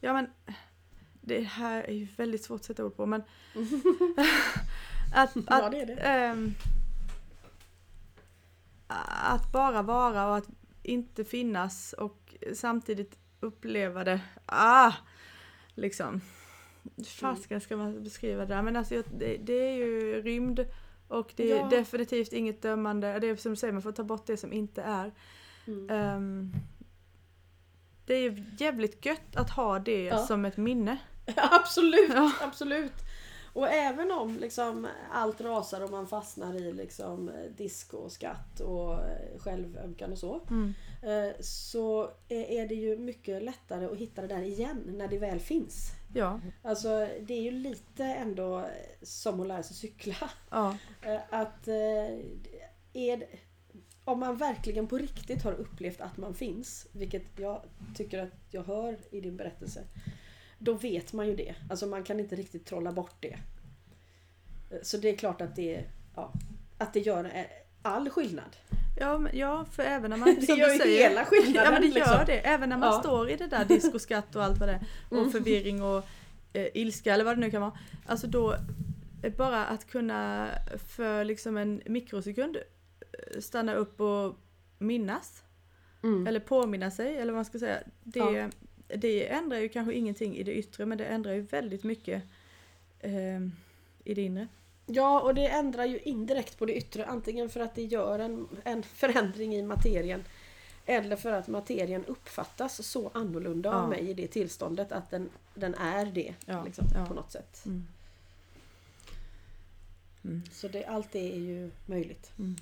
ja 0.00 0.12
men 0.12 0.26
det 1.20 1.40
här 1.40 1.82
är 1.82 1.92
ju 1.92 2.08
väldigt 2.16 2.44
svårt 2.44 2.60
att 2.60 2.64
sätta 2.64 2.84
ord 2.84 2.96
på 2.96 3.06
men 3.06 3.20
att, 5.14 5.36
Ja 5.36 5.42
att 5.46 5.72
det 5.72 5.80
är 5.80 5.86
det. 5.86 5.94
Ehm, 5.94 6.54
att 8.86 9.52
bara 9.52 9.82
vara 9.82 10.28
och 10.28 10.36
att 10.36 10.48
inte 10.82 11.24
finnas 11.24 11.92
och 11.92 12.34
samtidigt 12.54 13.18
uppleva 13.40 14.04
det. 14.04 14.20
Ah, 14.46 14.92
liksom. 15.74 16.20
Hur 16.96 17.04
fasiken 17.04 17.60
ska 17.60 17.76
man 17.76 18.04
beskriva 18.04 18.46
det 18.46 18.54
där? 18.54 18.62
Men 18.62 18.76
alltså, 18.76 19.02
det, 19.18 19.36
det 19.36 19.52
är 19.52 19.76
ju 19.76 20.22
rymd 20.22 20.66
och 21.08 21.32
det 21.36 21.52
är 21.52 21.56
Ja. 21.56 21.68
definitivt 21.68 22.32
inget 22.32 22.62
dömande. 22.62 23.18
Det 23.18 23.26
är 23.28 23.36
som 23.36 23.52
du 23.52 23.56
säger, 23.56 23.72
man 23.72 23.82
får 23.82 23.92
ta 23.92 24.04
bort 24.04 24.26
det 24.26 24.36
som 24.36 24.52
inte 24.52 24.82
är. 24.82 25.12
Mm. 25.66 25.90
Ehm, 25.90 26.52
det 28.06 28.14
är 28.14 28.18
ju 28.30 28.44
jävligt 28.58 29.06
gött 29.06 29.36
att 29.36 29.50
ha 29.50 29.78
det 29.78 30.02
Ja. 30.04 30.18
som 30.26 30.44
ett 30.44 30.56
minne. 30.56 30.98
absolut, 31.36 32.10
Ja. 32.14 32.32
absolut. 32.40 32.92
Och 33.52 33.68
även 33.68 34.10
om 34.10 34.36
liksom 34.36 34.86
allt 35.12 35.40
rasar 35.40 35.80
och 35.84 35.90
man 35.90 36.06
fastnar 36.06 36.54
i 36.54 36.72
liksom 36.72 37.30
disco 37.56 37.96
och 37.96 38.12
skatt 38.12 38.60
och 38.60 38.92
eh, 38.94 39.38
självömkan 39.38 40.12
och 40.12 40.18
så. 40.18 40.40
Mm. 40.50 40.74
eh, 41.02 41.32
Så 41.40 42.10
är 42.28 42.68
det 42.68 42.74
ju 42.74 42.96
mycket 42.98 43.42
lättare 43.42 43.84
att 43.86 43.96
hitta 43.96 44.22
det 44.22 44.28
där 44.28 44.42
igen 44.42 44.82
när 44.86 45.08
det 45.08 45.18
väl 45.18 45.40
finns. 45.40 45.90
Ja, 46.14 46.40
Alltså 46.62 47.08
det 47.20 47.34
är 47.34 47.42
ju 47.42 47.50
lite 47.50 48.04
ändå 48.04 48.68
som 49.02 49.40
att 49.40 49.46
lära 49.46 49.62
sig 49.62 49.76
cykla. 49.76 50.30
ja, 50.50 50.76
Eh, 51.02 51.20
Att 51.30 51.68
eh, 51.68 52.18
är 52.92 53.26
om 54.04 54.20
man 54.20 54.36
verkligen 54.36 54.86
på 54.86 54.98
riktigt 54.98 55.42
har 55.42 55.52
upplevt 55.52 56.00
att 56.00 56.16
man 56.16 56.34
finns, 56.34 56.86
vilket 56.92 57.22
jag 57.36 57.62
tycker 57.94 58.18
att 58.22 58.32
jag 58.50 58.62
hör 58.62 58.98
i 59.10 59.20
din 59.20 59.36
berättelse. 59.36 59.84
Då 60.58 60.72
vet 60.72 61.12
man 61.12 61.26
ju 61.26 61.36
det. 61.36 61.54
Alltså 61.70 61.86
man 61.86 62.04
kan 62.04 62.20
inte 62.20 62.36
riktigt 62.36 62.66
trolla 62.66 62.92
bort 62.92 63.16
det. 63.20 63.38
Så 64.82 64.96
det 64.96 65.08
är 65.08 65.16
klart 65.16 65.40
att 65.40 65.56
det, 65.56 65.84
ja, 66.14 66.32
att 66.78 66.92
det 66.92 67.00
gör 67.00 67.24
eh, 67.24 67.44
all 67.82 68.10
skillnad. 68.10 68.56
Ja, 69.00 69.18
men, 69.18 69.38
ja 69.38 69.64
för 69.72 69.82
även 69.82 70.10
när 70.10 70.16
man... 70.24 70.34
Det 70.40 70.48
gör 70.48 70.72
ju 70.72 70.78
säger, 70.78 71.08
hela 71.08 71.24
skillnaden. 71.24 71.64
Ja 71.64 71.70
men 71.70 71.80
det 71.82 71.86
gör 71.88 71.94
liksom. 71.94 72.20
det. 72.26 72.38
Även 72.38 72.68
när 72.68 72.76
man 72.78 72.88
Ja. 72.92 73.00
står 73.00 73.30
i 73.30 73.36
det 73.36 73.46
där 73.46 73.64
discoskatt 73.64 74.36
och 74.36 74.44
allt 74.44 74.58
vad 74.60 74.68
det 74.68 74.72
är. 74.74 74.80
Och 75.08 75.18
Mm. 75.18 75.30
förvirring 75.30 75.82
och 75.82 76.04
eh, 76.52 76.66
ilska 76.74 77.14
eller 77.14 77.24
vad 77.24 77.36
det 77.36 77.40
nu 77.40 77.50
kan 77.50 77.60
vara. 77.60 77.78
Alltså 78.06 78.26
då, 78.26 78.54
eh, 79.22 79.32
bara 79.36 79.66
att 79.66 79.86
kunna 79.86 80.48
för 80.88 81.24
liksom 81.24 81.56
en 81.56 81.82
mikrosekund 81.86 82.56
eh, 82.56 83.40
stanna 83.40 83.74
upp 83.74 84.00
och 84.00 84.36
minnas. 84.78 85.42
Mm. 86.02 86.26
Eller 86.26 86.40
påminna 86.40 86.90
sig 86.90 87.16
eller 87.16 87.32
vad 87.32 87.38
man 87.38 87.44
ska 87.44 87.58
säga. 87.58 87.78
Det, 88.02 88.18
Ja. 88.18 88.48
det 88.96 89.28
ändrar 89.28 89.58
ju 89.58 89.68
kanske 89.68 89.94
ingenting 89.94 90.36
i 90.36 90.42
det 90.42 90.52
yttre 90.54 90.86
men 90.86 90.98
det 90.98 91.04
ändrar 91.04 91.32
ju 91.32 91.40
väldigt 91.40 91.84
mycket 91.84 92.22
eh, 93.00 93.40
i 94.04 94.14
det 94.14 94.22
inre. 94.22 94.48
Ja, 94.90 95.20
och 95.20 95.34
det 95.34 95.48
ändrar 95.48 95.84
ju 95.84 95.98
indirekt 95.98 96.58
på 96.58 96.66
det 96.66 96.76
yttre. 96.76 97.06
Antingen 97.06 97.48
för 97.50 97.60
att 97.60 97.74
det 97.74 97.82
gör 97.82 98.18
en, 98.18 98.48
en 98.64 98.82
förändring 98.82 99.54
i 99.54 99.62
materien. 99.62 100.24
Eller 100.86 101.16
för 101.16 101.32
att 101.32 101.48
materien 101.48 102.04
uppfattas 102.04 102.86
så 102.86 103.10
annorlunda 103.14 103.68
Ja. 103.68 103.74
av 103.74 103.88
mig 103.88 104.10
i 104.10 104.14
det 104.14 104.28
tillståndet 104.28 104.92
att 104.92 105.10
den, 105.10 105.30
den 105.54 105.74
är 105.74 106.06
det. 106.06 106.34
Ja, 106.46 106.64
Liksom, 106.64 106.84
ja. 106.94 107.06
På 107.06 107.14
något 107.14 107.32
sätt. 107.32 107.62
Mm. 107.66 107.86
Mm. 110.24 110.42
Så 110.52 110.68
det, 110.68 110.84
allt 110.84 111.12
det 111.12 111.32
är 111.32 111.38
ju 111.38 111.70
möjligt. 111.86 112.30
Mm. 112.38 112.56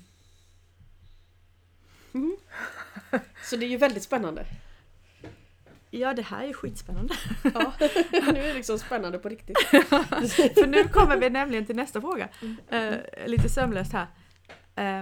Så 3.43 3.55
det 3.57 3.65
är 3.65 3.69
ju 3.69 3.77
väldigt 3.77 4.03
spännande. 4.03 4.45
Ja 5.89 6.13
det 6.13 6.21
här 6.21 6.43
är 6.43 6.53
skitspännande. 6.53 7.13
Ja. 7.43 7.73
nu 8.11 8.19
är 8.19 8.47
det 8.47 8.53
liksom 8.53 8.79
spännande 8.79 9.19
på 9.19 9.29
riktigt. 9.29 9.57
För 10.57 10.67
nu 10.67 10.83
kommer 10.83 11.17
vi 11.17 11.29
nämligen 11.29 11.65
till 11.65 11.75
nästa 11.75 12.01
fråga. 12.01 12.29
Eh, 12.69 12.93
lite 13.25 13.49
sömlöst 13.49 13.93
här. 13.93 14.07
Eh, 14.75 14.99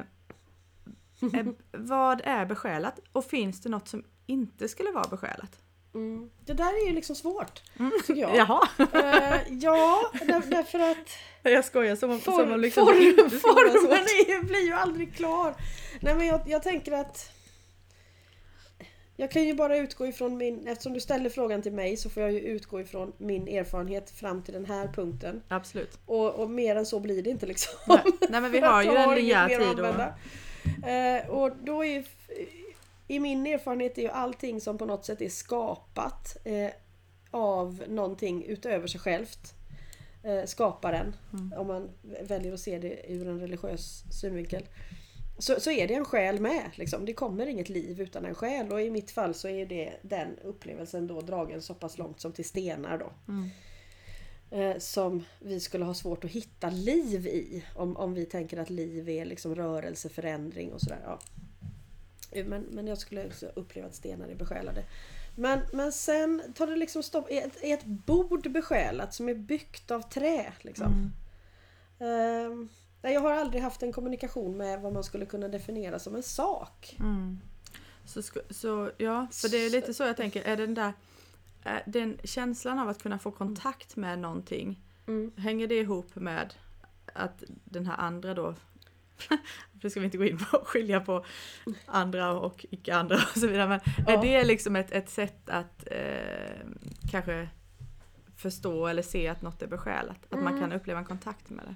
eh, 1.39 1.45
vad 1.71 2.21
är 2.23 2.45
besjälat? 2.45 2.99
Och 3.11 3.25
finns 3.25 3.61
det 3.61 3.69
något 3.69 3.87
som 3.87 4.03
inte 4.25 4.67
skulle 4.67 4.91
vara 4.91 5.07
besjälat? 5.09 5.59
Mm. 5.93 6.29
Det 6.45 6.53
där 6.53 6.83
är 6.83 6.87
ju 6.87 6.93
liksom 6.95 7.15
svårt. 7.15 7.61
Mm. 7.79 7.91
Tycker 8.05 8.21
jag. 8.21 8.35
Jaha, 8.37 8.67
ja, 9.49 10.11
där, 10.27 10.49
därför 10.49 10.79
att 10.79 11.09
jag 11.43 11.65
skojar 11.65 11.95
som 11.95 12.11
om, 12.11 12.19
som 12.19 12.33
om 12.33 12.47
form, 12.47 12.59
liksom 12.59 12.85
form, 12.85 13.31
formen 13.31 14.05
ju- 14.27 14.43
blir 14.47 14.65
ju 14.65 14.73
aldrig 14.73 15.15
klar. 15.15 15.55
Nej 15.99 16.15
men 16.15 16.27
jag, 16.27 16.41
jag 16.45 16.63
tänker 16.63 16.91
att 16.91 17.31
jag 19.15 19.31
kan 19.31 19.43
ju 19.43 19.53
bara 19.53 19.77
utgå 19.77 20.07
ifrån 20.07 20.37
min, 20.37 20.67
eftersom 20.67 20.93
du 20.93 20.99
ställer 20.99 21.29
frågan 21.29 21.61
till 21.61 21.73
mig 21.73 21.97
så 21.97 22.09
får 22.09 22.23
jag 22.23 22.31
ju 22.31 22.39
utgå 22.39 22.81
ifrån 22.81 23.13
min 23.17 23.47
erfarenhet 23.47 24.09
fram 24.09 24.43
till 24.43 24.53
den 24.53 24.65
här 24.65 24.87
punkten. 24.87 25.41
Absolut. 25.47 25.99
Och, 26.05 26.35
och 26.35 26.49
mer 26.49 26.75
än 26.75 26.85
så 26.85 26.99
blir 26.99 27.23
det 27.23 27.29
inte 27.29 27.45
liksom. 27.45 27.73
Nej, 27.87 28.03
nej 28.29 28.41
men 28.41 28.51
vi 28.51 28.59
har 28.59 28.79
att 28.79 28.85
ju 28.85 28.91
en 29.31 29.35
att 29.43 29.49
tid 29.49 29.67
använda. 29.67 30.15
Eh, 30.87 31.29
och 31.29 31.51
då 31.63 31.85
är 31.85 32.05
i 33.07 33.19
min 33.19 33.47
erfarenhet 33.47 33.97
är 33.97 34.01
ju 34.01 34.09
allting 34.09 34.61
som 34.61 34.77
på 34.77 34.85
något 34.85 35.05
sätt 35.05 35.21
är 35.21 35.29
skapat 35.29 36.37
eh, 36.43 36.69
av 37.31 37.83
någonting 37.87 38.45
utöver 38.45 38.87
sig 38.87 38.99
självt. 38.99 39.53
Eh, 40.23 40.45
skaparen, 40.45 41.15
Mm. 41.33 41.53
om 41.57 41.67
man 41.67 41.89
väljer 42.21 42.53
att 42.53 42.59
se 42.59 42.79
det 42.79 43.11
ur 43.11 43.27
en 43.27 43.39
religiös 43.39 44.03
synvinkel. 44.21 44.63
Så, 45.37 45.59
så 45.59 45.71
är 45.71 45.87
det 45.87 45.93
en 45.93 46.05
själ 46.05 46.39
med. 46.39 46.71
Liksom. 46.75 47.05
Det 47.05 47.13
kommer 47.13 47.47
inget 47.47 47.69
liv 47.69 48.01
utan 48.01 48.25
en 48.25 48.35
själ 48.35 48.71
och 48.71 48.81
i 48.81 48.89
mitt 48.89 49.11
fall 49.11 49.33
så 49.33 49.47
är 49.47 49.65
det 49.65 49.93
den 50.01 50.39
upplevelsen 50.43 51.07
då 51.07 51.21
dragen 51.21 51.61
så 51.61 51.73
pass 51.73 51.97
långt 51.97 52.19
som 52.19 52.31
till 52.31 52.45
stenar 52.45 52.97
då. 52.97 53.11
Mm. 53.27 53.49
Eh, 54.51 54.79
som 54.79 55.25
vi 55.39 55.59
skulle 55.59 55.85
ha 55.85 55.93
svårt 55.93 56.23
att 56.23 56.31
hitta 56.31 56.69
liv 56.69 57.27
i. 57.27 57.63
Om, 57.75 57.97
om 57.97 58.13
vi 58.13 58.25
tänker 58.25 58.57
att 58.57 58.69
liv 58.69 59.09
är 59.09 59.25
liksom 59.25 59.55
rörelse, 59.55 60.09
förändring 60.09 60.73
och 60.73 60.81
sådär. 60.81 60.99
Ja. 61.05 61.19
Eh, 62.31 62.45
Men, 62.45 62.61
men 62.61 62.87
jag 62.87 62.97
skulle 62.97 63.25
också 63.25 63.51
uppleva 63.55 63.87
att 63.87 63.95
stenar 63.95 64.27
är 64.27 64.35
besjälade. 64.35 64.83
Men, 65.35 65.59
men 65.73 65.91
sen 65.91 66.53
tar 66.55 66.67
det 66.67 66.75
liksom 66.75 67.03
stopp. 67.03 67.31
Är 67.31 67.45
ett, 67.45 67.63
är 67.63 67.73
ett 67.73 67.85
bord 67.85 68.51
besjälat 68.51 69.13
som 69.13 69.29
är 69.29 69.35
byggt 69.35 69.91
av 69.91 70.01
trä? 70.01 70.53
Liksom? 70.61 71.11
Mm. 71.99 72.51
Ehm, 72.51 72.69
nej, 73.05 73.13
jag 73.13 73.21
har 73.21 73.31
aldrig 73.31 73.61
haft 73.63 73.83
en 73.83 73.91
kommunikation 73.93 74.57
med 74.57 74.81
vad 74.81 74.93
man 74.93 75.03
skulle 75.03 75.25
kunna 75.25 75.47
definiera 75.47 75.99
som 75.99 76.15
en 76.15 76.23
sak. 76.23 76.95
Mm. 76.99 77.39
Så, 78.05 78.21
så 78.49 78.91
ja, 78.97 79.27
för 79.31 79.49
det 79.49 79.57
är 79.57 79.69
lite 79.69 79.93
så 79.93 80.03
jag 80.03 80.17
tänker. 80.17 80.41
Är 80.43 80.57
den 80.57 80.73
där 80.73 80.93
är 81.63 81.83
den 81.85 82.17
känslan 82.23 82.79
av 82.79 82.89
att 82.89 83.01
kunna 83.03 83.19
få 83.19 83.31
kontakt 83.31 83.95
med 83.95 84.19
någonting. 84.19 84.81
Mm. 85.07 85.31
Hänger 85.37 85.67
det 85.67 85.75
ihop 85.79 86.15
med 86.15 86.53
att 87.13 87.43
den 87.63 87.85
här 87.85 87.97
andra 87.97 88.33
då 88.33 88.55
det 89.71 89.89
ska 89.89 89.99
vi 89.99 90.05
inte 90.05 90.17
gå 90.17 90.25
in 90.25 90.37
på, 90.37 90.57
skilja 90.65 90.99
på 90.99 91.25
andra 91.85 92.31
och 92.39 92.65
icke 92.71 92.95
andra 92.95 93.15
och 93.15 93.39
så 93.39 93.47
vidare. 93.47 93.67
Men 93.67 93.79
Ja. 94.07 94.13
är 94.13 94.21
det 94.21 94.43
liksom 94.43 94.75
ett, 94.75 94.91
ett 94.91 95.09
sätt 95.09 95.49
att 95.49 95.87
eh, 95.91 96.65
kanske 97.11 97.49
förstå 98.35 98.87
eller 98.87 99.01
se 99.01 99.27
att 99.27 99.41
något 99.41 99.61
är 99.61 99.67
besjälat? 99.67 100.17
Att 100.29 100.39
man 100.39 100.47
Mm. 100.47 100.59
kan 100.59 100.71
uppleva 100.71 100.99
en 100.99 101.05
kontakt 101.05 101.49
med 101.49 101.65
det? 101.65 101.75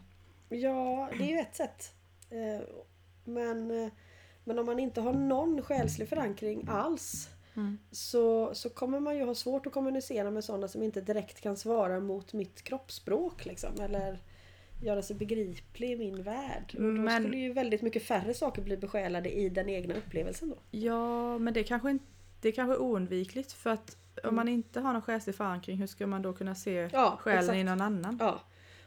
Ja, 0.49 1.09
det 1.17 1.23
är 1.23 1.27
ju 1.27 1.39
ett 1.39 1.55
sätt. 1.55 1.93
Eh, 2.29 2.61
Men, 3.25 3.71
eh, 3.83 3.91
men 4.43 4.59
om 4.59 4.65
man 4.65 4.79
inte 4.79 5.01
har 5.01 5.13
någon 5.13 5.61
själslig 5.61 6.09
förankring 6.09 6.65
alls 6.69 7.29
Mm. 7.55 7.77
så, 7.91 8.55
så 8.55 8.69
kommer 8.69 8.99
man 8.99 9.17
ju 9.17 9.25
ha 9.25 9.35
svårt 9.35 9.65
att 9.67 9.73
kommunicera 9.73 10.31
med 10.31 10.43
sådana 10.43 10.67
som 10.67 10.83
inte 10.83 11.01
direkt 11.01 11.41
kan 11.41 11.57
svara 11.57 11.99
mot 11.99 12.33
mitt 12.33 12.61
kroppsspråk. 12.61 13.45
Liksom, 13.45 13.79
eller 13.81 14.19
göra 14.83 15.01
sig 15.01 15.15
begriplig 15.15 15.91
i 15.91 15.95
min 15.95 16.23
värld. 16.23 16.73
Och 16.75 16.81
då 16.81 16.87
Men- 16.87 17.23
skulle 17.23 17.37
ju 17.37 17.53
väldigt 17.53 17.81
mycket 17.81 18.03
färre 18.03 18.33
saker 18.33 18.61
bli 18.61 18.77
besjälade 18.77 19.29
i 19.39 19.49
den 19.49 19.69
egna 19.69 19.95
upplevelsen 19.95 20.49
då. 20.49 20.55
Ja, 20.71 21.37
men 21.37 21.53
det 21.53 21.59
är 21.59 21.63
kanske, 21.63 21.89
inte, 21.89 22.05
det 22.41 22.47
är 22.47 22.51
kanske 22.53 22.77
oundvikligt 22.77 23.51
för 23.51 23.69
att 23.69 23.97
om 24.23 24.23
Mm. 24.23 24.35
man 24.35 24.47
inte 24.47 24.79
har 24.79 24.93
någon 24.93 25.01
själslig 25.01 25.35
förankring, 25.35 25.77
hur 25.77 25.87
ska 25.87 26.07
man 26.07 26.21
då 26.21 26.33
kunna 26.33 26.55
se 26.55 26.89
Ja, 26.93 27.17
själen 27.21 27.39
exakt. 27.39 27.57
i 27.57 27.63
någon 27.63 27.81
annan? 27.81 28.17
Ja. 28.21 28.39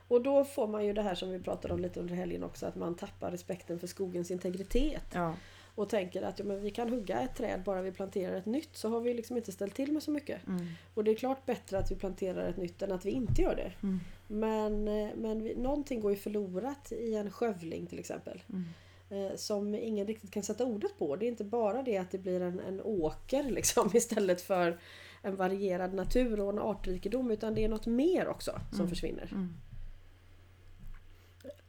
Och 0.08 0.22
då 0.22 0.44
får 0.44 0.66
man 0.66 0.86
ju 0.86 0.92
det 0.92 1.02
här 1.02 1.14
som 1.14 1.30
vi 1.30 1.38
pratade 1.38 1.74
om 1.74 1.80
lite 1.80 2.00
under 2.00 2.14
helgen 2.14 2.44
också, 2.44 2.66
att 2.66 2.76
man 2.76 2.94
tappar 2.94 3.30
respekten 3.30 3.78
för 3.78 3.86
skogens 3.86 4.30
integritet. 4.30 5.04
Ja. 5.14 5.34
Och 5.74 5.88
tänker 5.88 6.22
att 6.22 6.38
ja, 6.38 6.44
men 6.44 6.62
vi 6.62 6.70
kan 6.70 6.88
hugga 6.88 7.20
ett 7.20 7.36
träd 7.36 7.62
bara 7.64 7.82
vi 7.82 7.92
planterar 7.92 8.36
ett 8.36 8.46
nytt 8.46 8.76
så 8.76 8.88
har 8.88 9.00
vi 9.00 9.14
liksom 9.14 9.36
inte 9.36 9.52
ställt 9.52 9.74
till 9.74 9.92
med 9.92 10.02
så 10.02 10.10
mycket. 10.10 10.46
Mm. 10.46 10.66
Och 10.94 11.04
det 11.04 11.10
är 11.10 11.14
klart 11.14 11.46
bättre 11.46 11.78
att 11.78 11.90
vi 11.90 11.94
planterar 11.94 12.48
ett 12.48 12.56
nytt 12.56 12.82
än 12.82 12.92
att 12.92 13.04
vi 13.04 13.10
inte 13.10 13.42
gör 13.42 13.56
det. 13.56 13.72
Mm. 13.82 14.00
Men, 14.26 14.88
eh, 14.88 15.10
men 15.16 15.42
vi, 15.42 15.54
någonting 15.56 16.00
går 16.00 16.10
ju 16.10 16.16
förlorat 16.16 16.92
i 16.92 17.14
en 17.14 17.30
skövling 17.30 17.86
till 17.86 17.98
exempel. 17.98 18.42
Mm. 18.48 18.64
Eh, 19.10 19.36
som 19.36 19.74
ingen 19.74 20.06
riktigt 20.06 20.30
kan 20.30 20.42
sätta 20.42 20.64
ordet 20.64 20.98
på. 20.98 21.16
Det 21.16 21.26
är 21.26 21.28
inte 21.28 21.44
bara 21.44 21.82
det 21.82 21.98
att 21.98 22.10
det 22.10 22.18
blir 22.18 22.40
en, 22.40 22.60
en 22.60 22.80
åker 22.80 23.42
liksom, 23.42 23.90
istället 23.94 24.40
för 24.40 24.78
en 25.22 25.36
varierad 25.36 25.94
natur 25.94 26.40
och 26.40 26.52
en 26.52 26.58
artrikedom 26.58 27.30
utan 27.30 27.54
det 27.54 27.64
är 27.64 27.68
något 27.68 27.86
mer 27.86 28.28
också 28.28 28.60
som 28.70 28.80
Mm. 28.80 28.88
försvinner. 28.88 29.28
Mm. 29.32 29.54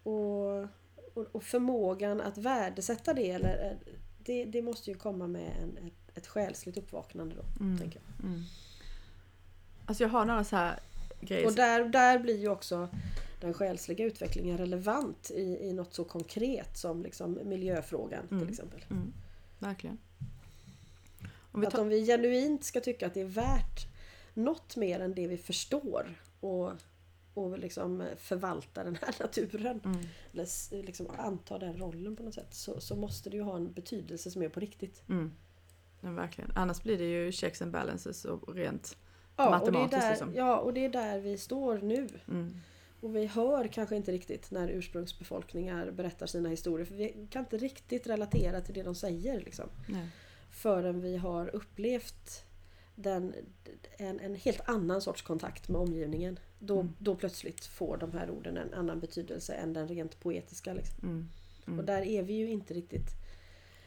Och, 0.03 0.63
och, 1.13 1.27
och 1.31 1.43
förmågan 1.43 2.21
att 2.21 2.37
värdesätta 2.37 3.13
det, 3.13 3.31
eller, 3.31 3.71
eh, 3.71 3.77
det, 4.25 4.45
det 4.45 4.61
måste 4.61 4.91
ju 4.91 4.97
komma 4.97 5.27
med 5.27 5.51
en, 5.61 5.77
ett, 5.87 6.17
ett 6.17 6.27
själsligt 6.27 6.77
uppvaknande 6.77 7.35
då. 7.35 7.63
Mm. 7.63 7.77
Tänker 7.77 7.99
jag. 7.99 8.25
Mm. 8.25 8.43
Alltså 9.85 10.03
jag 10.03 10.09
har 10.09 10.25
några 10.25 10.43
så 10.43 10.55
här 10.55 10.79
grejer. 11.21 11.45
Och 11.45 11.53
där, 11.53 11.85
där 11.85 12.19
blir 12.19 12.39
ju 12.39 12.49
också 12.49 12.89
den 13.41 13.53
själsliga 13.53 14.05
utvecklingen 14.05 14.57
relevant 14.57 15.31
i, 15.31 15.57
i 15.61 15.73
något 15.73 15.93
så 15.93 16.03
konkret 16.03 16.77
som 16.77 17.03
liksom 17.03 17.39
miljöfrågan 17.43 18.27
Mm. 18.31 18.43
till 18.43 18.49
exempel. 18.49 18.85
Mm. 18.89 19.13
Verkligen. 19.59 19.97
Om 21.51 21.61
vi 21.61 21.67
Att 21.67 21.73
tar, 21.73 21.81
om 21.81 21.89
vi 21.89 22.05
genuint 22.05 22.63
ska 22.63 22.79
tycka 22.79 23.07
att 23.07 23.13
det 23.13 23.21
är 23.21 23.25
värt 23.25 23.87
något 24.33 24.75
mer 24.75 24.99
än 24.99 25.15
det 25.15 25.27
vi 25.27 25.37
förstår 25.37 26.21
och, 26.39 26.71
och 27.33 27.59
liksom 27.59 28.07
förvalta 28.17 28.83
den 28.83 28.97
här 29.01 29.15
naturen 29.19 29.81
mm. 29.85 29.99
eller 30.33 30.83
liksom 30.83 31.07
anta 31.17 31.59
den 31.59 31.77
rollen 31.77 32.15
på 32.15 32.23
något 32.23 32.33
sätt 32.33 32.53
så, 32.53 32.81
så 32.81 32.95
måste 32.95 33.29
det 33.29 33.37
ju 33.37 33.43
ha 33.43 33.55
en 33.55 33.73
betydelse 33.73 34.31
som 34.31 34.41
är 34.41 34.49
på 34.49 34.59
riktigt. 34.59 35.03
Mm. 35.09 35.31
Ja, 36.01 36.11
verkligen. 36.11 36.51
Annars 36.55 36.83
blir 36.83 36.97
det 36.97 37.09
ju 37.09 37.31
checks 37.31 37.61
and 37.61 37.71
balances 37.71 38.25
och 38.25 38.55
rent. 38.55 38.97
Ja, 39.35 39.45
och 39.45 39.51
Matematiskt 39.51 40.01
där, 40.01 40.09
liksom. 40.09 40.35
ja, 40.35 40.57
och 40.57 40.73
det 40.73 40.85
är 40.85 40.89
där 40.89 41.19
vi 41.19 41.37
står 41.37 41.77
nu. 41.77 42.09
Mm. 42.27 42.53
Och 43.01 43.15
vi 43.15 43.25
hör 43.25 43.67
kanske 43.67 43.95
inte 43.95 44.11
riktigt 44.11 44.51
när 44.51 44.67
ursprungsbefolkningar 44.67 45.91
berättar 45.91 46.25
sina 46.25 46.49
historier 46.49 46.85
för 46.85 46.95
vi 46.95 47.27
kan 47.29 47.39
inte 47.39 47.57
riktigt 47.57 48.07
relatera 48.07 48.61
till 48.61 48.73
det 48.73 48.83
de 48.83 48.95
säger. 48.95 49.39
Liksom. 49.39 49.69
Nej. 49.87 50.07
Förrän 50.51 51.01
vi 51.01 51.17
har 51.17 51.55
upplevt 51.55 52.45
den, 52.95 53.35
en, 53.97 54.19
en 54.19 54.35
helt 54.35 54.61
annan 54.69 55.01
sorts 55.01 55.21
kontakt 55.21 55.69
med 55.69 55.81
omgivningen. 55.81 56.39
Då, 56.59 56.79
Mm. 56.79 56.93
då 56.99 57.15
plötsligt 57.15 57.65
får 57.65 57.97
de 57.97 58.11
här 58.11 58.29
orden 58.29 58.57
en 58.57 58.73
annan 58.73 58.99
betydelse 58.99 59.53
än 59.53 59.73
den 59.73 59.87
rent 59.87 60.19
poetiska. 60.19 60.73
Liksom. 60.73 60.97
Mm. 61.03 61.29
Mm. 61.67 61.79
Och 61.79 61.85
där 61.85 62.01
är 62.01 62.23
vi 62.23 62.33
ju 62.33 62.49
inte 62.49 62.73
riktigt. 62.73 63.07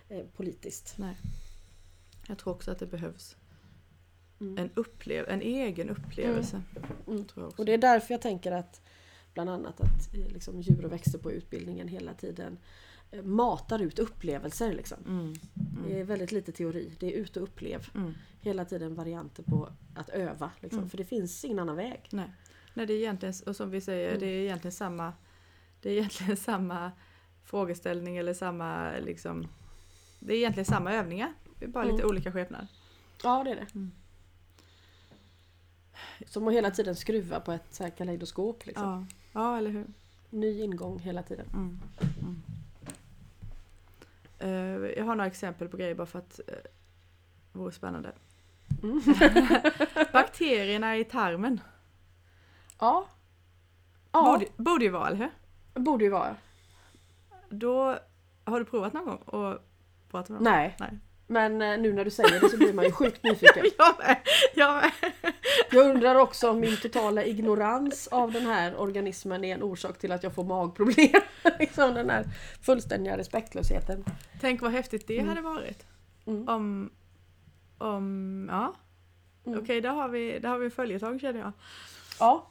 eh, 0.08 0.26
politiskt. 0.36 0.94
Nej. 0.98 1.16
Jag 2.28 2.38
tror 2.38 2.52
också 2.54 2.70
att 2.70 2.78
det 2.78 2.86
behövs 2.86 3.36
Mm. 4.40 4.58
en, 4.58 4.70
upplev 4.74 5.28
en 5.28 5.42
egen 5.42 5.90
upplevelse. 5.90 6.62
Mm. 7.06 7.20
Också. 7.22 7.52
Och 7.56 7.64
det 7.64 7.72
är 7.74 7.78
därför 7.78 8.14
jag 8.14 8.22
tänker 8.22 8.52
att 8.52 8.80
bland 9.34 9.50
annat 9.50 9.80
att 9.80 10.14
eh, 10.14 10.28
liksom, 10.28 10.60
djur 10.60 10.84
och 10.84 10.92
växter 10.92 11.18
på 11.18 11.32
utbildningen 11.32 11.88
hela 11.88 12.14
tiden 12.14 12.58
matar 13.22 13.78
ut 13.82 13.98
upplevelser. 13.98 14.72
Liksom. 14.72 14.98
Mm. 15.06 15.34
Det 15.86 16.00
är 16.00 16.04
väldigt 16.04 16.32
lite 16.32 16.52
teori. 16.52 16.92
Det 17.00 17.06
är 17.06 17.18
ut 17.18 17.36
och 17.36 17.42
upplev. 17.42 17.88
Mm. 17.94 18.14
Hela 18.40 18.64
tiden 18.64 18.94
varianter 18.94 19.42
på 19.42 19.68
att 19.94 20.08
öva. 20.08 20.50
Liksom. 20.60 20.78
Mm. 20.78 20.90
För 20.90 20.96
det 20.98 21.04
finns 21.04 21.44
ingen 21.44 21.58
annan 21.58 21.76
väg. 21.76 22.08
Nej. 22.10 22.32
Nej, 22.74 22.86
det 22.86 22.92
är 22.94 22.98
egentligen, 22.98 23.34
och 23.46 23.56
som 23.56 23.70
vi 23.70 23.80
säger, 23.80 24.08
Mm. 24.08 24.20
det 24.20 24.26
är 24.26 24.40
egentligen 24.42 24.72
samma 24.72 25.12
det 25.80 25.90
är 25.90 25.92
egentligen 25.92 26.36
samma 26.50 26.92
frågeställning 27.44 28.16
eller 28.16 28.34
samma 28.34 28.90
liksom 28.98 29.46
Det 30.20 30.32
är 30.34 30.36
egentligen 30.38 30.64
samma 30.64 30.92
övningar. 30.92 31.32
Det 31.58 31.64
är 31.64 31.68
bara 31.68 31.84
lite 31.84 31.96
Mm. 32.02 32.08
olika 32.10 32.32
skepnader. 32.32 32.66
Ja, 33.22 33.44
det 33.44 33.50
är 33.50 33.54
det. 33.56 33.74
Mm. 33.74 33.92
Som 36.26 36.48
att 36.48 36.54
hela 36.54 36.70
tiden 36.70 36.96
skruva 36.96 37.40
på 37.40 37.52
ett 37.52 37.66
så 37.74 37.82
här 37.82 37.90
kaleidoskop. 37.90 38.66
Liksom. 38.66 39.08
Ja. 39.32 39.40
ja, 39.40 39.58
eller 39.58 39.70
hur. 39.70 39.86
Ny 40.30 40.60
ingång 40.62 40.98
hela 40.98 41.22
tiden. 41.22 41.46
Eh, 44.46 44.90
jag 44.96 45.04
har 45.04 45.14
några 45.14 45.26
exempel 45.26 45.68
på 45.68 45.76
grejer 45.76 45.94
bara 45.94 46.06
för 46.06 46.18
att 46.18 46.40
uh, 46.48 46.54
det 47.52 47.58
vore 47.58 47.72
spännande. 47.72 48.12
Mm. 48.82 49.00
Bakterierna 50.12 50.96
i 50.96 51.04
tarmen. 51.04 51.60
Ja. 52.78 53.06
Ja, 54.12 54.22
Borde, 54.22 54.46
borde 54.56 54.84
ju 54.84 54.90
vara, 54.90 55.08
eller 55.08 55.16
hur? 55.16 55.30
borde 55.80 56.04
ju 56.04 56.10
vara. 56.10 56.36
Då, 57.48 57.98
har 58.44 58.58
du 58.58 58.64
provat 58.64 58.92
någon 58.92 59.04
gång 59.04 59.22
att 59.26 59.62
prata 60.10 60.32
med 60.32 60.42
dem? 60.42 60.52
Nej. 60.52 60.76
Nej. 60.80 60.98
Men 61.26 61.62
eh, 61.62 61.78
nu 61.78 61.92
när 61.92 62.04
du 62.04 62.10
säger 62.10 62.40
det 62.40 62.48
så 62.48 62.56
blir 62.56 62.72
man 62.72 62.84
ju 62.84 62.92
sjukt 62.92 63.22
nyfiken. 63.22 63.64
Jag 63.78 63.98
med! 63.98 64.16
Jag 64.54 64.74
med! 64.74 64.92
Jag 65.70 65.90
undrar 65.90 66.14
också 66.14 66.50
om 66.50 66.60
min 66.60 66.76
totala 66.76 67.24
ignorans 67.24 68.06
av 68.06 68.32
den 68.32 68.46
här 68.46 68.80
organismen 68.80 69.44
är 69.44 69.54
en 69.54 69.62
orsak 69.62 69.98
till 69.98 70.12
att 70.12 70.22
jag 70.22 70.34
får 70.34 70.44
magproblem. 70.44 71.10
liksom 71.58 71.94
den 71.94 72.10
här 72.10 72.24
fullständiga 72.62 73.18
respektlösheten. 73.18 74.04
Tänk 74.40 74.62
vad 74.62 74.72
häftigt 74.72 75.06
det 75.06 75.14
Mm. 75.18 75.28
hade 75.28 75.40
varit. 75.40 75.86
Mm. 76.26 76.48
Om, 76.48 76.90
om, 77.78 78.48
ja. 78.52 78.74
Mm. 79.46 79.58
Okej, 79.62 79.80
där 79.80 79.90
har 79.90 80.08
vi, 80.08 80.38
där 80.38 80.48
har 80.48 80.58
vi 80.58 80.64
en 80.64 80.70
följetong 80.70 81.20
känner 81.20 81.40
jag. 81.40 81.52
Ja. 82.20 82.50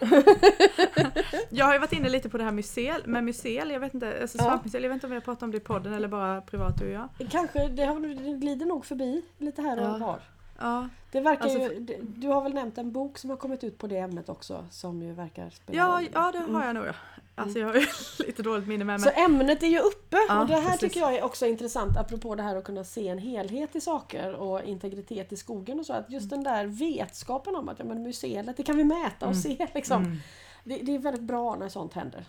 Jag 1.50 1.66
har 1.66 1.72
ju 1.72 1.78
varit 1.78 1.92
inne 1.92 2.08
lite 2.08 2.28
på 2.28 2.38
det 2.38 2.44
här 2.44 2.52
mycel, 2.52 3.02
med 3.06 3.24
mycel, 3.24 3.70
jag 3.70 3.80
vet 3.80 3.94
inte, 3.94 4.18
alltså 4.20 4.38
svampmycel, 4.38 4.82
jag 4.82 4.90
vet 4.90 4.94
inte 4.94 5.06
om 5.06 5.10
vi 5.10 5.16
har 5.16 5.20
pratat 5.20 5.42
om 5.42 5.50
det 5.50 5.56
i 5.56 5.60
podden 5.60 5.94
eller 5.94 6.08
bara 6.08 6.40
privat 6.40 6.78
du 6.78 6.86
och 6.86 6.92
jag. 6.92 7.30
Kanske, 7.30 7.68
det, 7.68 7.84
har, 7.84 8.00
det 8.00 8.32
glider 8.38 8.66
nog 8.66 8.84
förbi 8.86 9.22
lite 9.38 9.62
här 9.62 9.78
och 9.78 9.84
Ja. 9.84 9.98
var. 10.06 10.18
Ja, 10.60 10.88
Det 11.12 11.20
verkar 11.20 11.42
Alltså, 11.44 11.58
ju, 11.58 11.96
du 12.02 12.28
har 12.28 12.42
väl 12.42 12.54
nämnt 12.54 12.78
en 12.78 12.92
bok 12.92 13.18
som 13.18 13.30
har 13.30 13.36
kommit 13.36 13.64
ut 13.64 13.78
på 13.78 13.86
det 13.86 13.96
ämnet 13.98 14.28
också 14.28 14.66
som 14.70 15.02
ju 15.02 15.12
verkar 15.12 15.50
spela 15.50 15.78
ja, 15.78 16.02
ja 16.12 16.32
det 16.32 16.52
har 16.52 16.64
jag 16.66 16.74
nog. 16.74 16.86
Alltså 17.34 17.58
jag 17.58 17.66
har 17.66 17.74
ju 17.74 17.86
lite 18.26 18.42
dåligt 18.42 18.68
minne 18.68 18.84
med 18.84 19.00
Så 19.00 19.06
mig. 19.06 19.24
ämnet 19.24 19.62
är 19.62 19.66
ju 19.66 19.78
uppe 19.78 20.16
Ja, 20.28 20.40
och 20.40 20.46
det 20.46 20.54
här 20.54 20.62
precis. 20.64 20.80
tycker 20.80 21.00
jag 21.00 21.14
är 21.14 21.24
också 21.24 21.46
intressant 21.46 21.96
apropå 21.96 22.34
det 22.34 22.42
här 22.42 22.56
att 22.56 22.64
kunna 22.64 22.84
se 22.84 23.08
en 23.08 23.18
helhet 23.18 23.76
i 23.76 23.80
saker 23.80 24.34
och 24.34 24.62
integritet 24.64 25.32
i 25.32 25.36
skogen 25.36 25.80
och 25.80 25.86
så. 25.86 25.92
Att 25.92 26.10
just 26.10 26.30
den 26.30 26.42
där 26.44 26.66
vetskapen 26.66 27.56
om 27.56 27.68
att 27.68 27.78
ja, 27.78 27.84
men 27.84 28.02
museet, 28.02 28.56
det 28.56 28.62
kan 28.62 28.76
vi 28.76 28.84
mäta 28.84 29.26
och 29.26 29.32
Mm. 29.32 29.42
se 29.42 29.66
liksom. 29.74 30.02
Mm, 30.04 30.16
Det, 30.64 30.76
det 30.76 30.94
är 30.94 30.98
väldigt 30.98 31.22
bra 31.22 31.56
när 31.56 31.68
sånt 31.68 31.94
händer. 31.94 32.24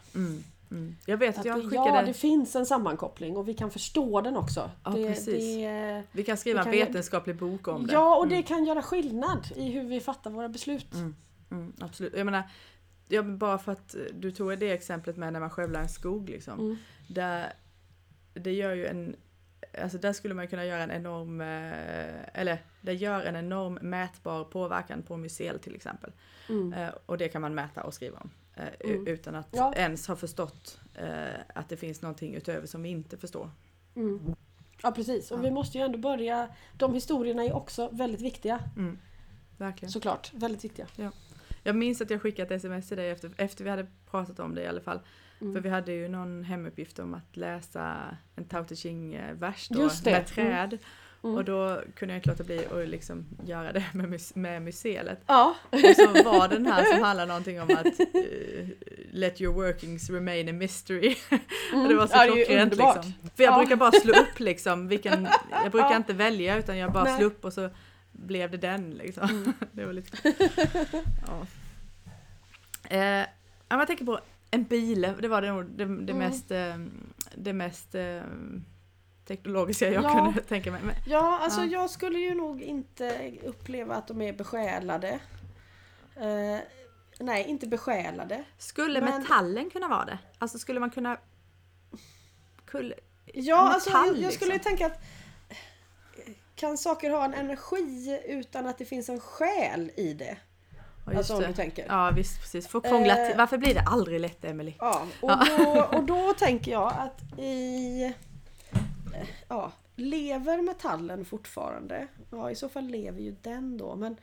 Mm. 0.71 0.95
Jag 1.05 1.17
vet 1.17 1.29
att 1.35 1.39
Att 1.39 1.45
jag 1.45 1.57
det, 1.57 1.63
skickade, 1.69 1.89
ja, 1.99 2.01
det 2.05 2.13
finns 2.13 2.55
en 2.55 2.65
sammankoppling 2.65 3.37
och 3.37 3.47
vi 3.47 3.53
kan 3.53 3.71
förstå 3.71 4.21
den 4.21 4.37
också. 4.37 4.71
Ja, 4.83 4.91
det, 4.91 5.07
precis. 5.07 5.55
Det, 5.55 6.03
vi 6.11 6.23
kan 6.23 6.37
skriva 6.37 6.55
vi 6.55 6.59
en 6.59 6.65
kan 6.71 6.73
ju- 6.79 6.85
vetenskaplig 6.85 7.35
bok 7.35 7.67
om 7.67 7.87
det. 7.87 7.93
ja, 7.93 8.17
och 8.17 8.27
det 8.27 8.35
Mm. 8.35 8.43
kan 8.47 8.65
göra 8.65 8.81
skillnad 8.81 9.47
i 9.55 9.69
hur 9.71 9.83
vi 9.83 9.99
fattar 9.99 10.31
våra 10.31 10.49
beslut. 10.49 10.93
Mm, 10.93 11.15
mm, 11.51 11.73
absolut. 11.79 12.13
Jag 12.17 12.25
menar, 12.25 12.43
ja, 13.07 13.21
men 13.21 13.37
bara 13.37 13.57
för 13.57 13.71
att 13.71 13.95
du 14.13 14.31
tog 14.31 14.59
det 14.59 14.71
exemplet 14.71 15.17
med 15.17 15.33
när 15.33 15.39
man 15.39 15.49
skövlar 15.49 15.81
en 15.81 15.89
skog 15.89 16.29
liksom. 16.29 16.59
Mm. 16.59 16.77
Där, 17.07 17.53
det 18.33 18.51
gör 18.53 18.73
ju 18.75 18.85
en, 18.87 19.15
alltså 19.81 19.97
där 19.97 20.13
skulle 20.13 20.33
man 20.33 20.47
kunna 20.47 20.65
göra 20.65 20.83
en 20.83 20.91
enorm, 20.91 21.41
eh, 21.41 22.39
eller 22.41 22.63
det 22.81 22.93
gör 22.93 23.21
en 23.23 23.35
enorm 23.35 23.73
mätbar 23.81 24.43
påverkan 24.43 25.01
på 25.01 25.17
mycel 25.17 25.59
till 25.59 25.75
exempel. 25.75 26.11
Mm. 26.49 26.73
Eh, 26.73 26.89
och 27.05 27.17
det 27.17 27.29
kan 27.29 27.41
man 27.41 27.55
mäta 27.55 27.83
och 27.83 27.93
skriva 27.93 28.17
om. 28.19 28.29
Eh, 28.55 28.67
Mm. 28.89 29.07
Utan 29.07 29.35
att 29.35 29.47
Ja. 29.51 29.73
ens 29.75 30.07
ha 30.07 30.15
förstått 30.15 30.79
eh, 30.95 31.39
att 31.55 31.69
det 31.69 31.77
finns 31.77 32.01
någonting 32.01 32.35
utöver 32.35 32.67
som 32.67 32.81
vi 32.83 32.89
inte 32.89 33.17
förstår. 33.17 33.49
Mm. 33.95 34.35
Ja 34.83 34.91
precis, 34.91 35.31
och 35.31 35.37
Ja. 35.37 35.41
vi 35.41 35.51
måste 35.51 35.77
ju 35.77 35.83
ändå 35.83 35.97
börja, 35.97 36.49
de 36.77 36.93
historierna 36.93 37.43
är 37.43 37.53
också 37.53 37.89
väldigt 37.91 38.21
viktiga. 38.21 38.59
Mm. 38.77 38.99
Verkligen. 39.57 39.91
Såklart, 39.91 40.33
väldigt 40.33 40.63
viktiga. 40.63 40.87
Jag 41.63 41.75
minns 41.75 42.01
att 42.01 42.09
jag 42.09 42.21
skickade 42.21 42.55
ett 42.55 42.59
sms 42.61 42.87
till 42.87 42.97
dig 42.97 43.09
efter, 43.09 43.31
efter 43.37 43.63
vi 43.63 43.69
hade 43.69 43.87
pratat 44.11 44.39
om 44.39 44.55
det 44.55 44.61
i 44.63 44.67
alla 44.67 44.81
fall. 44.81 44.99
Mm. 45.41 45.53
För 45.53 45.61
vi 45.61 45.69
hade 45.69 45.91
ju 45.93 46.07
någon 46.07 46.43
hemuppgift 46.43 46.99
om 46.99 47.13
att 47.13 47.37
läsa 47.37 48.17
en 48.35 48.45
Tao 48.45 48.63
Te 48.63 48.75
Ching-vers 48.75 49.67
det. 49.69 50.11
med 50.11 50.27
träd. 50.27 50.73
Mm. 50.73 50.79
Och 51.21 51.45
då 51.45 51.81
kunde 51.95 52.13
jag 52.13 52.19
inte 52.19 52.29
låta 52.29 52.43
bli 52.43 52.65
att 52.65 52.89
liksom 52.89 53.25
göra 53.45 53.71
det 53.71 53.83
med, 53.93 54.09
mus- 54.09 54.31
med 54.35 54.61
museet. 54.61 55.19
Ja, 55.27 55.55
Och 55.69 55.79
så 55.79 56.23
var 56.23 56.47
den 56.47 56.65
här 56.65 56.83
som 56.93 57.03
handlar 57.03 57.25
någonting 57.27 57.61
om 57.61 57.69
att 57.77 57.85
eh, 57.99 58.67
let 59.11 59.41
your 59.41 59.53
workings 59.53 60.09
remain 60.09 60.49
a 60.49 60.51
mystery. 60.53 61.15
och 61.73 61.89
det 61.89 61.95
var 61.95 62.07
så 62.07 62.13
Mm. 62.21 62.27
ja, 62.29 62.35
klockrent 62.35 62.75
liksom. 62.75 63.13
För 63.35 63.43
jag 63.43 63.53
Ja. 63.53 63.57
brukar 63.57 63.75
bara 63.75 63.91
slå 63.91 64.13
upp 64.13 64.39
liksom 64.39 64.87
vilken, 64.87 65.27
jag 65.63 65.71
brukar 65.71 65.89
Ja. 65.91 65.95
inte 65.95 66.13
välja 66.13 66.57
utan 66.57 66.77
jag 66.77 66.91
bara 66.91 67.03
Nej. 67.03 67.17
slå 67.17 67.25
upp 67.27 67.45
och 67.45 67.53
så 67.53 67.69
blev 68.11 68.51
det 68.51 68.57
den 68.57 68.89
liksom. 68.91 69.29
Mm. 69.29 69.53
det 69.71 69.85
var 69.85 69.93
lite 69.93 70.17
ja. 71.27 71.45
Eh, 72.89 73.25
jag 73.69 73.87
tänker 73.87 74.05
på 74.05 74.19
en 74.51 74.63
bil, 74.63 75.01
det 75.19 75.27
var 75.27 75.41
det, 75.41 75.47
det, 75.47 75.85
det 75.85 76.11
Mm. 76.13 76.17
mest, 76.17 76.51
eh, 76.51 76.75
det 77.35 77.53
mest 77.53 77.95
eh, 77.95 78.21
teknologiska 79.35 79.89
jag 79.91 80.03
Ja. 80.03 80.09
kunde 80.25 80.41
tänka 80.41 80.71
mig. 80.71 80.81
Men, 80.83 80.95
ja 81.05 81.39
alltså 81.41 81.61
Ja. 81.61 81.65
jag 81.81 81.89
skulle 81.89 82.19
ju 82.19 82.35
nog 82.35 82.61
inte 82.61 83.31
uppleva 83.43 83.95
att 83.95 84.07
de 84.07 84.21
är 84.21 84.33
besjälade. 84.33 85.19
Eh, 86.15 86.57
nej, 87.19 87.45
inte 87.47 87.67
besjälade. 87.67 88.43
skulle 88.57 89.01
Men- 89.01 89.21
metallen 89.21 89.69
kunna 89.69 89.87
vara 89.87 90.05
det? 90.05 90.17
Alltså 90.37 90.59
skulle 90.59 90.79
man 90.79 90.89
kunna... 90.89 91.17
Kull, 92.65 92.93
Ja, 93.33 93.55
Metall, 93.55 93.73
alltså 93.73 93.89
jag, 93.89 94.17
jag 94.19 94.33
skulle 94.33 94.51
ju 94.51 94.57
liksom. 94.57 94.69
tänka 94.77 94.85
att 94.85 95.01
kan 96.55 96.77
saker 96.77 97.09
ha 97.09 97.25
en 97.25 97.33
energi 97.33 98.19
utan 98.27 98.67
att 98.67 98.77
det 98.77 98.85
finns 98.85 99.09
en 99.09 99.19
själ 99.19 99.91
i 99.97 100.13
det? 100.13 100.37
ja, 101.11 101.17
Alltså 101.17 101.33
om 101.35 101.41
det. 101.41 101.47
du 101.47 101.53
tänker. 101.53 101.85
Ja 101.89 102.11
visst, 102.15 102.41
precis. 102.41 102.67
Få 102.67 102.81
krångla. 102.81 103.29
Eh. 103.29 103.37
Varför 103.37 103.57
blir 103.57 103.73
det 103.73 103.83
aldrig 103.85 104.19
lätt 104.19 104.45
Emily? 104.45 104.73
Ja, 104.79 105.01
och, 105.21 105.29
Ja. 105.31 105.45
Då, 105.57 105.97
och 105.97 106.03
då 106.03 106.33
tänker 106.33 106.71
jag 106.71 106.93
att 106.97 107.39
i... 107.39 108.13
Ja, 109.51 109.71
lever 109.95 110.61
metallen 110.61 111.25
fortfarande? 111.25 112.07
Ja, 112.29 112.51
i 112.51 112.55
så 112.55 112.69
fall 112.69 112.87
lever 112.87 113.21
ju 113.21 113.35
den 113.41 113.77
då. 113.77 113.95
Men, 113.95 114.17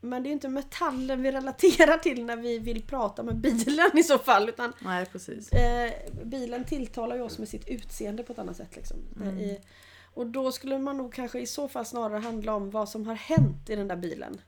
men 0.00 0.22
det 0.22 0.28
är 0.28 0.32
inte 0.32 0.48
metallen 0.48 1.22
vi 1.22 1.32
relaterar 1.32 1.98
till 1.98 2.24
när 2.24 2.36
vi 2.36 2.58
vill 2.58 2.82
prata 2.82 3.22
med 3.22 3.36
bilen 3.36 3.98
i 3.98 4.02
så 4.02 4.18
fall. 4.18 4.48
Utan 4.48 4.72
Nej 4.78 5.06
precis. 5.06 5.52
eh, 5.52 5.92
bilen 6.24 6.64
tilltalar 6.64 7.16
ju 7.16 7.22
oss 7.22 7.38
med 7.38 7.48
sitt 7.48 7.68
utseende 7.68 8.22
på 8.22 8.32
ett 8.32 8.38
annat 8.38 8.56
sätt. 8.56 8.76
Liksom. 8.76 8.96
Mm. 9.22 9.38
I, 9.38 9.60
och 10.14 10.26
då 10.26 10.52
skulle 10.52 10.78
man 10.78 10.96
nog 10.96 11.12
kanske 11.12 11.40
i 11.40 11.46
så 11.46 11.68
fall 11.68 11.84
snarare 11.84 12.18
handla 12.18 12.54
om 12.54 12.70
vad 12.70 12.88
som 12.88 13.06
har 13.06 13.14
hänt 13.14 13.70
i 13.70 13.76
den 13.76 13.88
där 13.88 13.96
bilen. 13.96 14.40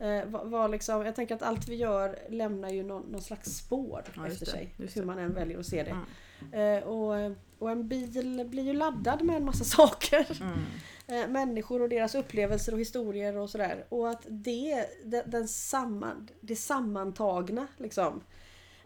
Eh, 0.00 0.24
vad, 0.26 0.50
vad 0.50 0.70
liksom, 0.70 1.04
jag 1.06 1.14
tänker 1.14 1.34
att 1.34 1.42
allt 1.42 1.68
vi 1.68 1.74
gör 1.74 2.18
lämnar 2.28 2.70
ju 2.70 2.82
någon, 2.82 3.02
någon 3.02 3.22
slags 3.22 3.56
spår 3.56 4.02
Ja, 4.16 4.26
efter 4.26 4.46
det, 4.46 4.52
sig. 4.52 4.74
Hur 4.94 5.04
man 5.04 5.18
än 5.18 5.34
väljer 5.34 5.58
att 5.58 5.66
se 5.66 5.82
det. 5.82 5.90
Mm. 5.90 6.78
Eh, 6.78 6.88
och, 6.88 7.36
och 7.58 7.70
en 7.70 7.88
bil 7.88 8.46
blir 8.50 8.62
ju 8.62 8.72
laddad 8.72 9.22
med 9.22 9.36
en 9.36 9.44
massa 9.44 9.64
saker. 9.76 10.26
Mm. 10.40 10.58
Eh, 11.06 11.28
människor 11.28 11.82
och 11.82 11.88
deras 11.88 12.14
upplevelser 12.14 12.72
och 12.72 12.80
historier 12.80 13.36
och 13.36 13.50
sådär. 13.50 13.84
Och 13.88 14.10
att 14.10 14.26
det, 14.28 14.86
den, 15.04 15.30
den 15.30 15.48
samman, 15.48 16.28
det 16.40 16.56
sammantagna 16.56 17.66
liksom, 17.76 18.22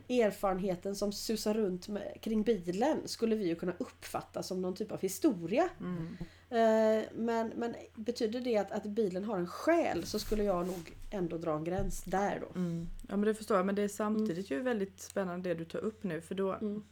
erfarenheten 0.09 0.97
som 0.97 1.13
susar 1.13 1.55
runt 1.55 1.89
med, 1.89 2.19
kring 2.21 2.43
bilen 2.43 3.09
skulle 3.09 3.37
vi 3.37 3.49
ju 3.49 3.55
kunna 3.55 3.73
uppfatta 3.79 4.43
som 4.43 4.63
någon 4.63 4.75
typ 4.75 4.93
av 4.93 5.01
historia. 5.01 5.69
Mm. 5.81 6.17
Eh, 6.51 7.05
men, 7.15 7.53
men 7.57 7.75
betyder 7.95 8.41
det 8.41 8.57
att, 8.57 8.73
att 8.73 8.85
bilen 8.85 9.25
har 9.25 9.39
en 9.39 9.47
själ 9.47 10.07
så 10.07 10.19
skulle 10.19 10.45
jag 10.45 10.67
nog 10.67 10.93
ändå 11.11 11.39
dra 11.39 11.57
en 11.57 11.65
gräns 11.65 12.03
där 12.03 12.41
då. 12.41 12.61
Mm. 12.61 12.89
Ja 13.09 13.17
men 13.17 13.27
det 13.27 13.35
förstår 13.35 13.57
jag, 13.57 13.67
men 13.67 13.75
det 13.75 13.83
är 13.83 13.89
samtidigt 13.89 14.51
ju 14.51 14.61
väldigt 14.61 15.01
spännande 15.01 15.49
det 15.49 15.55
du 15.55 15.65
tar 15.65 15.79
upp 15.79 16.05
nu 16.05 16.21
för 16.21 16.35
då 16.35 16.53
Mm. 16.53 16.83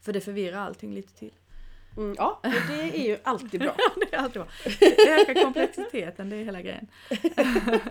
För 0.00 0.12
det 0.12 0.20
förvirrar 0.20 0.58
allting 0.58 0.94
lite 0.94 1.12
till. 1.12 1.32
Mm, 1.96 2.14
ja, 2.18 2.40
det 2.42 2.80
är 2.98 3.08
ju 3.08 3.18
alltid 3.22 3.60
bra. 3.60 3.74
det 4.10 4.14
är 4.16 4.18
alltid 4.18 4.42
bra. 4.42 4.48
Ökar 5.08 5.42
komplexiteten, 5.44 6.30
det 6.30 6.36
är 6.36 6.44
hela 6.44 6.62
grejen. 6.62 6.88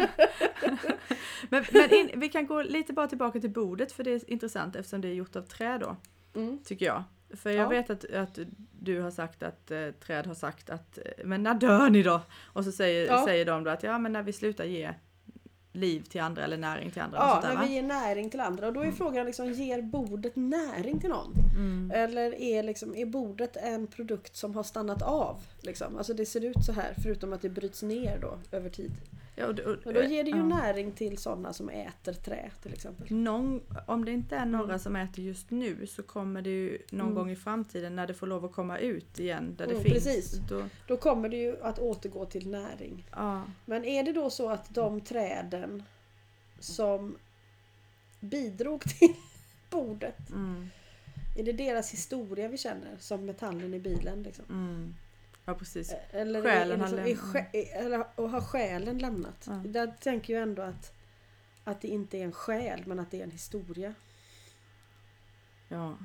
men 1.50 1.66
men 1.72 1.94
in, 1.94 2.12
vi 2.16 2.30
kan 2.30 2.48
gå 2.48 2.62
lite 2.62 2.94
bara 2.94 3.08
tillbaka 3.08 3.40
till 3.40 3.50
bordet 3.50 3.92
för 3.92 4.04
det 4.04 4.12
är 4.12 4.30
intressant 4.32 4.76
eftersom 4.76 5.02
det 5.02 5.08
är 5.08 5.14
gjort 5.14 5.36
av 5.36 5.42
trä 5.42 5.78
då, 5.78 5.96
Mm. 6.36 6.60
tycker 6.64 6.86
jag. 6.86 7.04
För 7.38 7.50
jag 7.50 7.66
Ja. 7.66 7.70
vet 7.70 7.90
att, 7.90 8.14
att 8.14 8.40
du 8.80 9.00
har 9.02 9.12
sagt 9.12 9.44
att 9.44 9.72
eh, 9.72 9.88
träd 9.92 10.28
har 10.28 10.34
sagt 10.36 10.70
att 10.70 10.98
eh, 10.98 11.04
men 11.26 11.44
när 11.44 11.54
dör 11.54 11.90
ni 11.90 12.04
då? 12.04 12.22
Och 12.46 12.66
så 12.66 12.72
säger, 12.72 13.08
Ja. 13.08 13.26
säger 13.26 13.46
de 13.46 13.64
då 13.64 13.72
att 13.72 13.84
ja 13.84 13.98
men 13.98 14.14
när 14.14 14.24
vi 14.24 14.34
slutar 14.34 14.64
ge 14.66 14.94
liv 15.72 16.02
till 16.02 16.22
andra 16.22 16.44
eller 16.44 16.58
näring 16.58 16.92
till 16.92 17.02
andra. 17.02 17.18
Ja, 17.18 17.30
sånt 17.30 17.42
där, 17.42 17.54
när 17.54 17.68
vi 17.68 17.74
ger 17.74 17.84
näring 17.84 18.30
till 18.30 18.40
andra. 18.40 18.68
Och 18.68 18.74
då 18.74 18.82
är 18.82 18.92
frågan 18.92 19.26
liksom, 19.26 19.54
ger 19.54 19.82
bordet 19.82 20.36
näring 20.36 21.00
till 21.00 21.10
någon? 21.10 21.34
Mm. 21.56 21.92
Eller 21.94 22.42
är, 22.42 22.64
liksom, 22.64 22.96
är 22.96 23.06
bordet 23.06 23.58
en 23.58 23.88
produkt 23.88 24.36
som 24.36 24.56
har 24.56 24.64
stannat 24.64 25.02
av? 25.02 25.38
Liksom? 25.66 25.98
Alltså 25.98 26.14
det 26.14 26.26
ser 26.26 26.46
ut 26.46 26.66
så 26.66 26.72
här, 26.72 26.94
förutom 27.04 27.34
att 27.34 27.42
det 27.42 27.50
bryts 27.50 27.84
ner 27.84 28.20
då 28.20 28.40
över 28.52 28.70
tid. 28.70 28.92
Ja, 29.36 29.46
och, 29.48 29.60
och, 29.60 29.78
Och 29.86 29.94
då 29.94 30.04
ger 30.04 30.24
det 30.24 30.30
ju 30.32 30.38
ja. 30.38 30.44
näring 30.46 30.92
till 30.92 31.18
sådana 31.18 31.54
som 31.54 31.70
äter 31.70 32.14
trä 32.14 32.52
till 32.64 32.74
exempel. 32.74 33.12
Någon, 33.16 33.62
om 33.88 34.06
det 34.06 34.12
inte 34.12 34.36
är 34.36 34.46
några 34.46 34.66
Mm. 34.66 34.80
som 34.80 34.96
äter 34.96 35.24
just 35.26 35.52
nu 35.52 35.88
så 35.88 36.04
kommer 36.04 36.42
det 36.42 36.50
ju 36.50 36.78
någon 36.92 37.02
Mm. 37.02 37.16
gång 37.16 37.30
i 37.32 37.36
framtiden 37.36 37.96
när 37.96 38.08
det 38.08 38.14
får 38.14 38.28
lov 38.28 38.46
att 38.46 38.52
komma 38.52 38.78
ut 38.78 39.20
igen 39.20 39.56
där 39.58 39.66
det 39.68 39.72
Mm, 39.72 39.84
finns. 39.84 39.94
precis. 40.04 40.32
Då, 40.50 40.64
Då 40.88 40.98
kommer 40.98 41.30
det 41.30 41.38
ju 41.38 41.62
att 41.62 41.80
återgå 41.80 42.26
till 42.26 42.50
näring. 42.50 43.08
ja, 43.12 43.44
Men 43.66 43.86
är 43.86 44.04
det 44.04 44.12
då 44.14 44.30
så 44.30 44.50
att 44.50 44.74
de 44.74 45.02
träden 45.02 45.84
som 46.60 47.18
bidrog 48.20 48.82
till 49.00 49.14
bordet, 49.70 50.30
mm, 50.30 50.70
är 51.38 51.44
det 51.44 51.52
deras 51.54 51.94
historia 51.94 52.48
vi 52.48 52.58
känner 52.58 52.98
som 53.00 53.26
metallen 53.26 53.74
i 53.74 53.80
bilen? 53.80 54.24
Liksom? 54.24 54.46
Ja 55.46 55.56
precis. 55.56 55.94
Eller, 56.12 56.42
Själen 56.42 56.82
har 56.82 56.90
liksom, 56.90 57.36
är, 57.36 57.44
sjä- 57.44 57.74
eller 57.74 58.06
och 58.16 58.30
har 58.30 58.42
själen 58.42 58.98
lämnat? 58.98 59.46
Ja. 59.48 59.54
Där 59.54 59.94
tänker 60.00 60.34
jag 60.34 60.44
ändå 60.44 60.62
att, 60.62 60.94
att 61.64 61.82
det 61.82 61.88
inte 61.88 62.18
är 62.18 62.24
en 62.24 62.32
själ 62.32 62.84
men 62.86 63.00
att 63.00 63.12
det 63.12 63.20
är 63.20 63.24
en 63.24 63.32
historia. 63.32 63.94
Ja. 65.68 65.98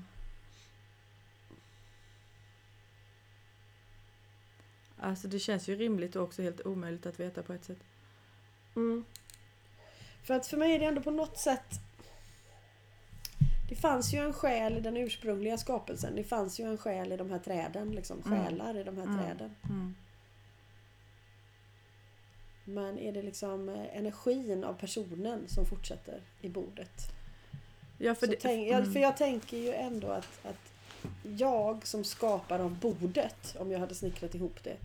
Alltså 4.99 5.29
det 5.29 5.39
känns 5.39 5.69
ju 5.69 5.77
rimligt 5.77 6.17
och 6.17 6.23
också 6.23 6.43
helt 6.43 6.67
omöjligt 6.67 7.07
att 7.07 7.21
veta 7.21 7.43
på 7.43 7.53
ett 7.53 7.65
sätt. 7.65 7.79
Mm. 8.77 9.05
För 10.23 10.35
att 10.35 10.47
för 10.47 10.57
mig 10.57 10.75
är 10.75 10.79
det 10.79 10.85
ändå 10.85 11.03
på 11.03 11.11
något 11.11 11.39
sätt 11.39 11.81
Det 13.69 13.75
fanns 13.77 14.15
ju 14.15 14.19
en 14.19 14.33
själ 14.33 14.77
i 14.77 14.81
den 14.81 14.97
ursprungliga 14.97 15.59
skapelsen. 15.59 16.17
Det 16.17 16.25
fanns 16.25 16.61
ju 16.61 16.65
en 16.65 16.79
själ 16.79 17.13
i 17.13 17.17
de 17.17 17.31
här 17.31 17.39
träden. 17.39 17.91
Liksom, 17.91 18.23
Mm. 18.27 18.39
själar 18.45 18.77
i 18.79 18.85
de 18.85 18.97
här 18.97 19.05
Mm. 19.05 19.19
träden. 19.19 19.55
Mm. 19.65 19.95
Men 22.65 22.99
är 22.99 23.13
det 23.13 23.23
liksom 23.23 23.69
eh, 23.69 23.97
energin 23.97 24.65
av 24.65 24.75
personen 24.75 25.49
som 25.49 25.67
fortsätter 25.67 26.21
i 26.41 26.49
bordet? 26.49 27.11
Ja, 27.99 28.15
för 28.15 28.27
det, 28.27 28.37
tänk, 28.41 28.69
jag, 28.69 28.79
mm. 28.81 28.93
för 28.93 29.01
jag 29.01 29.17
tänker 29.17 29.57
ju 29.57 29.73
ändå 29.73 30.07
att, 30.09 30.47
att 30.47 30.73
jag 31.39 31.87
som 31.87 32.05
skapare 32.05 32.63
av 32.63 32.79
bordet, 32.79 33.57
om 33.59 33.71
jag 33.71 33.79
hade 33.79 33.95
snickrat 33.95 34.35
ihop 34.35 34.65
det, 34.65 34.77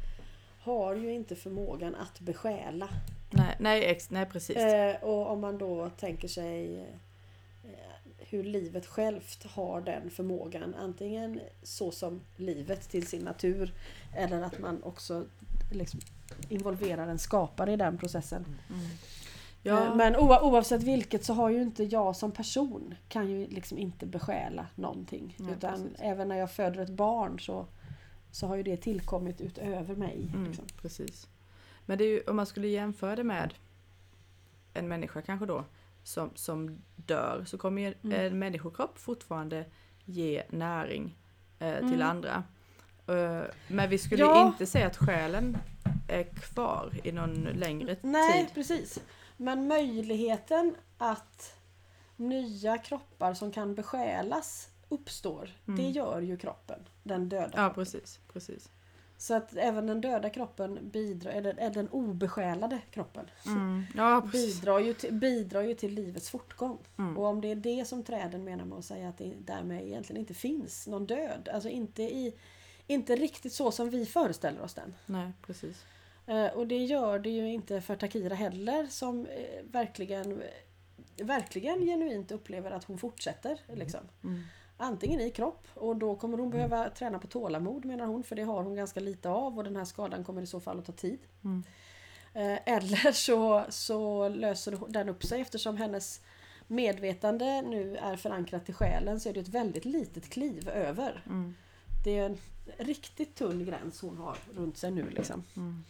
har 0.62 0.96
ju 0.96 1.14
inte 1.14 1.36
förmågan 1.36 1.96
att 1.96 2.20
besjäla. 2.20 2.90
nej, 3.30 3.56
nej, 3.60 3.86
ex, 3.86 4.10
nej, 4.10 4.26
precis. 4.26 4.58
Eh, 4.58 5.04
och 5.04 5.32
om 5.32 5.40
man 5.42 5.58
då 5.58 5.90
tänker 5.90 6.28
sig 6.28 6.80
eh, 6.80 6.96
hur 8.32 8.44
livet 8.44 8.86
självt 8.86 9.44
har 9.44 9.82
den 9.82 10.10
förmågan. 10.12 10.76
Antingen 10.76 11.40
så 11.64 11.92
som 11.92 12.22
livet 12.38 12.90
till 12.90 13.08
sin 13.08 13.22
natur 13.24 13.74
eller 14.16 14.42
att 14.42 14.60
man 14.60 14.84
också 14.84 15.26
liksom 15.72 16.00
involverar 16.50 17.08
en 17.08 17.20
skapare 17.20 17.74
i 17.74 17.76
den 17.78 17.98
processen. 17.98 18.46
Mm. 18.70 18.82
Eh, 18.82 18.88
Ja, 19.64 19.96
Men 19.96 20.16
oa- 20.16 20.42
oavsett 20.42 20.84
vilket 20.84 21.26
så 21.26 21.34
har 21.34 21.50
ju 21.50 21.62
inte 21.62 21.84
jag 21.84 22.16
som 22.16 22.32
person 22.32 22.96
kan 23.10 23.30
ju 23.30 23.48
liksom 23.48 23.78
inte 23.78 24.06
besjäla 24.06 24.68
någonting. 24.76 25.36
Nej, 25.40 25.54
utan 25.54 25.72
precis. 25.74 25.98
även 26.00 26.28
när 26.28 26.36
jag 26.36 26.52
föder 26.52 26.82
ett 26.84 26.90
barn 26.90 27.40
så, 27.40 27.66
så 28.32 28.48
har 28.48 28.56
ju 28.56 28.64
det 28.64 28.78
tillkommit 28.78 29.42
utöver 29.42 29.96
mig. 29.96 30.30
mm, 30.34 30.46
Liksom. 30.46 30.66
precis. 30.82 31.28
Men 31.86 31.98
det 31.98 32.04
är 32.04 32.08
ju, 32.10 32.22
om 32.28 32.36
man 32.36 32.46
skulle 32.46 32.68
jämföra 32.68 33.16
det 33.16 33.24
med 33.24 33.54
en 34.74 34.88
människa 34.88 35.22
kanske 35.22 35.46
då 35.46 35.66
som, 36.04 36.32
som 36.36 36.82
dör 36.96 37.44
så 37.48 37.58
kommer 37.58 37.82
ju 37.82 37.94
Mm. 38.04 38.26
en 38.26 38.40
människokropp 38.40 38.98
fortfarande 38.98 39.66
ge 40.06 40.44
näring 40.50 41.18
eh, 41.60 41.78
till 41.78 42.02
Mm. 42.02 42.10
andra. 42.10 42.44
Eh, 43.08 43.42
men 43.68 43.90
vi 43.90 43.98
skulle 43.98 44.24
Ja. 44.24 44.48
inte 44.48 44.66
säga 44.66 44.88
att 44.88 44.98
själen 44.98 45.58
är 46.08 46.24
kvar 46.24 46.92
i 47.04 47.12
någon 47.12 47.34
längre 47.44 47.96
Nej, 48.02 48.46
tid. 48.46 48.54
precis. 48.56 49.00
Men 49.38 49.68
möjligheten 49.68 50.76
att 50.98 51.56
nya 52.16 52.78
kroppar 52.78 53.34
som 53.34 53.52
kan 53.52 53.76
besjälas 53.76 54.70
uppstår. 54.90 55.50
Mm. 55.68 55.78
Det 55.78 55.90
gör 55.90 56.22
ju 56.22 56.38
kroppen. 56.38 56.80
Den 57.04 57.30
döda. 57.30 57.52
Ja, 57.56 57.70
precis. 57.76 58.20
precis. 58.34 58.70
Så 59.22 59.34
att 59.34 59.56
även 59.56 59.88
den 59.88 60.02
döda 60.02 60.30
kroppen 60.30 60.80
bidrar, 60.82 61.32
eller 61.32 61.70
den 61.70 61.90
obesjälade 61.90 62.80
kroppen 62.92 63.26
Mm. 63.46 63.84
Ja, 63.96 64.28
bidrar, 64.32 64.80
ju 64.80 64.94
till, 64.94 65.14
bidrar 65.14 65.62
ju 65.62 65.74
till 65.74 65.94
livets 65.94 66.30
fortgång. 66.30 66.78
Mm. 66.98 67.18
Och 67.18 67.26
om 67.26 67.42
det 67.42 67.52
är 67.52 67.56
det 67.56 67.88
som 67.88 68.04
träden 68.04 68.44
menar 68.44 68.66
med 68.66 68.78
att 68.78 68.86
säga 68.86 69.10
att 69.10 69.18
det 69.18 69.34
därmed 69.46 69.82
egentligen 69.82 70.20
inte 70.20 70.34
finns 70.34 70.88
någon 70.88 71.06
död. 71.06 71.50
Alltså 71.54 71.70
inte, 71.70 72.04
i, 72.04 72.34
inte 72.88 73.16
riktigt 73.16 73.54
så 73.54 73.72
som 73.72 73.90
vi 73.90 74.06
föreställer 74.06 74.62
oss 74.62 74.74
den. 74.74 74.94
Nej, 75.06 75.32
precis. 75.46 75.86
Eh, 76.26 76.46
och 76.46 76.68
det 76.68 76.86
gör 76.86 77.20
det 77.20 77.30
ju 77.30 77.54
inte 77.54 77.82
för 77.82 77.96
Takira 77.96 78.36
heller 78.36 78.88
som 78.88 79.26
eh, 79.26 79.64
verkligen 79.72 80.42
verkligen 81.18 81.82
genuint 81.82 82.32
upplever 82.32 82.72
att 82.72 82.84
hon 82.84 82.98
fortsätter. 82.98 83.60
Liksom. 83.74 84.02
Mm. 84.24 84.44
Antingen 84.82 85.20
i 85.22 85.32
kropp 85.32 85.68
och 85.74 85.96
då 85.96 86.16
kommer 86.16 86.38
hon 86.38 86.50
behöva 86.50 86.90
träna 86.90 87.20
på 87.20 87.28
tålamod 87.28 87.86
menar 87.86 88.06
hon 88.06 88.24
för 88.24 88.36
det 88.36 88.44
har 88.44 88.64
hon 88.64 88.76
ganska 88.76 89.00
lite 89.00 89.30
av 89.30 89.58
och 89.58 89.64
den 89.64 89.76
här 89.76 89.86
skadan 89.86 90.24
kommer 90.24 90.42
i 90.42 90.48
så 90.48 90.60
fall 90.60 90.80
att 90.80 90.86
ta 90.86 90.92
tid. 90.92 91.20
Mm. 91.44 91.64
Eh, 92.34 92.74
Eller 92.74 93.12
så, 93.28 93.66
så 93.70 94.30
löser 94.30 94.80
den 94.88 95.10
upp 95.10 95.24
sig 95.24 95.42
eftersom 95.42 95.78
hennes 95.78 96.22
medvetande 96.68 97.62
nu 97.62 97.98
är 97.98 98.16
förankrat 98.16 98.70
i 98.70 98.74
själen 98.74 99.20
så 99.20 99.30
är 99.30 99.34
det 99.34 99.40
ett 99.40 99.48
väldigt 99.48 99.86
litet 99.86 100.30
kliv 100.30 100.70
över. 100.70 101.24
Mm. 101.26 101.56
Det 102.04 102.18
är 102.18 102.26
en 102.26 102.38
riktigt 102.78 103.36
tunn 103.36 103.66
gräns 103.66 104.02
hon 104.02 104.18
har 104.18 104.38
runt 104.56 104.78
sig 104.78 104.92
nu. 104.92 105.10
Liksom. 105.10 105.44
Mm. 105.56 105.84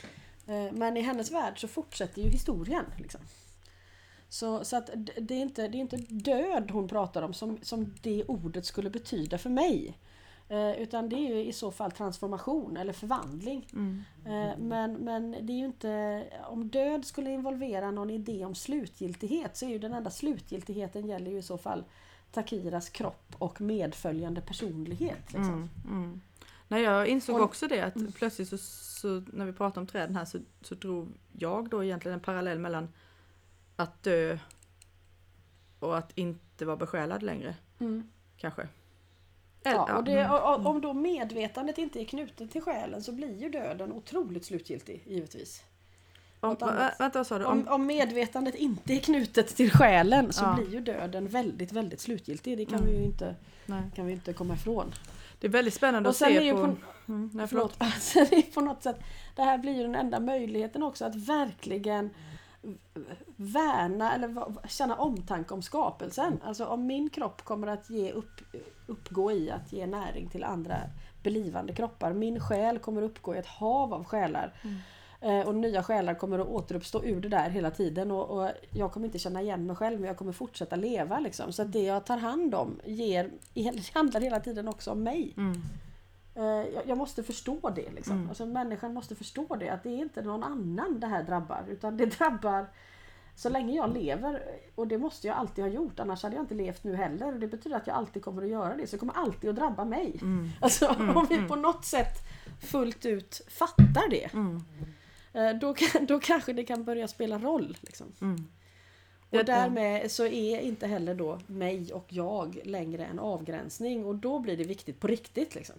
Eh, 0.48 0.74
Men 0.74 0.98
i 0.98 1.02
hennes 1.02 1.32
värld 1.32 1.62
så 1.62 1.68
fortsätter 1.68 2.22
ju 2.22 2.30
historien. 2.30 2.86
Liksom. 2.98 3.22
Så, 4.32 4.64
så 4.66 4.78
att 4.78 4.90
det, 5.18 5.34
är 5.34 5.42
inte, 5.42 5.68
det 5.68 5.78
är 5.78 5.80
inte 5.80 5.98
död 5.98 6.72
hon 6.72 6.88
pratar 6.88 7.22
om 7.22 7.34
som, 7.34 7.58
som 7.62 7.94
det 8.02 8.24
ordet 8.24 8.66
skulle 8.66 8.90
betyda 8.90 9.38
för 9.38 9.50
mig. 9.50 9.98
Eh, 10.50 10.72
utan 10.82 11.10
det 11.10 11.16
är 11.16 11.36
ju 11.36 11.46
i 11.46 11.54
så 11.54 11.72
fall 11.72 11.92
transformation 11.92 12.78
eller 12.78 12.94
förvandling. 12.94 13.68
Mm. 13.74 14.04
Eh, 14.26 14.58
men, 14.58 14.94
men 14.94 15.32
det 15.32 15.54
är 15.54 15.58
ju 15.58 15.66
inte... 15.66 16.24
Om 16.48 16.70
död 16.70 17.06
skulle 17.06 17.32
involvera 17.32 17.92
någon 17.92 18.10
idé 18.10 18.46
om 18.46 18.56
slutgiltighet 18.56 19.58
så 19.58 19.66
är 19.66 19.70
ju 19.70 19.80
den 19.80 19.94
enda 19.94 20.10
slutgiltigheten 20.10 21.08
gäller 21.08 21.32
ju 21.32 21.38
i 21.38 21.42
så 21.42 21.58
fall 21.58 21.84
Takiras 22.32 22.90
kropp 22.90 23.36
och 23.38 23.62
medföljande 23.62 24.42
personlighet. 24.42 25.34
Liksom. 25.34 25.70
Mm. 25.86 26.04
Mm. 26.04 26.22
Nej, 26.68 26.82
jag 26.84 27.08
insåg 27.08 27.36
Och- 27.36 27.42
också 27.44 27.68
det 27.68 27.82
att 27.82 28.16
plötsligt 28.16 28.50
så, 28.50 28.58
så 28.58 29.24
när 29.34 29.46
vi 29.46 29.54
pratade 29.54 29.80
om 29.80 29.88
träden 29.88 30.16
här 30.16 30.26
så, 30.26 30.40
så 30.62 30.76
drog 30.76 31.10
jag 31.32 31.70
då 31.70 31.84
egentligen 31.84 32.14
en 32.14 32.24
parallell 32.24 32.60
mellan 32.60 32.88
att 33.82 34.04
dö 34.04 34.38
och 35.80 35.98
att 35.98 36.12
inte 36.18 36.66
vara 36.66 36.78
besjälad 36.78 37.24
längre. 37.24 37.56
Mm. 37.80 38.04
Kanske. 38.38 38.68
Ja, 39.64 39.98
och 39.98 40.04
det, 40.04 40.20
mm. 40.20 40.32
och, 40.32 40.56
och, 40.56 40.66
om 40.66 40.82
då 40.82 40.94
medvetandet 40.94 41.78
inte 41.78 42.02
är 42.02 42.06
knutet 42.06 42.52
till 42.52 42.62
själen 42.62 43.04
så 43.04 43.12
blir 43.12 43.42
ju 43.42 43.50
döden 43.50 43.92
otroligt 43.92 44.46
slutgiltig 44.46 45.04
givetvis. 45.08 45.64
om, 46.40 46.56
vänta, 47.00 47.20
vad 47.20 47.28
sa 47.28 47.40
du? 47.40 47.46
Om, 47.46 47.60
Om, 47.62 47.68
om 47.68 47.86
medvetandet 47.86 48.56
inte 48.56 48.94
är 48.94 49.00
knutet 49.00 49.56
till 49.56 49.72
själen 49.72 50.34
så 50.34 50.44
Ja. 50.44 50.54
blir 50.54 50.74
ju 50.74 50.80
döden 50.82 51.28
väldigt, 51.28 51.72
väldigt 51.72 52.00
slutgiltig. 52.00 52.58
Det 52.58 52.66
kan 52.66 52.80
Mm. 52.80 52.92
vi 52.92 52.98
ju 52.98 53.04
inte, 53.04 53.36
nej. 53.66 53.84
kan 53.96 54.06
vi 54.06 54.14
inte 54.14 54.34
komma 54.34 54.54
ifrån. 54.54 54.94
Det 55.40 55.48
är 55.48 55.52
väldigt 55.52 55.74
spännande 55.74 56.10
Och 56.10 56.16
att 56.16 56.22
är 56.22 56.40
se 56.40 56.52
på... 56.54 56.58
på, 56.60 56.76
Mm, 57.08 57.30
nej, 57.34 57.48
förlåt. 57.48 57.74
förlåt. 57.78 57.94
Sen 58.02 58.26
är 58.32 58.42
på 58.54 58.62
något 58.62 58.84
sätt, 58.84 58.96
det 59.36 59.42
här 59.44 59.58
blir 59.58 59.74
ju 59.74 59.82
den 59.82 59.96
enda 59.96 60.20
möjligheten 60.20 60.84
också 60.84 61.06
att 61.06 61.16
verkligen 61.16 62.10
värna 63.36 64.14
eller 64.16 64.46
känna 64.68 64.96
omtanke 64.96 65.54
om 65.54 65.62
skapelsen. 65.62 66.40
Alltså 66.44 66.66
om 66.66 66.88
min 66.88 67.10
kropp 67.10 67.42
kommer 67.42 67.68
att 67.68 67.90
ge 67.90 68.12
upp, 68.12 68.42
uppgå 68.88 69.32
i 69.32 69.52
att 69.52 69.74
ge 69.74 69.86
näring 69.86 70.30
till 70.30 70.44
andra 70.44 70.76
belivande 71.24 71.74
kroppar. 71.74 72.14
Min 72.14 72.40
själ 72.40 72.80
kommer 72.80 73.02
uppgå 73.02 73.36
i 73.36 73.38
ett 73.38 73.46
hav 73.46 73.94
av 73.94 74.04
själar. 74.04 74.54
Mm. 74.62 74.78
Eh, 75.22 75.48
Och 75.48 75.56
nya 75.56 75.84
själar 75.84 76.14
kommer 76.14 76.40
att 76.40 76.48
återuppstå 76.48 77.04
ur 77.04 77.22
det 77.22 77.30
där 77.30 77.50
hela 77.50 77.72
tiden. 77.72 78.12
Och, 78.12 78.30
och 78.30 78.52
jag 78.70 78.92
kommer 78.92 79.06
inte 79.06 79.20
känna 79.20 79.42
igen 79.42 79.66
mig 79.66 79.76
själv 79.76 80.00
men 80.00 80.08
jag 80.08 80.18
kommer 80.18 80.32
fortsätta 80.32 80.76
leva. 80.76 81.20
Liksom. 81.20 81.54
Så 81.54 81.62
att 81.62 81.72
det 81.72 81.84
jag 81.84 82.06
tar 82.06 82.18
hand 82.18 82.56
om 82.56 82.80
ger, 82.86 83.32
handlar 83.94 84.22
hela 84.22 84.40
tiden 84.40 84.68
också 84.68 84.92
om 84.92 85.04
mig. 85.04 85.34
Mm. 85.38 85.62
Eh, 86.36 86.44
jag, 86.44 86.84
jag 86.88 86.98
måste 86.98 87.24
förstå 87.24 87.70
det. 87.76 87.92
Liksom. 87.92 88.16
Mm. 88.16 88.30
Alltså, 88.30 88.46
människan 88.46 88.94
måste 88.94 89.16
förstå 89.16 89.56
det. 89.56 89.70
Att 89.70 89.84
det 89.84 89.90
är 89.90 89.98
inte 89.98 90.22
någon 90.22 90.44
annan 90.44 91.00
det 91.00 91.08
här 91.08 91.24
drabbar. 91.24 91.66
Utan 91.70 91.98
det 91.98 92.06
drabbar 92.18 92.68
så 93.36 93.50
länge 93.50 93.76
jag 93.76 93.94
lever, 93.94 94.44
och 94.76 94.88
det 94.88 94.98
måste 94.98 95.28
jag 95.28 95.38
alltid 95.38 95.64
ha 95.64 95.72
gjort, 95.72 96.00
annars 96.00 96.24
hade 96.24 96.36
jag 96.36 96.44
inte 96.44 96.56
levt 96.56 96.84
nu 96.84 96.96
heller. 96.96 97.34
Och 97.34 97.40
det 97.40 97.48
betyder 97.48 97.76
att 97.76 97.88
jag 97.88 97.96
alltid 97.96 98.24
kommer 98.24 98.44
att 98.44 98.50
göra 98.50 98.76
det, 98.76 98.88
så 98.88 98.96
det 98.96 99.00
kommer 99.00 99.14
alltid 99.14 99.50
att 99.50 99.56
drabba 99.56 99.86
mig. 99.86 100.20
Mm. 100.22 100.50
Alltså 100.62 100.88
om 100.88 101.28
vi 101.30 101.48
på 101.48 101.56
något 101.56 101.86
sätt 101.86 102.18
fullt 102.62 103.06
ut 103.06 103.42
fattar 103.48 104.10
det. 104.10 104.34
Mm. 104.34 104.64
eh, 105.34 105.60
Då, 105.60 105.76
då 106.02 106.20
kanske 106.20 106.54
det 106.54 106.64
kan 106.64 106.84
börja 106.84 107.08
spela 107.08 107.38
roll. 107.40 107.78
Liksom. 107.82 108.08
Mm. 108.22 108.48
Och 109.30 109.46
därmed 109.46 110.12
så 110.12 110.26
är 110.26 110.60
inte 110.60 110.88
heller 110.88 111.16
då 111.16 111.40
mig 111.48 111.94
och 111.94 112.06
jag 112.10 112.60
längre 112.66 113.06
en 113.06 113.20
avgränsning 113.20 114.06
och 114.06 114.16
då 114.16 114.40
blir 114.40 114.58
det 114.58 114.64
viktigt 114.64 115.00
på 115.00 115.08
riktigt. 115.08 115.56
Liksom. 115.56 115.76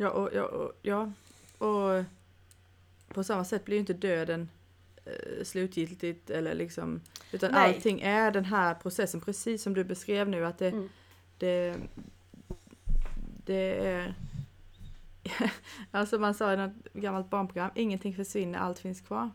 Ja, 0.00 0.10
och, 0.10 0.30
ja, 0.34 0.42
och, 0.44 0.72
ja, 0.82 1.12
och 1.58 2.04
på 3.08 3.24
samma 3.24 3.44
sätt 3.44 3.64
blir 3.64 3.76
ju 3.76 3.80
inte 3.80 3.92
döden 3.92 4.48
eh, 5.04 5.44
slutgiltigt 5.44 6.30
eller 6.30 6.54
liksom 6.54 7.00
utan 7.32 7.52
Nej. 7.52 7.74
allting 7.74 8.00
är 8.00 8.30
den 8.30 8.44
här 8.44 8.74
processen 8.74 9.20
precis 9.20 9.62
som 9.62 9.74
du 9.74 9.84
beskrev 9.84 10.28
nu 10.28 10.46
att 10.46 10.58
det, 10.58 10.68
Mm. 10.68 10.88
det, 11.38 11.76
det 13.46 13.86
är 13.86 14.14
alltså 15.90 16.18
man 16.18 16.34
sa 16.34 16.52
i 16.52 16.56
något 16.56 16.72
gammalt 16.92 17.30
barnprogram 17.30 17.70
ingenting 17.74 18.14
försvinner, 18.14 18.58
allt 18.58 18.78
finns 18.78 19.00
kvar. 19.00 19.30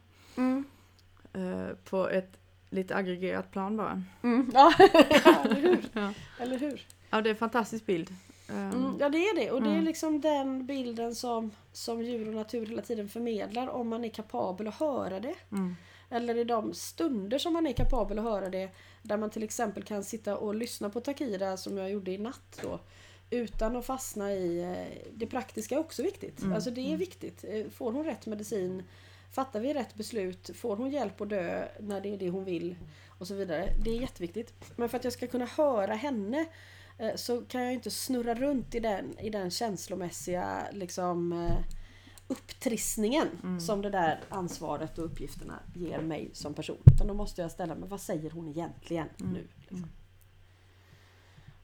Eh, 1.34 1.76
på 1.90 2.10
ett 2.10 2.38
lite 2.70 2.96
aggregerat 2.96 3.52
plan 3.52 3.78
bara. 3.78 4.04
Mm. 4.22 4.52
Ja, 4.54 4.74
eller 5.46 5.62
hur? 5.62 5.78
Ja. 5.94 6.14
Eller 6.40 6.58
hur? 6.60 6.82
Ja, 7.10 7.22
det 7.22 7.30
är 7.30 7.32
en 7.32 7.38
fantastisk 7.38 7.86
bild. 7.86 8.14
Um, 8.50 8.56
Mm, 8.58 8.98
ja 9.00 9.10
det 9.10 9.18
är 9.18 9.36
det 9.36 9.52
och 9.52 9.62
det 9.62 9.68
är 9.70 9.74
Mm. 9.74 9.86
liksom 9.86 10.22
den 10.22 10.66
bilden 10.66 11.16
som, 11.16 11.52
som 11.72 12.02
djur 12.04 12.28
och 12.28 12.34
natur 12.34 12.66
hela 12.66 12.82
tiden 12.82 13.10
förmedlar 13.10 13.68
om 13.68 13.88
man 13.90 14.06
är 14.06 14.10
kapabel 14.10 14.68
att 14.68 14.76
höra 14.80 15.20
det. 15.20 15.36
mm, 15.52 15.76
Eller 16.10 16.38
i 16.38 16.44
de 16.44 16.74
stunder 16.74 17.38
som 17.38 17.54
man 17.54 17.68
är 17.68 17.74
kapabel 17.74 18.20
att 18.20 18.24
höra 18.26 18.50
det 18.50 18.70
där 19.02 19.18
man 19.18 19.30
till 19.30 19.44
exempel 19.44 19.84
kan 19.84 20.04
sitta 20.04 20.38
och 20.38 20.56
lyssna 20.56 20.90
på 20.90 21.02
Takira 21.02 21.58
som 21.58 21.78
jag 21.78 21.92
gjorde 21.92 22.12
i 22.12 22.18
natt 22.18 22.60
då. 22.64 22.80
Utan 23.30 23.76
att 23.76 23.86
fastna 23.86 24.32
i... 24.34 24.64
eh, 24.64 25.04
Det 25.14 25.28
praktiska 25.28 25.76
är 25.76 25.80
också 25.80 26.04
viktigt. 26.04 26.42
Mm, 26.42 26.54
Alltså 26.54 26.72
det 26.72 26.82
är 26.82 26.86
mm. 26.88 26.98
viktigt. 27.00 27.44
Eh, 27.48 27.66
Får 27.70 27.92
hon 27.92 28.04
rätt 28.06 28.26
medicin? 28.26 28.84
Fattar 29.32 29.60
vi 29.60 29.74
rätt 29.74 29.96
beslut? 29.96 30.50
Får 30.56 30.76
hon 30.76 30.90
hjälp 30.90 31.22
att 31.22 31.30
dö 31.30 31.68
när 31.80 32.02
det 32.02 32.14
är 32.14 32.18
det 32.18 32.30
hon 32.30 32.44
vill? 32.46 32.76
Och 33.20 33.28
så 33.28 33.34
vidare. 33.34 33.70
Det 33.84 33.90
är 33.92 34.02
jätteviktigt. 34.02 34.54
Men 34.76 34.90
för 34.90 34.98
att 34.98 35.04
jag 35.04 35.14
ska 35.14 35.28
kunna 35.28 35.46
höra 35.46 35.94
henne 35.94 36.46
så 37.16 37.42
kan 37.42 37.64
jag 37.64 37.74
inte 37.74 37.92
snurra 37.92 38.36
runt 38.36 38.76
i 38.76 38.80
den, 38.80 39.20
i 39.20 39.30
den 39.30 39.52
känslomässiga 39.52 40.68
liksom, 40.72 41.34
eh, 41.34 41.58
upptrissningen 42.28 43.28
Mm. 43.44 43.60
som 43.60 43.82
det 43.82 43.90
där 43.90 44.20
ansvaret 44.30 44.98
och 44.98 45.06
uppgifterna 45.06 45.60
ger 45.76 46.02
mig 46.02 46.30
som 46.34 46.54
person. 46.54 46.78
Utan 46.94 47.08
då 47.08 47.14
måste 47.14 47.42
jag 47.42 47.52
ställa 47.52 47.76
mig, 47.76 47.90
vad 47.90 48.02
säger 48.02 48.32
hon 48.32 48.48
egentligen 48.48 49.08
Mm. 49.20 49.34
nu? 49.34 49.48
Liksom. 49.60 49.78
Mm. 49.78 49.90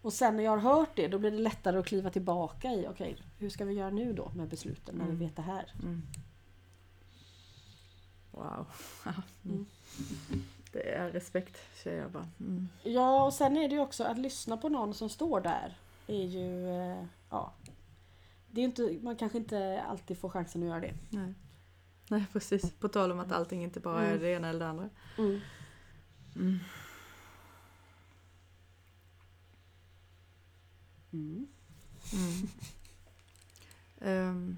Och 0.01 0.13
sen 0.13 0.35
när 0.37 0.43
jag 0.43 0.51
har 0.57 0.75
hört 0.75 0.95
det, 0.95 1.07
då 1.07 1.19
blir 1.19 1.31
det 1.31 1.37
lättare 1.37 1.77
att 1.79 1.85
kliva 1.85 2.09
tillbaka 2.09 2.67
i, 2.73 2.87
okej, 2.89 3.17
hur 3.37 3.49
ska 3.49 3.65
vi 3.65 3.73
göra 3.73 3.89
nu 3.89 4.13
då 4.13 4.31
med 4.35 4.47
besluten 4.49 4.95
när 4.95 5.05
Mm. 5.05 5.17
vi 5.19 5.25
vet 5.25 5.35
det 5.35 5.41
här? 5.41 5.73
Mm. 5.83 6.01
Wow. 8.31 8.65
Det 10.71 10.89
är 10.95 11.09
respekt 11.11 11.57
säger 11.83 12.01
jag 12.01 12.11
bara. 12.11 12.27
Mm. 12.39 12.69
Ja, 12.83 13.23
och 13.25 13.33
sen 13.33 13.57
är 13.57 13.69
det 13.69 13.75
ju 13.75 13.81
också 13.81 14.03
att 14.03 14.17
lyssna 14.17 14.57
på 14.57 14.69
någon 14.69 14.93
som 14.93 15.09
står 15.09 15.41
där. 15.41 15.77
är 16.07 16.23
ju, 16.25 16.69
eh, 16.69 17.05
ja. 17.29 17.53
Det 18.51 18.61
är 18.61 18.65
inte, 18.65 18.99
man 19.01 19.15
kanske 19.15 19.37
inte 19.37 19.81
alltid 19.87 20.17
får 20.17 20.29
chansen 20.29 20.63
att 20.63 20.69
göra 20.69 20.79
det. 20.79 20.93
Nej. 21.09 21.33
Nej 22.09 22.25
precis, 22.33 22.71
på 22.73 22.87
tal 22.87 23.11
om 23.11 23.19
att 23.19 23.31
allting 23.31 23.63
inte 23.63 23.79
bara 23.79 24.01
är 24.01 24.07
Mm. 24.09 24.19
det 24.21 24.29
ena 24.31 24.49
eller 24.49 24.59
det 24.59 24.67
andra. 24.67 24.89
Mm. 25.17 25.39
Mm. 31.13 31.47
Ehm. 34.01 34.57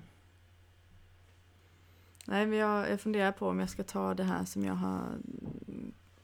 nej 2.25 2.45
men 2.45 2.57
jag, 2.59 2.89
jag 2.91 3.01
funderar 3.01 3.31
på 3.31 3.47
om 3.49 3.59
jag 3.59 3.69
ska 3.69 3.83
ta 3.83 4.13
det 4.13 4.23
här 4.23 4.45
som 4.45 4.65
jag 4.65 4.73
har 4.75 5.17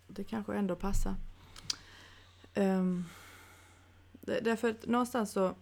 Det 0.09 0.23
kanske 0.23 0.55
ändå 0.55 0.75
passar. 0.75 1.15
Um, 2.55 3.05
därför 4.21 4.69
att 4.69 4.85
någonstans 4.85 5.31
så 5.31 5.55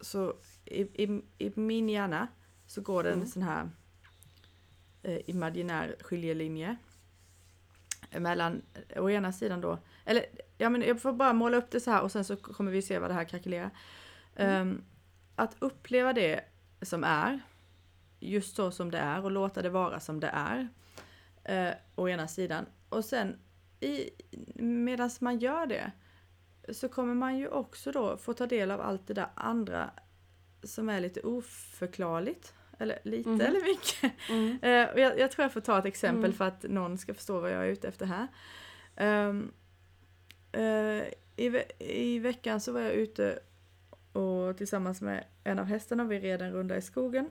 Så 0.00 0.34
i, 0.64 0.80
i, 0.82 1.22
i 1.38 1.52
min 1.54 1.88
hjärna 1.88 2.28
så 2.66 2.80
går 2.80 3.02
det 3.02 3.10
en 3.10 3.14
Mm. 3.14 3.28
sån 3.28 3.42
här 3.42 3.70
eh, 5.02 5.20
imaginär 5.26 5.96
skiljelinje 6.00 6.76
mellan 8.18 8.62
å 8.96 9.10
ena 9.10 9.32
sidan 9.32 9.60
då, 9.60 9.78
eller 10.04 10.26
ja 10.58 10.70
men 10.70 10.82
jag 10.82 11.02
får 11.02 11.12
bara 11.12 11.32
måla 11.32 11.56
upp 11.56 11.70
det 11.70 11.80
så 11.80 11.90
här 11.90 12.02
och 12.02 12.12
sen 12.12 12.24
så 12.24 12.36
kommer 12.36 12.70
vi 12.72 12.82
se 12.82 12.98
vad 12.98 13.10
det 13.10 13.14
här 13.14 13.24
krackelerar. 13.24 13.70
Mm. 14.36 14.68
Ehm, 14.68 14.84
att 15.36 15.56
uppleva 15.58 16.12
det 16.12 16.44
som 16.82 17.04
är, 17.04 17.40
just 18.20 18.56
så 18.56 18.70
som 18.70 18.90
det 18.90 18.98
är 18.98 19.24
och 19.24 19.30
låta 19.30 19.62
det 19.62 19.70
vara 19.70 20.00
som 20.00 20.20
det 20.20 20.28
är. 20.28 20.68
Eh, 21.44 21.70
å 21.96 22.08
ena 22.08 22.28
sidan. 22.28 22.66
Och 22.88 23.04
sen 23.04 23.38
medan 24.54 25.10
man 25.20 25.38
gör 25.38 25.66
det 25.66 25.92
så 26.72 26.88
kommer 26.88 27.14
man 27.14 27.38
ju 27.38 27.48
också 27.48 27.92
då 27.92 28.16
få 28.16 28.32
ta 28.34 28.46
del 28.46 28.70
av 28.70 28.80
allt 28.80 29.06
det 29.06 29.14
där 29.14 29.26
andra 29.34 29.90
som 30.62 30.88
är 30.88 31.00
lite 31.00 31.20
oförklarligt. 31.20 32.54
Eller 32.78 32.98
lite 33.04 33.28
Mhm. 33.28 33.40
eller 33.40 33.60
mycket. 33.62 34.12
Mm. 34.30 34.58
Eh, 34.62 34.92
och 34.94 35.00
jag, 35.00 35.18
jag 35.18 35.30
tror 35.30 35.42
jag 35.44 35.52
får 35.52 35.60
ta 35.60 35.78
ett 35.78 35.84
exempel 35.84 36.24
Mm. 36.24 36.32
för 36.32 36.44
att 36.44 36.62
någon 36.62 36.98
ska 36.98 37.14
förstå 37.14 37.40
vad 37.40 37.50
jag 37.52 37.62
är 37.66 37.68
ute 37.68 37.88
efter 37.88 38.06
här. 38.06 38.26
Ehm, 38.96 39.52
eh, 40.52 41.04
i, 41.36 41.48
ve- 41.48 41.72
I 41.78 42.18
veckan 42.18 42.60
så 42.60 42.72
var 42.72 42.80
jag 42.80 42.92
ute 42.92 43.38
och 44.12 44.56
tillsammans 44.56 45.00
med 45.00 45.24
en 45.44 45.58
av 45.58 45.64
hästarna 45.64 46.04
vi 46.04 46.20
red 46.20 46.42
en 46.42 46.52
runda 46.52 46.76
i 46.76 46.82
skogen. 46.82 47.30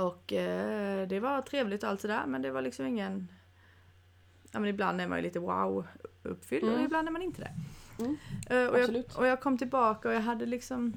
Och 0.00 0.32
eh, 0.32 1.08
det 1.08 1.20
var 1.20 1.42
trevligt 1.42 1.82
och 1.82 1.88
allt 1.88 2.00
sådär 2.00 2.22
men 2.26 2.42
det 2.42 2.50
var 2.50 2.62
liksom 2.62 2.86
ingen... 2.86 3.28
Ja 4.52 4.60
men 4.60 4.68
ibland 4.70 5.00
är 5.00 5.06
man 5.06 5.18
ju 5.18 5.22
lite 5.24 5.38
wow 5.38 5.86
uppfylld 6.22 6.64
och 6.64 6.70
Mm. 6.70 6.84
ibland 6.84 7.08
är 7.08 7.12
man 7.12 7.22
inte 7.22 7.40
det. 7.42 7.52
Mm. 8.04 8.16
Eh, 8.50 8.66
och, 8.66 8.80
jag, 8.80 9.04
och 9.16 9.26
jag 9.26 9.40
kom 9.40 9.58
tillbaka 9.58 10.08
och 10.08 10.14
jag 10.14 10.20
hade 10.20 10.46
liksom 10.46 10.92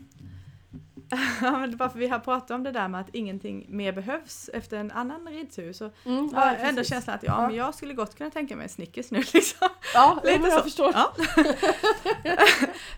Ja 1.41 1.57
men 1.59 1.77
bara 1.77 1.89
för 1.89 1.99
vi 1.99 2.07
har 2.07 2.19
pratat 2.19 2.51
om 2.51 2.63
det 2.63 2.71
där 2.71 2.87
med 2.87 3.01
att 3.01 3.09
ingenting 3.15 3.65
mer 3.69 3.91
behövs 3.91 4.49
efter 4.53 4.77
en 4.77 4.91
annan 4.91 5.27
ridtur 5.27 5.73
så 5.73 5.91
Mm. 6.05 6.29
jag 6.33 6.61
ändå 6.69 6.83
känslan 6.83 7.15
att 7.15 7.23
ja, 7.23 7.41
Ja. 7.41 7.47
men 7.47 7.55
jag 7.55 7.75
skulle 7.75 7.93
gott 7.93 8.15
kunna 8.17 8.29
tänka 8.29 8.55
mig 8.55 8.63
en 8.63 8.69
Snickers 8.69 9.11
nu 9.11 9.17
liksom. 9.33 9.69
Ja, 9.93 10.19
Lite 10.23 10.39
jag 10.47 10.51
så. 10.57 10.63
förstår. 10.63 10.91
Ja. 10.93 11.13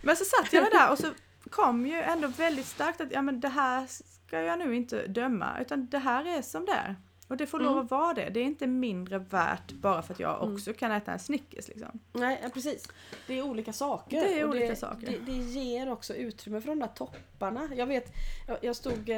men 0.01 0.15
så 0.15 0.23
satt 0.25 0.53
jag 0.53 0.71
där 0.71 0.91
och 0.91 0.97
så 0.97 1.07
kom 1.49 1.85
ju 1.85 2.01
ändå 2.01 2.27
väldigt 2.27 2.65
starkt 2.65 3.01
att 3.01 3.11
ja 3.11 3.21
men 3.21 3.39
det 3.39 3.47
här 3.49 3.85
ska 4.28 4.41
jag 4.41 4.59
nu 4.59 4.76
inte 4.76 5.07
döma 5.07 5.59
utan 5.61 5.88
det 5.88 5.97
här 5.97 6.38
är 6.38 6.41
som 6.41 6.65
det 6.65 6.71
är. 6.71 6.95
Och 7.28 7.38
det 7.38 7.45
får 7.47 7.59
lov 7.59 7.71
Mm. 7.73 7.86
att 7.86 7.91
vara 7.91 8.13
det. 8.13 8.30
Det 8.30 8.39
är 8.39 8.43
inte 8.43 8.67
mindre 8.67 9.17
värt 9.19 9.71
bara 9.71 10.01
för 10.01 10.13
att 10.13 10.19
jag 10.19 10.41
Mm. 10.43 10.53
också 10.55 10.73
kan 10.73 10.91
äta 10.91 11.11
en 11.13 11.19
Snickers 11.19 11.67
liksom. 11.67 11.99
Nej, 12.13 12.41
precis. 12.53 12.88
Det 13.28 13.34
är 13.34 13.41
olika 13.41 13.73
saker. 13.73 14.21
Det 14.21 14.39
är 14.39 14.49
olika 14.49 14.67
det, 14.69 14.76
saker. 14.76 15.07
Det, 15.11 15.32
det 15.32 15.38
ger 15.38 15.91
också 15.91 16.13
utrymme 16.15 16.61
för 16.61 16.67
de 16.69 16.80
där 16.80 16.88
topparna. 16.88 17.69
Jag 17.76 17.86
vet, 17.88 18.13
jag, 18.47 18.57
jag 18.61 18.76
stod, 18.76 19.09
eh, 19.09 19.17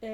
eh, 0.00 0.10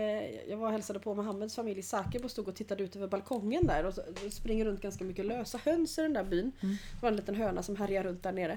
jag 0.49 0.57
var 0.57 0.67
och 0.67 0.73
hälsade 0.73 0.99
på 1.01 1.15
Mohammeds 1.15 1.55
familj 1.57 1.79
i 1.81 1.83
Zagreb 1.83 2.25
och 2.25 2.31
stod 2.31 2.49
och 2.49 2.57
tittade 2.57 2.83
ut 2.85 2.97
över 2.97 3.07
balkongen 3.09 3.67
där 3.67 3.85
och 3.87 3.95
springer 4.33 4.65
runt 4.65 4.81
ganska 4.81 5.05
mycket 5.05 5.25
lösa 5.27 5.59
höns 5.65 5.99
i 5.99 6.03
den 6.03 6.13
där 6.13 6.25
byn. 6.25 6.53
Mm. 6.63 6.77
Det 6.95 7.03
var 7.03 7.09
en 7.09 7.17
liten 7.17 7.35
höna 7.35 7.63
som 7.63 7.77
härjar 7.77 8.03
runt 8.05 8.23
där 8.23 8.33
nere. 8.33 8.57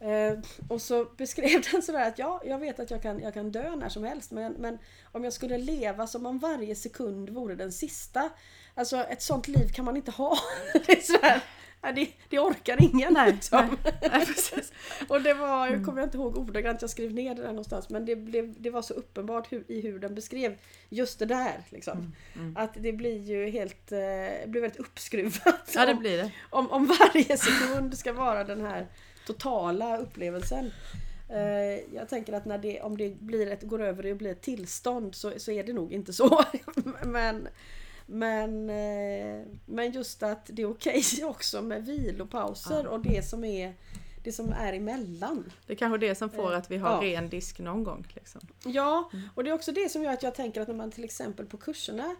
Eh, 0.00 0.38
och 0.68 0.82
så 0.82 1.04
beskrev 1.16 1.62
den 1.72 1.82
sådär 1.82 2.08
att 2.08 2.18
ja, 2.18 2.42
jag 2.44 2.58
vet 2.58 2.80
att 2.80 2.90
jag 2.90 3.02
kan, 3.02 3.20
jag 3.20 3.34
kan 3.34 3.52
dö 3.52 3.76
när 3.76 3.88
som 3.88 4.04
helst 4.04 4.30
men, 4.30 4.52
men 4.52 4.78
om 5.12 5.24
jag 5.24 5.32
skulle 5.32 5.58
leva 5.58 6.06
som 6.06 6.26
om 6.26 6.38
varje 6.38 6.74
sekund 6.74 7.30
vore 7.30 7.54
den 7.54 7.72
sista. 7.72 8.30
Alltså 8.74 8.96
ett 8.96 9.22
sånt 9.22 9.48
liv 9.48 9.68
kan 9.74 9.84
man 9.84 9.96
inte 9.96 10.10
ha. 10.10 10.36
det, 10.86 10.92
är 10.92 11.00
sådär, 11.00 11.40
det, 11.94 12.08
det 12.28 12.38
orkar 12.38 12.82
ingen. 12.94 13.12
Nej, 13.14 13.32
liksom. 13.32 13.76
nej, 13.84 13.94
nej 14.12 14.26
precis. 14.26 14.72
Och 15.08 15.22
det 15.22 15.34
var, 15.34 15.66
Mm. 15.66 15.78
jag 15.78 15.86
kommer 15.88 16.02
inte 16.02 16.16
ihåg 16.16 16.38
ordagrant, 16.38 16.80
jag 16.82 16.90
skrev 16.90 17.12
ner 17.14 17.34
det 17.34 17.42
där 17.42 17.48
någonstans 17.48 17.88
men 17.88 18.04
det, 18.06 18.16
blev, 18.16 18.62
det 18.62 18.70
var 18.70 18.82
så 18.82 18.94
uppenbart 18.94 19.52
hur, 19.52 19.64
i 19.70 19.80
hur 19.80 19.98
den 19.98 20.14
beskrev 20.14 20.56
just 20.88 21.18
det 21.18 21.26
där. 21.26 21.60
Liksom. 21.68 22.12
Mm. 22.36 22.56
Att 22.56 22.70
det 22.74 22.92
blir 22.92 23.18
ju 23.18 23.50
helt, 23.50 23.92
eh, 23.92 23.98
blir 24.46 24.60
väldigt 24.60 24.80
uppskruvat. 24.80 25.70
Ja 25.74 25.86
det 25.86 25.92
om- 25.92 25.98
blir 25.98 26.16
det. 26.16 26.30
om, 26.50 26.70
om 26.70 26.86
varje 26.86 27.36
sekund 27.36 27.98
ska 27.98 28.12
vara 28.12 28.44
den 28.44 28.60
här 28.60 28.86
totala 29.26 29.98
upplevelsen. 29.98 30.70
Eh, 31.28 31.94
jag 31.94 32.08
tänker 32.08 32.32
att 32.32 32.44
när 32.44 32.58
det, 32.58 32.80
om 32.80 32.96
det 32.96 33.20
blir 33.20 33.46
ett, 33.50 33.62
går 33.62 33.82
över 33.82 34.06
i 34.06 34.12
att 34.12 34.18
bli 34.18 34.30
ett 34.30 34.42
tillstånd 34.42 35.14
så, 35.14 35.32
så 35.36 35.50
är 35.52 35.64
det 35.64 35.72
nog 35.72 35.92
inte 35.92 36.12
så. 36.12 36.44
men, 37.04 37.48
men, 38.06 38.70
eh, 38.70 39.42
men 39.66 39.92
just 39.92 40.22
att 40.22 40.46
det 40.46 40.62
är 40.62 40.70
okej 40.70 41.02
också 41.24 41.62
med 41.62 41.86
vilopauser 41.86 42.84
Ja. 42.84 42.90
och 42.90 43.00
det 43.00 43.24
som 43.26 43.44
är 43.44 43.74
det 44.24 44.32
som 44.32 44.52
är 44.52 44.72
emellan. 44.72 45.52
Det 45.66 45.72
är 45.72 45.76
kanske 45.76 45.98
det 45.98 46.14
som 46.14 46.30
får 46.30 46.52
Eh, 46.52 46.58
att 46.58 46.70
vi 46.70 46.76
har 46.76 46.90
ja. 47.04 47.10
ren 47.10 47.28
disk 47.28 47.58
någon 47.58 47.84
gång. 47.84 48.06
Liksom. 48.14 48.40
Ja, 48.64 49.10
Mm. 49.12 49.28
och 49.34 49.44
det 49.44 49.50
är 49.50 49.54
också 49.54 49.72
det 49.72 49.88
som 49.92 50.02
gör 50.02 50.12
att 50.12 50.22
jag 50.22 50.34
tänker 50.34 50.60
att 50.60 50.68
när 50.68 50.74
man 50.74 50.90
till 50.90 51.04
exempel 51.04 51.46
på 51.46 51.56
kurserna 51.56 52.16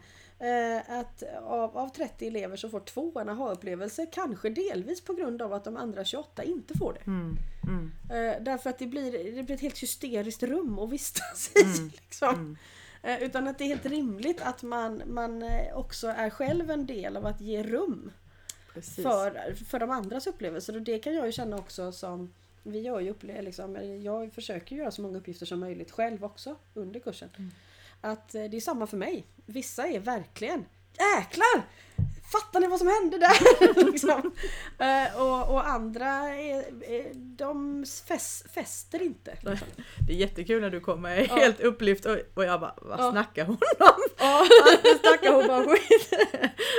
att 0.86 1.22
av, 1.42 1.78
av 1.78 1.88
30 1.88 2.26
elever 2.26 2.56
så 2.56 2.68
får 2.68 2.80
två 2.80 3.20
en 3.20 3.28
aha-upplevelse. 3.28 4.06
Kanske 4.06 4.50
delvis 4.50 5.00
på 5.00 5.14
grund 5.14 5.42
av 5.42 5.52
att 5.52 5.64
de 5.64 5.76
andra 5.76 6.04
28 6.04 6.42
inte 6.42 6.78
får 6.78 6.92
det. 6.92 7.06
Mm. 7.06 7.36
Mm. 7.68 7.92
Eh, 8.10 8.42
därför 8.42 8.70
att 8.70 8.78
det 8.78 8.86
blir, 8.86 9.34
det 9.34 9.42
blir 9.42 9.54
ett 9.54 9.60
helt 9.60 9.78
hysteriskt 9.78 10.42
rum 10.42 10.78
att 10.78 10.90
vistas 10.90 11.50
i. 11.54 11.62
Mm. 11.62 11.90
Liksom. 12.00 12.34
Mm. 12.34 12.56
Eh, 13.02 13.22
utan 13.22 13.48
att 13.48 13.58
det 13.58 13.64
är 13.64 13.68
helt 13.68 13.86
rimligt 13.86 14.40
att 14.40 14.62
man, 14.62 15.02
man 15.06 15.42
eh, 15.42 15.76
också 15.76 16.08
är 16.08 16.30
själv 16.30 16.70
en 16.70 16.86
del 16.86 17.16
av 17.16 17.26
att 17.26 17.40
ge 17.40 17.62
rum 17.62 18.12
Precis. 18.74 19.04
för, 19.04 19.54
för 19.54 19.78
de 19.78 19.90
andras 19.90 20.26
upplevelser. 20.26 20.76
Och 20.76 20.82
det 20.82 20.98
kan 20.98 21.14
jag 21.14 21.26
ju 21.26 21.32
känna 21.32 21.56
också 21.56 21.92
som 21.92 22.32
vi 22.62 22.80
gör 22.80 23.00
ju 23.00 23.14
liksom, 23.22 24.00
jag 24.02 24.32
försöker 24.32 24.76
göra 24.76 24.90
så 24.90 25.02
många 25.02 25.18
uppgifter 25.18 25.46
som 25.46 25.60
möjligt 25.60 25.90
själv 25.90 26.24
också 26.24 26.56
under 26.74 27.00
kursen. 27.00 27.52
Mm. 28.02 28.12
Att 28.12 28.34
eh, 28.34 28.44
det 28.44 28.56
är 28.56 28.60
samma 28.60 28.86
för 28.86 28.96
mig. 28.96 29.26
Vissa 29.46 29.86
är 29.88 29.98
verkligen 30.00 30.64
Jäklar! 31.16 31.62
Fattar 32.32 32.60
ni 32.60 32.66
vad 32.66 32.78
som 32.78 32.88
hände 32.88 33.18
där? 33.18 33.84
liksom. 33.92 34.32
Eh, 34.78 35.20
och, 35.22 35.50
och 35.54 35.68
andra 35.68 36.06
är, 36.34 36.84
är, 36.92 37.14
de 37.14 37.84
fäs, 38.06 38.44
fäster 38.54 39.02
inte. 39.02 39.30
Liksom. 39.34 39.68
Det 40.06 40.12
är 40.12 40.16
jättekul 40.16 40.60
när 40.60 40.70
du 40.70 40.80
kommer 40.80 41.16
Ja. 41.28 41.34
helt 41.36 41.60
upplyft 41.60 42.06
och, 42.06 42.16
och 42.34 42.44
jag 42.44 42.60
bara, 42.60 42.74
vad 42.82 43.00
Ja. 43.00 43.10
snackar 43.10 43.44
hon 43.44 43.56
om? 43.78 43.96
Ja. 44.18 44.44
snackar 45.00 45.32
hon 45.34 45.46
bara 45.46 45.64
skit? 45.76 46.10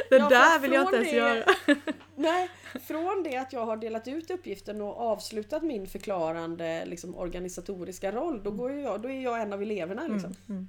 Det 0.09 0.17
Ja, 0.17 0.29
där 0.29 0.59
vill 0.59 0.71
jag 0.71 0.83
inte 0.83 0.95
ens 0.95 1.09
det- 1.11 1.15
göra. 1.17 1.45
Nej, 2.15 2.49
från 2.87 3.23
det 3.23 3.37
att 3.37 3.53
jag 3.53 3.65
har 3.65 3.77
delat 3.77 4.07
ut 4.07 4.31
uppgiften 4.31 4.81
och 4.81 4.97
avslutat 4.99 5.63
min 5.63 5.87
förklarande 5.87 6.85
liksom, 6.85 7.15
organisatoriska 7.15 8.11
roll, 8.11 8.43
då, 8.43 8.51
går 8.51 8.71
ju 8.71 8.81
jag, 8.81 9.01
då 9.01 9.09
är 9.09 9.21
jag 9.23 9.41
en 9.41 9.53
av 9.53 9.61
eleverna. 9.61 10.07
Liksom. 10.07 10.33
Mm. 10.49 10.67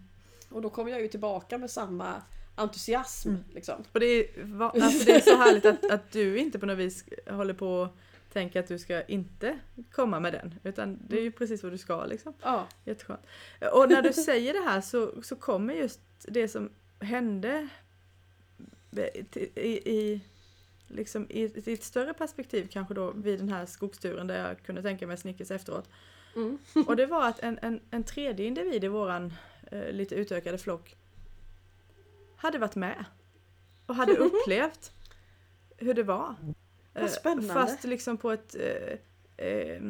Och 0.53 0.63
då 0.63 0.71
kommer 0.71 0.91
jag 0.91 1.01
ju 1.01 1.09
tillbaka 1.09 1.59
med 1.59 1.71
samma 1.71 2.23
entusiasm. 2.55 3.29
Mm. 3.29 3.45
Liksom. 3.55 3.85
Och 3.93 4.01
det 4.01 4.07
är, 4.07 4.45
va, 4.45 4.71
alltså 4.83 5.05
det 5.05 5.13
är 5.13 5.21
så 5.21 5.37
härligt 5.37 5.65
att, 5.67 5.91
att 5.91 6.13
du 6.13 6.39
inte 6.39 6.59
på 6.59 6.67
något 6.67 6.79
vis 6.79 7.05
håller 7.31 7.55
på 7.55 7.69
och 7.69 7.89
tänker 8.33 8.61
att 8.61 8.69
du 8.69 8.79
ska 8.79 9.03
inte 9.03 9.59
komma 9.93 10.21
med 10.21 10.33
den. 10.33 10.55
Utan 10.65 10.99
det 11.09 11.19
är 11.19 11.23
ju 11.23 11.33
precis 11.33 11.63
vad 11.63 11.73
du 11.73 11.79
ska 11.79 12.05
liksom. 12.05 12.35
Ja. 12.43 12.67
Jätteskönt. 12.85 13.27
Och 13.73 13.89
när 13.89 14.03
du 14.03 14.13
säger 14.27 14.53
det 14.53 14.71
här 14.71 14.81
så, 14.81 15.23
så 15.23 15.37
kommer 15.37 15.75
just 15.75 16.01
det 16.23 16.49
som 16.49 16.71
hände 17.01 17.69
i, 19.55 19.91
i, 19.91 20.21
liksom 20.89 21.27
i 21.31 21.45
ett 21.67 21.85
större 21.85 22.15
perspektiv 22.15 22.69
kanske 22.71 22.95
då 22.95 23.11
vid 23.11 23.39
den 23.39 23.49
här 23.49 23.67
skogsturen 23.67 24.27
där 24.27 24.49
jag 24.49 24.63
kunde 24.63 24.83
tänka 24.83 25.07
mig 25.07 25.17
Snickers 25.17 25.51
efteråt. 25.51 25.89
Mm. 26.37 26.59
Och 26.87 26.97
det 26.97 27.07
var 27.17 27.29
att 27.29 27.41
en, 27.41 27.59
en, 27.63 27.81
en 27.91 28.05
tredje 28.05 28.47
individ 28.47 28.85
i 28.85 28.89
våran 28.89 29.33
eh, 29.73 29.93
lite 29.93 30.15
utökade 30.15 30.59
flock 30.59 30.97
hade 32.37 32.59
varit 32.59 32.75
med. 32.77 33.05
Och 33.87 33.95
hade 33.95 34.13
upplevt 34.17 34.93
hur 35.77 35.95
det 35.95 36.03
var. 36.03 36.35
Vad 36.93 37.05
Eh, 37.05 37.09
spännande. 37.09 37.55
Fast 37.55 37.85
liksom 37.85 38.17
på 38.17 38.31
ett, 38.31 38.55
eh, 38.55 39.47
eh, 39.47 39.81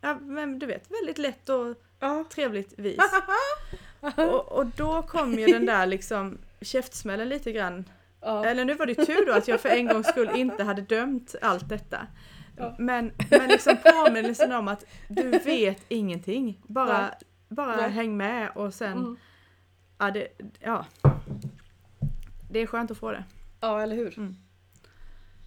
ja 0.00 0.14
men 0.20 0.58
du 0.58 0.66
vet, 0.66 0.90
väldigt 0.90 1.18
lätt 1.18 1.48
och 1.48 1.76
Ja. 2.00 2.24
trevligt 2.30 2.78
vis. 2.78 2.98
Och, 4.16 4.52
och 4.52 4.66
då 4.66 5.02
kom 5.02 5.32
ju 5.34 5.46
den 5.46 5.66
där 5.66 5.86
liksom 5.86 6.38
käftsmällen 6.60 7.28
lite 7.28 7.52
grann. 7.52 7.84
Ja. 8.20 8.46
Eller 8.46 8.64
nu 8.64 8.74
var 8.74 8.86
det 8.86 8.94
tur 8.94 9.26
då 9.26 9.32
att 9.32 9.48
jag 9.48 9.60
för 9.60 9.68
en 9.68 9.86
gångs 9.86 10.06
skull 10.06 10.30
inte 10.34 10.64
hade 10.64 10.82
dömt 10.82 11.34
allt 11.42 11.68
detta. 11.68 12.06
Ja. 12.56 12.74
Men, 12.78 13.12
men 13.30 13.48
liksom 13.48 13.76
påminnelsen 13.84 14.52
om 14.52 14.68
att 14.68 14.84
du 15.08 15.30
vet 15.30 15.82
ingenting. 15.88 16.60
Bara, 16.66 17.00
Nej. 17.00 17.10
Bara 17.48 17.76
Nej. 17.76 17.90
häng 17.90 18.16
med 18.16 18.50
och 18.54 18.74
sen, 18.74 18.98
Mm. 18.98 19.16
ja, 19.98 20.10
det, 20.10 20.28
ja. 20.60 20.86
Det 22.50 22.58
är 22.58 22.66
skönt 22.66 22.90
att 22.90 22.98
få 22.98 23.12
det. 23.12 23.24
ja, 23.60 23.80
eller 23.82 23.96
hur? 23.96 24.18
Mm. 24.18 24.36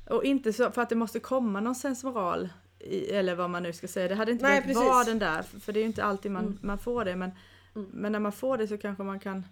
Och 0.10 0.24
inte 0.24 0.54
så 0.54 0.72
för 0.72 0.82
att 0.82 0.90
det 0.90 0.96
måste 0.96 1.20
komma 1.20 1.60
någon 1.60 1.76
sensmoral 1.76 2.50
i, 2.80 3.12
eller 3.12 3.36
vad 3.36 3.50
man 3.50 3.64
nu 3.64 3.74
ska 3.74 3.88
säga. 3.88 4.08
Det 4.08 4.16
hade 4.16 4.32
inte 4.32 4.44
Nej, 4.46 4.62
behövt 4.62 4.78
vara 4.78 5.04
den 5.04 5.20
där, 5.20 5.42
för 5.42 5.74
det 5.74 5.80
är 5.80 5.82
ju 5.82 5.88
inte 5.88 6.04
alltid 6.04 6.32
man, 6.32 6.44
Mm. 6.46 6.58
man 6.62 6.78
får 6.80 7.06
det. 7.06 7.16
Men, 7.16 7.32
Mm. 7.76 7.90
men 7.94 8.12
när 8.12 8.20
man 8.20 8.32
får 8.32 8.58
det 8.58 8.68
så 8.68 8.78
kanske 8.78 9.04
man 9.04 9.20
kan... 9.20 9.46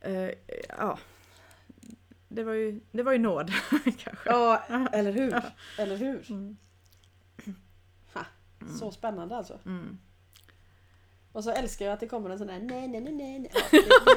Eh, 0.00 0.30
ja. 0.68 0.98
Det 2.28 2.44
var 2.44 2.52
ju, 2.52 2.80
det 2.92 3.02
var 3.02 3.12
ju 3.12 3.18
nåd 3.18 3.50
kanske. 3.84 4.18
Ja, 4.30 4.62
eller 4.92 5.12
hur? 5.12 5.34
Eller 5.78 5.96
hur? 5.96 6.30
Mm. 6.30 6.56
Ha. 8.14 8.24
Så 8.78 8.90
spännande 8.90 9.36
alltså. 9.36 9.58
Och 11.32 11.44
så 11.44 11.50
älskar 11.50 11.84
jag 11.86 11.92
att 11.94 12.00
det 12.00 12.08
kommer 12.08 12.30
en 12.30 12.38
sån 12.38 12.46
där 12.46 12.58
nej, 12.60 12.88
nej, 12.88 13.00
nej, 13.00 13.12
nej. 13.38 13.50
Ja, 13.72 14.14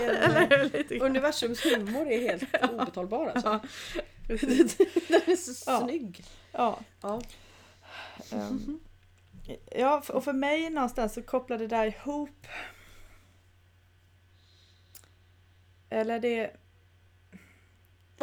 det, 0.70 0.84
det 0.90 1.00
universums 1.00 1.66
humor 1.66 2.08
är 2.12 2.22
helt 2.22 2.44
obetalbar 2.72 3.28
alltså. 3.28 3.48
Ja, 3.50 3.60
Den 5.08 5.22
är 5.28 5.36
så 5.36 5.72
Ja. 5.72 5.80
snygg. 5.84 6.24
ja. 6.52 6.80
Ja. 7.02 7.22
Ehm, 8.32 8.80
ja, 9.76 10.04
och 10.10 10.24
för 10.24 10.34
mig 10.34 10.70
någonstans 10.70 11.14
så 11.14 11.22
kopplar 11.22 11.58
det 11.58 11.68
där 11.68 11.86
ihop. 11.88 12.48
Eller 15.90 16.20
det... 16.20 16.52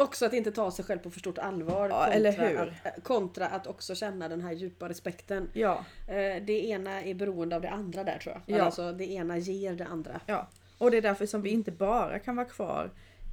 Också 0.03 0.25
att 0.25 0.33
inte 0.33 0.51
ta 0.51 0.71
sig 0.71 0.85
själv 0.85 0.99
på 0.99 1.09
för 1.11 1.19
stort 1.19 1.37
allvar. 1.37 1.89
Ja, 1.89 2.07
eller 2.07 2.31
hur? 2.31 2.57
Att, 2.57 2.67
äh, 2.97 3.03
kontra 3.03 3.47
att 3.47 3.67
också 3.67 3.95
känna 3.95 4.29
den 4.29 4.41
här 4.41 4.51
djupa 4.51 4.89
respekten. 4.89 5.49
Ja. 5.53 5.85
Eh, 6.07 6.43
Det 6.43 6.65
ena 6.67 7.01
är 7.03 7.13
beroende 7.13 7.55
av 7.55 7.61
det 7.61 7.69
andra 7.69 8.03
där 8.03 8.17
tror 8.17 8.41
jag. 8.45 8.57
Ja. 8.57 8.63
Alltså 8.63 8.91
det 8.91 9.11
ena 9.11 9.37
ger 9.37 9.73
det 9.73 9.85
andra. 9.85 10.21
Ja, 10.25 10.47
och 10.77 10.91
det 10.91 10.97
är 10.97 11.01
därför 11.01 11.25
som 11.25 11.41
vi 11.41 11.49
inte 11.49 11.71
bara 11.71 12.19
kan 12.19 12.35
vara 12.35 12.47
kvar 12.47 12.91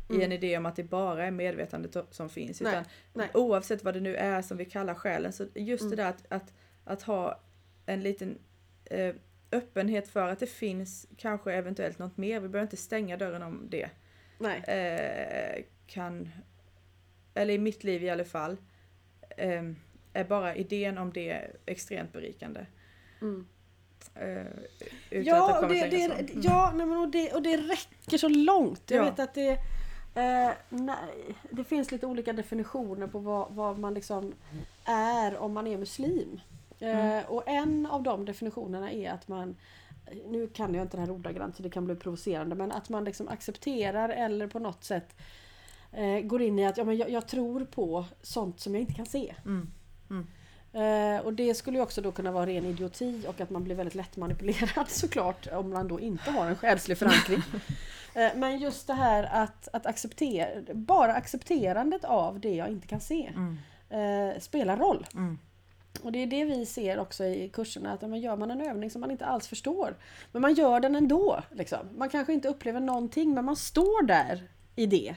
i 0.08 0.12
Mm. 0.12 0.22
en 0.24 0.32
idé 0.32 0.56
om 0.58 0.66
att 0.66 0.76
det 0.76 0.82
bara 0.84 1.26
är 1.26 1.30
medvetandet 1.30 1.96
som 2.10 2.28
finns. 2.28 2.60
Nej, 2.60 2.72
Utan 2.72 2.84
nej. 3.12 3.28
oavsett 3.34 3.84
vad 3.84 3.94
det 3.94 4.00
nu 4.00 4.16
är 4.16 4.42
som 4.42 4.56
vi 4.56 4.64
kallar 4.64 4.94
själen, 4.94 5.32
så 5.32 5.46
just 5.54 5.82
Mm. 5.82 5.90
det 5.96 6.02
där 6.02 6.08
att, 6.10 6.24
att, 6.28 6.52
att 6.84 7.02
ha 7.02 7.40
en 7.86 8.00
liten 8.02 8.38
eh, 8.84 9.14
öppenhet 9.52 10.08
för 10.08 10.28
att 10.28 10.38
det 10.40 10.46
finns 10.46 11.06
kanske 11.16 11.52
eventuellt 11.52 11.98
något 11.98 12.16
mer. 12.16 12.40
Vi 12.40 12.48
behöver 12.48 12.62
inte 12.66 12.76
stänga 12.76 13.16
dörren 13.16 13.42
om 13.42 13.66
det. 13.70 13.88
Nej. 14.38 14.58
Eh, 14.60 15.62
kan, 15.86 16.28
eller 17.34 17.54
i 17.54 17.58
mitt 17.58 17.84
liv 17.84 18.04
i 18.04 18.10
alla 18.10 18.24
fall, 18.24 18.56
eh, 19.36 19.62
är 20.12 20.24
bara 20.24 20.54
idén 20.54 20.98
om 20.98 21.12
det 21.12 21.50
extremt 21.66 22.12
berikande. 22.12 22.66
Mm. 23.20 23.46
Eh, 24.14 24.40
att 25.20 25.26
Ja, 25.26 25.60
och 25.60 25.68
det, 25.68 25.86
det. 25.86 26.04
Mm. 26.04 26.26
ja 26.42 26.72
nej, 26.74 26.86
men 26.86 26.98
och, 26.98 27.08
det, 27.08 27.32
och 27.32 27.42
det 27.42 27.56
räcker 27.56 28.18
så 28.18 28.28
långt. 28.28 28.82
Jag 28.90 28.98
Ja. 28.98 29.04
vet 29.10 29.18
att 29.20 29.34
det, 29.34 29.50
eh, 30.14 30.50
nej, 30.68 31.34
det 31.50 31.64
finns 31.64 31.92
lite 31.92 32.06
olika 32.06 32.32
definitioner 32.32 33.06
på 33.06 33.18
vad, 33.18 33.52
vad 33.52 33.78
man 33.78 33.94
liksom 33.94 34.34
är 34.84 35.36
om 35.36 35.52
man 35.52 35.66
är 35.66 35.78
muslim. 35.78 36.40
Eh, 36.78 36.88
Mm. 37.10 37.24
och 37.28 37.48
en 37.48 37.86
av 37.86 38.02
de 38.02 38.24
definitionerna 38.24 38.92
är 38.92 39.10
att 39.10 39.28
man 39.28 39.56
nu 40.26 40.46
kan 40.48 40.74
jag 40.74 40.84
inte 40.84 40.96
det 40.96 41.00
här 41.00 41.10
ordagrant 41.10 41.56
så 41.56 41.62
det 41.62 41.70
kan 41.70 41.84
bli 41.84 41.94
provocerande 41.96 42.54
men 42.54 42.72
att 42.72 42.88
man 42.88 43.04
liksom 43.04 43.28
accepterar 43.28 44.08
eller 44.08 44.46
på 44.46 44.58
något 44.58 44.84
sätt 44.84 45.16
eh, 45.92 46.20
går 46.20 46.42
in 46.42 46.58
i 46.58 46.66
att 46.66 46.76
ja, 46.76 46.84
men 46.84 46.96
jag, 46.96 47.10
jag 47.10 47.28
tror 47.28 47.64
på 47.64 48.04
sånt 48.22 48.60
som 48.60 48.74
jag 48.74 48.80
inte 48.80 48.94
kan 48.94 49.06
se. 49.06 49.34
Mm. 49.44 49.70
Eh, 50.72 51.24
och 51.24 51.32
det 51.32 51.54
skulle 51.54 51.78
ju 51.78 51.82
också 51.82 52.00
då 52.00 52.12
kunna 52.12 52.32
vara 52.32 52.46
ren 52.46 52.64
idioti 52.64 53.24
och 53.28 53.40
att 53.40 53.50
man 53.50 53.64
blir 53.64 53.74
väldigt 53.74 53.94
lätt 53.94 54.16
manipulerad 54.16 54.88
såklart 54.88 55.46
om 55.52 55.70
man 55.70 55.88
då 55.88 56.00
inte 56.00 56.30
har 56.30 56.46
en 56.46 56.56
själslig 56.56 56.98
förankring. 56.98 57.42
eh, 58.14 58.30
men 58.36 58.58
just 58.58 58.86
det 58.86 58.94
här 58.94 59.24
att, 59.32 59.68
att 59.72 59.86
acceptera, 59.86 60.74
bara 60.74 61.14
accepterandet 61.14 62.04
av 62.04 62.40
det 62.40 62.54
jag 62.54 62.68
inte 62.68 62.86
kan 62.86 63.00
se 63.00 63.32
Mm. 63.36 63.56
eh, 64.34 64.40
spelar 64.40 64.76
roll. 64.76 65.06
Mm. 65.14 65.38
Och 66.02 66.12
det 66.12 66.18
är 66.18 66.26
det 66.26 66.44
vi 66.44 66.66
ser 66.66 66.98
också 66.98 67.24
i 67.24 67.48
kurserna, 67.48 67.92
att 67.92 68.00
men 68.00 68.20
gör 68.20 68.36
man 68.36 68.50
en 68.50 68.60
övning 68.60 68.90
som 68.90 69.00
man 69.00 69.10
inte 69.10 69.26
alls 69.26 69.48
förstår, 69.48 69.96
men 70.32 70.42
man 70.42 70.54
gör 70.54 70.80
den 70.80 70.96
ändå. 70.96 71.42
Liksom. 71.50 71.78
Man 71.96 72.08
kanske 72.08 72.32
inte 72.32 72.48
upplever 72.48 72.80
någonting, 72.80 73.34
men 73.34 73.44
man 73.44 73.56
står 73.56 74.06
där 74.06 74.48
i 74.76 74.86
det. 74.86 75.14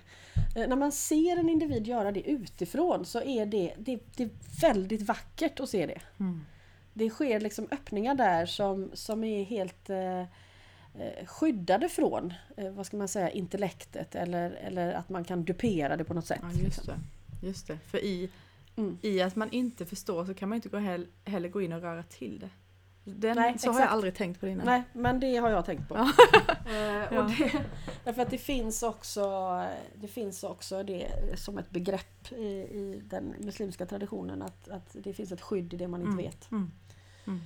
Eh, 0.55 0.67
När 0.67 0.75
man 0.75 0.91
ser 0.91 1.37
en 1.37 1.49
individ 1.49 1.87
göra 1.87 2.11
det 2.11 2.29
utifrån 2.29 3.05
så 3.05 3.21
är 3.21 3.45
det, 3.45 3.73
det, 3.77 3.99
det 4.15 4.23
är 4.23 4.29
väldigt 4.61 5.01
vackert 5.01 5.59
att 5.59 5.69
se 5.69 5.85
det. 5.85 6.01
Mm. 6.19 6.45
Det 6.93 7.09
sker 7.09 7.39
liksom 7.39 7.67
öppningar 7.71 8.15
där 8.15 8.45
som, 8.45 8.91
som 8.93 9.23
är 9.23 9.43
helt 9.43 9.89
eh, 9.89 10.19
eh, 10.21 11.25
skyddade 11.25 11.89
från, 11.89 12.33
eh, 12.57 12.71
vad 12.71 12.85
ska 12.85 12.97
man 12.97 13.07
säga, 13.07 13.29
intellektet 13.29 14.15
eller, 14.15 14.51
eller 14.51 14.93
att 14.93 15.09
man 15.09 15.23
kan 15.23 15.43
dupera 15.45 15.97
det 15.97 16.03
på 16.03 16.13
något 16.13 16.25
sätt. 16.25 16.39
Ja, 16.41 16.47
just 16.49 16.63
liksom. 16.63 16.93
det. 17.41 17.47
Just 17.47 17.67
det. 17.67 17.77
För 17.87 17.97
i, 17.97 18.29
Mm. 18.75 18.97
i 19.01 19.21
att 19.21 19.35
man 19.35 19.51
inte 19.51 19.85
förstår 19.85 20.25
så 20.25 20.33
kan 20.33 20.49
man 20.49 20.55
inte 20.55 20.69
gå 20.69 20.77
heller, 20.77 21.07
heller 21.25 21.49
gå 21.49 21.61
in 21.61 21.73
och 21.73 21.81
röra 21.81 22.03
till 22.03 22.39
det. 22.39 22.49
Den, 23.05 23.35
Nej, 23.35 23.59
så 23.59 23.67
har 23.67 23.73
exakt. 23.73 23.79
jag 23.79 23.87
aldrig 23.89 24.15
tängt 24.15 24.39
på 24.39 24.45
det 24.45 24.51
innan. 24.51 24.65
Nej, 24.65 24.83
men 24.93 25.19
det 25.19 25.35
har 25.37 25.49
jag 25.49 25.65
tänkt 25.65 25.87
på. 25.89 25.95
Ja. 25.95 26.11
Ja. 27.11 27.23
och 27.23 27.29
det, 27.29 27.63
därför 28.03 28.21
att 28.21 28.29
det 28.29 28.37
finns 28.37 28.83
också 28.83 29.21
det 29.95 30.07
finns 30.07 30.43
också 30.43 30.83
det 30.83 31.07
som 31.39 31.57
ett 31.57 31.69
begrepp 31.69 32.31
i, 32.31 32.43
i 32.45 33.01
den 33.09 33.35
muslimska 33.39 33.85
traditionen 33.85 34.41
att, 34.41 34.69
att 34.69 34.95
det 35.03 35.13
finns 35.13 35.31
ett 35.31 35.41
skydd 35.41 35.73
i 35.73 35.77
det 35.77 35.87
man 35.87 36.01
inte 36.01 36.11
Mm. 36.13 36.25
vet. 36.25 36.51
Mm. 36.51 36.71
Mm. 37.27 37.41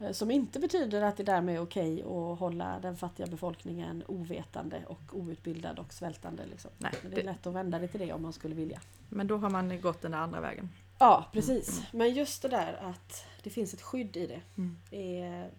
Eh, 0.00 0.12
Som 0.12 0.30
inte 0.30 0.60
betyder 0.60 1.02
att 1.02 1.16
det 1.16 1.22
därmed 1.22 1.54
är 1.54 1.60
okej 1.62 2.02
att 2.02 2.38
hålla 2.38 2.78
den 2.82 2.96
fattiga 2.96 3.26
befolkningen 3.26 4.02
ovetande 4.06 4.82
och 4.86 5.00
outbildad 5.10 5.78
och 5.78 5.92
svältande. 5.92 6.42
Liksom. 6.46 6.70
Nej, 6.78 6.92
Men 7.02 7.10
det 7.10 7.16
är 7.16 7.20
det, 7.24 7.26
lätt 7.32 7.46
att 7.46 7.54
vända 7.54 7.78
det 7.78 7.88
till 7.88 8.00
det 8.00 8.12
om 8.12 8.22
man 8.22 8.32
skulle 8.32 8.54
vilja. 8.54 8.80
men 9.08 9.26
då 9.26 9.36
har 9.36 9.50
man 9.50 9.80
gått 9.80 10.02
den 10.02 10.14
andra 10.14 10.40
vägen. 10.40 10.70
Ja, 10.98 11.24
precis. 11.32 11.82
Men 11.92 12.14
just 12.14 12.42
det 12.42 12.48
där 12.48 12.78
att 12.82 13.24
det 13.44 13.50
finns 13.50 13.74
ett 13.74 13.82
skydd 13.82 14.16
i 14.16 14.26
det. 14.26 14.40
Mm. 14.56 14.76
Är, 14.90 15.50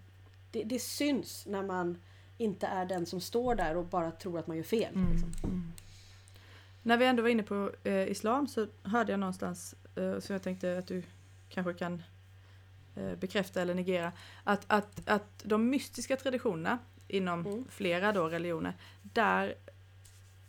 det, 0.51 0.63
det 0.63 0.79
syns 0.79 1.45
när 1.45 1.63
man 1.63 1.97
inte 2.37 2.67
är 2.67 2.85
den 2.85 3.05
som 3.05 3.21
står 3.21 3.55
där 3.55 3.77
och 3.77 3.85
bara 3.85 4.11
tror 4.11 4.39
att 4.39 4.47
man 4.47 4.57
gör 4.57 4.63
fel. 4.63 4.95
Mm. 4.95 5.11
Liksom. 5.11 5.31
Mm. 5.43 5.71
När 6.83 6.97
vi 6.97 7.05
ändå 7.05 7.21
var 7.21 7.29
inne 7.29 7.43
på 7.43 7.71
eh, 7.83 8.07
islam 8.07 8.47
så 8.47 8.67
hörde 8.83 9.11
jag 9.11 9.19
någonstans, 9.19 9.75
eh, 9.95 10.19
så 10.19 10.33
jag 10.33 10.43
tänkte 10.43 10.77
att 10.77 10.87
du 10.87 11.03
kanske 11.49 11.73
kan 11.73 12.03
eh, 12.95 13.15
bekräfta 13.15 13.61
eller 13.61 13.75
negera, 13.75 14.11
att, 14.43 14.65
att, 14.67 15.09
att 15.09 15.43
de 15.43 15.69
mystiska 15.69 16.17
traditionerna 16.17 16.79
inom 17.07 17.45
Mm. 17.45 17.65
flera 17.69 18.11
då 18.11 18.27
religioner, 18.29 18.73
där 19.01 19.55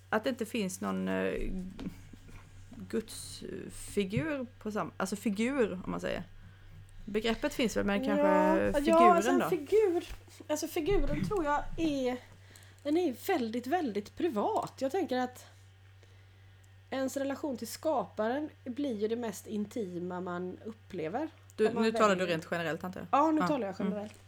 att 0.09 0.24
det 0.24 0.30
inte 0.30 0.47
finns 0.47 0.80
någon 0.80 1.09
eh, 1.09 1.53
gudsfigur 2.89 4.47
på 4.59 4.72
samma, 4.72 4.91
alltså 4.97 5.16
figur 5.16 5.72
om 5.72 5.91
man 5.91 6.01
säger. 6.01 6.22
Begreppet 7.07 7.54
finns 7.54 7.76
väl 7.76 7.84
men 7.84 8.04
kanske 8.04 8.26
ja, 8.26 8.72
figuren 8.72 9.02
ja, 9.02 9.14
alltså 9.14 9.30
en 9.30 9.38
då? 9.38 9.48
Figur, 9.48 10.04
alltså 10.46 10.68
figuren 10.68 11.28
tror 11.28 11.44
jag 11.44 11.64
är 11.76 12.16
den 12.82 12.96
är 12.96 13.26
väldigt, 13.26 13.66
väldigt 13.66 14.16
privat. 14.16 14.72
Jag 14.78 14.92
tänker 14.92 15.18
att 15.18 15.44
ens 16.90 17.16
relation 17.16 17.57
till 17.57 17.68
skaparen 17.68 18.50
blir 18.64 18.96
ju 18.96 19.09
det 19.09 19.16
mest 19.16 19.46
intima 19.46 20.20
man 20.20 20.59
upplever. 20.64 21.28
Du, 21.57 21.70
man 21.72 21.82
nu 21.82 21.92
talar 21.92 22.16
du 22.16 22.26
rent 22.26 22.48
generellt 22.50 22.84
antar 22.84 23.00
jag? 23.00 23.09
Ja, 23.12 23.30
nu 23.30 23.40
Ja, 23.40 23.48
talar 23.48 23.66
jag 23.66 23.80
mm. 23.80 23.92
generellt. 23.92 24.20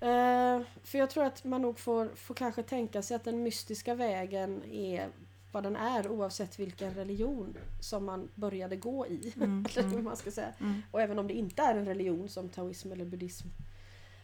Eh, 0.00 0.66
för 0.84 0.98
jag 0.98 1.10
tror 1.10 1.24
att 1.24 1.44
man 1.44 1.62
nog 1.62 1.78
får, 1.78 2.08
får 2.08 2.34
kanske 2.34 2.62
tänka 2.62 3.02
sig 3.02 3.14
att 3.14 3.24
den 3.24 3.42
mystiska 3.42 3.94
vägen 3.94 4.64
är 4.64 5.08
vad 5.52 5.62
den 5.62 5.76
är 5.76 6.08
oavsett 6.08 6.58
vilken 6.58 6.94
religion 6.94 7.56
som 7.80 8.04
man 8.04 8.28
började 8.34 8.76
gå 8.76 9.06
i. 9.06 9.32
Mm, 9.36 9.66
Eller 9.76 9.82
hur 9.82 9.92
mm, 9.92 10.04
man 10.04 10.16
ska 10.16 10.30
säga. 10.30 10.52
mm, 10.60 10.82
Och 10.90 11.00
även 11.00 11.18
om 11.18 11.26
det 11.26 11.34
inte 11.34 11.62
är 11.62 11.74
en 11.74 11.86
religion 11.86 12.28
som 12.28 12.48
taoism 12.48 12.92
eller 12.92 13.04
buddhism 13.04 13.48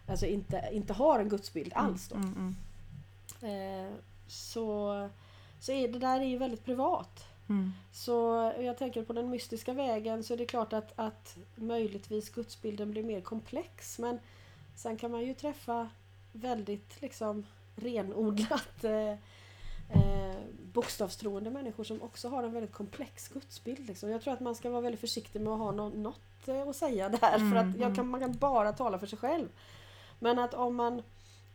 Alltså 0.09 0.27
inte, 0.27 0.69
inte 0.73 0.93
har 0.93 1.19
en 1.19 1.29
gudsbild 1.29 1.73
alls 1.75 2.09
då. 2.09 2.17
Mm, 2.17 2.35
mm, 2.35 2.57
Eh, 3.43 3.93
så, 4.27 5.09
så 5.61 5.73
är 5.73 5.89
det 5.89 5.99
där 5.99 6.21
är 6.21 6.25
ju 6.25 6.39
väldigt 6.39 6.65
privat. 6.65 7.25
mm. 7.49 7.73
Så 7.93 8.53
jag 8.61 8.79
tänker 8.79 9.03
på 9.03 9.13
den 9.13 9.31
mystiska 9.31 9.73
vägen 9.73 10.25
så 10.25 10.35
är 10.35 10.39
det 10.39 10.47
klart 10.47 10.73
att, 10.73 10.93
att 10.97 11.37
möjligtvis 11.55 12.31
gudsbilden 12.31 12.91
blir 12.91 13.03
mer 13.03 13.21
komplex 13.21 13.99
men 13.99 14.19
sen 14.77 14.97
kan 14.97 15.11
man 15.11 15.23
ju 15.25 15.35
träffa 15.35 15.89
väldigt 16.33 17.03
liksom 17.03 17.47
renodlat 17.77 18.85
eh, 18.85 19.15
eh, 19.89 20.37
bokstavstroende 20.73 21.51
människor 21.51 21.85
som 21.85 22.03
också 22.03 22.29
har 22.29 22.43
en 22.43 22.53
väldigt 22.53 22.73
komplex 22.73 23.29
gudsbild. 23.29 23.87
Liksom. 23.87 24.11
Jag 24.11 24.23
tror 24.23 24.35
att 24.35 24.41
man 24.41 24.55
ska 24.55 24.71
vara 24.71 24.81
väldigt 24.81 25.01
försiktig 25.01 25.41
med 25.41 25.53
att 25.53 25.59
ha 25.59 25.73
nå- 25.73 25.89
något 25.89 26.49
eh, 26.49 26.63
att 26.69 26.77
säga 26.77 27.09
där 27.09 27.19
för 27.39 27.57
Mm, 27.57 27.71
att 27.71 27.77
jag 27.81 27.95
kan, 27.97 28.09
man 28.09 28.21
kan 28.21 28.33
bara 28.33 28.73
tala 28.73 28.99
för 28.99 29.07
sig 29.07 29.19
själv. 29.19 29.49
Men 30.19 30.39
att 30.39 30.55
om 30.55 30.75
man 30.77 31.03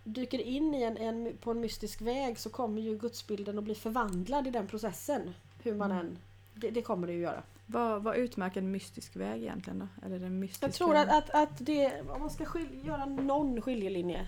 dyker 0.03 0.39
in 0.39 0.73
i 0.75 0.83
en, 0.83 0.97
en, 0.97 1.37
på 1.41 1.51
en 1.51 1.59
mystisk 1.59 2.01
väg 2.01 2.39
så 2.39 2.49
kommer 2.49 2.81
ju 2.81 2.97
gudsbilden 2.97 3.57
att 3.57 3.63
bli 3.63 3.75
förvandlad 3.75 4.47
i 4.47 4.51
den 4.51 4.67
processen. 4.67 5.33
Hur 5.63 5.75
man 5.75 5.91
Mm. 5.91 6.05
än... 6.05 6.17
Det, 6.55 6.69
det 6.69 6.81
kommer 6.81 7.07
det 7.07 7.13
ju 7.13 7.19
göra. 7.19 7.43
Vad, 7.71 8.03
vad 8.03 8.15
utmärker 8.15 8.61
en 8.61 8.71
mystisk 8.71 9.15
väg 9.15 9.41
egentligen 9.41 9.79
då? 9.79 10.05
Eller 10.05 10.19
den 10.19 10.39
mystiska... 10.39 10.65
Jag 10.65 10.73
tror 10.73 10.95
att, 10.95 11.09
att, 11.09 11.29
att 11.29 11.65
det, 11.65 12.01
om 12.01 12.19
man 12.21 12.29
ska 12.29 12.45
skilj, 12.45 12.87
göra 12.87 13.05
någon 13.05 13.61
skiljelinje 13.61 14.27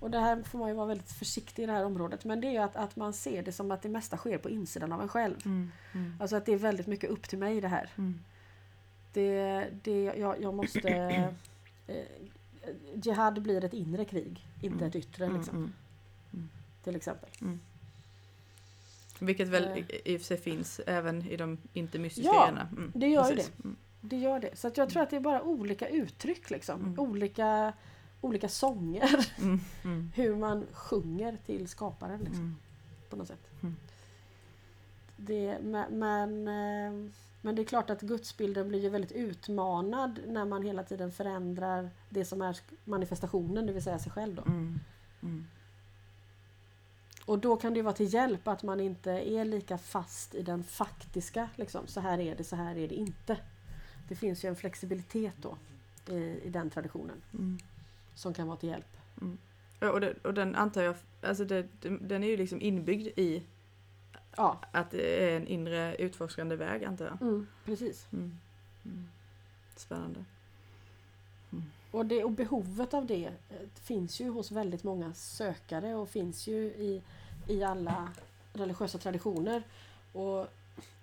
och 0.00 0.10
det 0.10 0.18
här 0.18 0.42
får 0.42 0.58
man 0.58 0.68
ju 0.68 0.74
vara 0.74 0.86
väldigt 0.86 1.12
försiktig 1.12 1.62
i 1.62 1.66
det 1.66 1.72
här 1.72 1.84
området 1.84 2.24
men 2.24 2.40
det 2.40 2.46
är 2.46 2.52
ju 2.52 2.58
att, 2.58 2.76
att 2.76 2.96
man 2.96 3.12
ser 3.12 3.42
det 3.42 3.52
som 3.52 3.70
att 3.70 3.82
det 3.82 3.88
mesta 3.88 4.16
sker 4.16 4.38
på 4.38 4.50
insidan 4.50 4.92
av 4.92 5.02
en 5.02 5.08
själv. 5.08 5.36
Mm, 5.44 5.72
mm, 5.92 6.14
Alltså 6.20 6.36
att 6.36 6.46
det 6.46 6.52
är 6.52 6.56
väldigt 6.58 6.86
mycket 6.86 7.10
upp 7.10 7.28
till 7.28 7.38
mig 7.38 7.60
det 7.60 7.68
här. 7.68 7.90
mm, 7.98 8.20
Det, 9.12 9.66
det, 9.82 10.02
jag, 10.04 10.42
jag 10.42 10.54
måste... 10.54 11.34
Eh, 11.86 11.96
jihad 12.94 13.42
blir 13.42 13.64
ett 13.64 13.72
inre 13.72 14.04
krig, 14.04 14.46
inte 14.60 14.76
Mm. 14.76 14.88
ett 14.88 14.96
yttre 14.96 15.24
mm, 15.24 15.36
liksom, 15.36 15.72
mm. 16.32 16.48
till 16.84 16.96
exempel. 16.96 17.28
Vilket 19.26 19.48
väl 19.48 19.64
Eh. 19.64 19.84
i, 20.04 20.16
och 20.16 20.20
för 20.20 20.26
sig 20.26 20.36
finns 20.36 20.80
även 20.86 21.26
i 21.26 21.36
de 21.36 21.58
inte 21.72 21.98
mystiska 21.98 22.30
Ja, 22.32 22.40
grejerna. 22.40 22.68
Mm, 22.76 22.92
det 22.94 23.08
gör 23.08 23.34
precis. 23.34 23.52
Mm. 23.64 23.76
Det 24.00 24.16
gör 24.16 24.40
det. 24.40 24.58
Så 24.58 24.68
att 24.68 24.76
jag 24.76 24.90
tror 24.90 25.02
att 25.02 25.10
det 25.10 25.16
är 25.16 25.20
bara 25.20 25.42
olika 25.42 25.88
uttryck 25.88 26.50
liksom. 26.50 26.80
Mm. 26.80 27.00
Olika, 27.00 27.72
olika 28.20 28.48
sånger. 28.48 29.28
Mm, 29.38 29.60
mm, 29.84 30.12
Hur 30.14 30.36
man 30.36 30.66
sjunger 30.72 31.38
till 31.46 31.68
skaparen 31.68 32.20
liksom, 32.20 32.44
mm, 32.44 32.56
på 33.10 33.16
något 33.16 33.28
sätt. 33.28 33.50
Mm. 33.62 33.76
Det, 35.16 35.58
men, 35.62 35.98
men, 35.98 36.48
eh, 36.48 37.10
men 37.40 37.54
det 37.56 37.62
är 37.62 37.66
klart 37.66 37.90
att 37.90 38.00
gudsbilden 38.00 38.68
blir 38.68 38.80
ju 38.80 38.88
väldigt 38.88 39.12
utmanad 39.12 40.20
när 40.26 40.44
man 40.44 40.62
hela 40.62 40.82
tiden 40.82 41.12
förändrar 41.12 41.90
det 42.08 42.24
som 42.24 42.42
är 42.42 42.56
manifestationen, 42.84 43.66
det 43.66 43.72
vill 43.72 43.82
säga 43.82 43.98
sig 43.98 44.12
själv. 44.12 44.34
Då. 44.34 44.42
Mm, 47.26 47.28
mm. 47.28 47.34
Och 47.34 47.38
då 47.38 47.56
kan 47.56 47.74
det 47.74 47.82
vara 47.82 47.94
till 47.94 48.14
hjälp 48.14 48.48
att 48.48 48.62
man 48.62 48.80
inte 48.80 49.10
är 49.10 49.44
lika 49.44 49.78
fast 49.78 50.34
i 50.34 50.42
den 50.42 50.64
faktiska, 50.64 51.48
liksom, 51.56 51.86
så 51.86 52.00
här 52.00 52.18
är 52.20 52.34
det, 52.36 52.44
så 52.44 52.56
här 52.56 52.76
är 52.76 52.88
det 52.88 52.94
inte. 52.94 53.36
Det 54.08 54.14
finns 54.16 54.44
ju 54.44 54.48
en 54.48 54.56
flexibilitet 54.56 55.34
då 55.36 55.56
i, 56.08 56.14
i 56.44 56.48
den 56.50 56.70
traditionen 56.70 57.22
Mm. 57.32 57.58
som 58.14 58.34
kan 58.34 58.46
vara 58.46 58.56
till 58.56 58.68
hjälp. 58.68 58.96
Och, 59.80 60.00
det, 60.00 60.14
och 60.24 60.34
den 60.34 60.54
antar 60.54 60.82
jag, 60.82 60.94
alltså 61.22 61.44
det, 61.44 61.66
den 62.00 62.24
är 62.24 62.28
ju 62.28 62.36
liksom 62.36 62.60
inbyggd 62.60 63.06
i 63.18 63.42
Ja, 64.36 64.60
att 64.72 64.90
det 64.90 65.24
är 65.32 65.36
en 65.36 65.46
inre 65.46 65.96
utforskande 65.96 66.56
väg 66.56 66.84
antar 66.84 67.04
jag. 67.04 67.22
mm, 67.22 67.46
precis. 67.64 68.06
Mm. 68.12 68.38
Mm. 68.84 69.08
Spännande. 69.76 70.24
Och, 71.92 72.06
det, 72.06 72.24
och 72.24 72.30
behovet 72.30 72.94
av 72.94 73.06
det 73.06 73.26
eh, 73.26 73.56
finns 73.74 74.20
ju 74.20 74.28
hos 74.28 74.50
väldigt 74.50 74.84
många 74.84 75.14
sökare 75.14 75.94
och 75.94 76.08
finns 76.08 76.46
ju 76.46 76.64
i, 76.64 77.02
i 77.48 77.62
alla 77.62 78.08
religiösa 78.52 78.98
traditioner. 78.98 79.62
Och, 80.12 80.40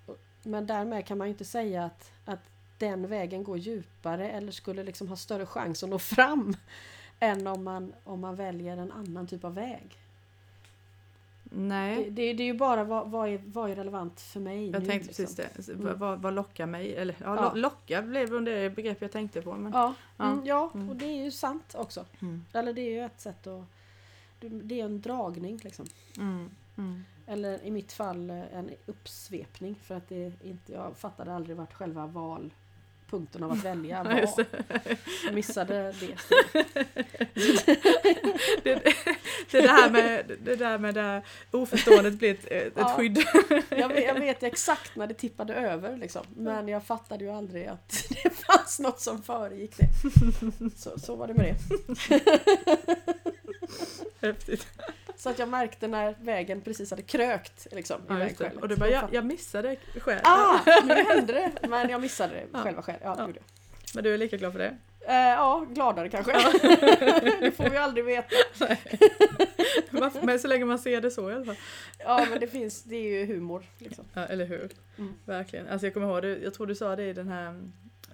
och, 0.06 0.18
men 0.44 0.68
därmed 0.68 1.06
kan 1.06 1.18
man 1.18 1.28
ju 1.28 1.32
inte 1.32 1.46
säga 1.46 1.84
att, 1.86 2.12
att 2.26 2.40
den 2.78 3.08
vägen 3.08 3.44
går 3.44 3.58
djupare 3.58 4.30
eller 4.30 4.52
skulle 4.52 4.84
liksom 4.84 5.08
ha 5.08 5.16
större 5.16 5.46
chans 5.46 5.84
att 5.84 5.90
nå 5.90 6.00
fram 6.00 6.56
än 7.20 7.48
om 7.48 7.64
man, 7.64 7.94
om 8.04 8.20
man 8.20 8.36
väljer 8.36 8.78
en 8.78 8.92
annan 8.92 9.28
typ 9.28 9.44
av 9.44 9.54
väg. 9.54 9.98
Nej, 11.52 11.96
Det, 12.04 12.10
det, 12.10 12.34
det 12.34 12.44
är 12.44 12.46
ju 12.46 12.54
bara 12.54 12.84
vad, 12.84 13.10
vad, 13.12 13.30
är, 13.30 13.42
vad 13.46 13.72
är 13.72 13.76
relevant 13.76 14.22
för 14.22 14.40
mig 14.40 14.70
jag 14.70 14.82
nu. 14.82 14.88
tänkte 14.88 15.08
liksom. 15.08 15.26
precis 15.26 15.66
det. 15.66 15.74
Mm. 15.74 16.00
Vad, 16.00 16.22
vad, 16.22 16.34
lockar 16.34 16.66
mig? 16.66 16.96
Eller 16.96 17.16
ja, 17.20 17.36
Ja. 17.36 17.52
lo- 17.54 17.60
locka 17.62 18.02
blev 18.02 18.44
det 18.46 18.70
begrepp 18.76 19.02
jag 19.02 19.12
tänkte 19.12 19.42
på. 19.42 19.54
Men, 19.54 19.72
Ja, 19.72 19.94
Ja. 20.18 20.26
mm, 20.32 20.46
ja 20.46 20.72
Mm. 20.74 20.90
och 20.90 20.96
det 20.96 21.06
är 21.06 21.24
ju 21.24 21.32
sant 21.32 21.76
också. 21.78 22.06
mm, 22.22 22.46
Eller 22.54 22.74
det 22.74 22.82
är 22.82 22.90
ju 22.92 23.00
ett 23.06 23.22
sätt 23.22 23.48
att... 23.48 23.64
Det 24.42 24.82
är 24.82 24.86
en 24.86 25.02
dragning 25.02 25.60
liksom. 25.64 25.86
mm, 26.18 26.50
mm. 26.78 27.04
Eller 27.28 27.64
i 27.64 27.72
mitt 27.72 27.92
fall 27.92 28.30
eh, 28.30 28.54
en 28.58 28.70
uppsvepning 28.86 29.76
för 29.84 29.96
att 29.96 30.10
det 30.10 30.32
inte, 30.44 30.74
jag 30.74 30.98
fattade 30.98 31.34
aldrig 31.34 31.58
vart 31.58 31.74
själva 31.74 32.08
valpunkten 33.12 33.44
av 33.44 33.52
att 33.52 33.66
välja 33.66 34.04
var. 34.04 34.46
Jag 35.26 35.34
missade 35.34 35.94
det. 36.00 36.16
det, 38.64 38.84
det, 39.52 39.58
är 39.58 39.62
det, 39.62 39.68
här 39.68 39.90
med, 39.90 40.32
det 40.44 40.56
där 40.56 40.78
med 40.78 40.96
det 40.96 41.02
här 41.02 41.22
oförståendet 41.52 42.14
blir 42.14 42.32
ett, 42.32 42.46
ett 42.46 42.74
Ja. 42.76 42.94
skydd. 42.98 43.24
Jag 43.70 43.88
vet, 43.90 44.04
jag 44.06 44.20
vet 44.20 44.44
exakt 44.44 44.96
när 44.96 45.08
det 45.08 45.14
tippade 45.14 45.54
över 45.54 45.98
liksom. 45.98 46.26
Men 46.36 46.68
jag 46.68 46.84
fattade 46.84 47.24
ju 47.24 47.32
aldrig 47.32 47.68
att 47.68 48.06
det 48.24 48.30
fanns 48.30 48.80
något 48.80 49.02
som 49.02 49.24
föregick 49.24 49.76
det. 49.78 49.88
Så, 50.78 51.00
så 51.00 51.16
var 51.16 51.28
det 51.28 51.34
med 51.34 51.56
det. 52.10 53.49
Häftigt. 54.22 54.68
Så 55.18 55.30
att 55.30 55.40
jag 55.40 55.50
märkte 55.50 55.88
när 55.88 56.16
vägen 56.22 56.62
precis 56.62 56.90
hade 56.90 57.02
krökt 57.04 57.68
liksom, 57.72 58.02
i 58.02 58.04
Ja, 58.08 58.14
det. 58.14 58.20
vägskälet. 58.20 58.56
Och 58.62 58.68
du 58.68 58.76
bara, 58.76 58.90
jag, 58.90 59.10
jag 59.12 59.26
missade 59.26 59.76
själv. 60.00 60.20
Ah! 60.24 60.60
Nu 60.86 60.94
hände 60.94 61.34
det! 61.34 61.52
Men 61.70 61.90
jag 61.90 62.02
missade 62.02 62.34
det 62.34 62.44
Ja. 62.54 62.60
själva 62.64 62.82
själv. 62.82 63.00
Ja, 63.04 63.16
Ja. 63.18 63.28
gjorde. 63.28 63.40
Men 63.96 64.04
du 64.04 64.14
är 64.14 64.18
lika 64.18 64.38
glad 64.38 64.52
för 64.52 64.60
det? 64.60 64.78
Eh, 65.08 65.16
ja, 65.16 65.66
gladare 65.70 66.10
kanske. 66.10 66.32
det 67.40 67.52
får 67.58 67.70
vi 67.70 67.78
aldrig 67.78 68.06
veta. 68.06 68.36
Men 70.22 70.40
så 70.40 70.48
länge 70.48 70.66
man 70.66 70.80
ser 70.80 71.02
det 71.02 71.12
så 71.12 71.32
i 71.32 71.34
alla 71.34 71.46
fall. 71.46 71.56
Ja, 72.00 72.26
men 72.30 72.40
det 72.40 72.48
finns, 72.48 72.84
det 72.84 72.96
är 72.96 73.20
ju 73.20 73.26
humor. 73.26 73.64
Liksom. 73.78 74.06
Ja, 74.14 74.26
eller 74.26 74.46
hur? 74.46 74.70
Mm. 74.98 75.14
Verkligen. 75.26 75.68
Alltså 75.68 75.86
jag 75.88 75.94
kommer 75.94 76.08
ihåg, 76.08 76.22
det, 76.22 76.38
jag 76.38 76.54
tror 76.54 76.68
du 76.68 76.76
sa 76.76 76.96
det 76.96 77.04
i 77.04 77.14
den 77.14 77.28
här 77.28 77.48
mm, 77.48 77.72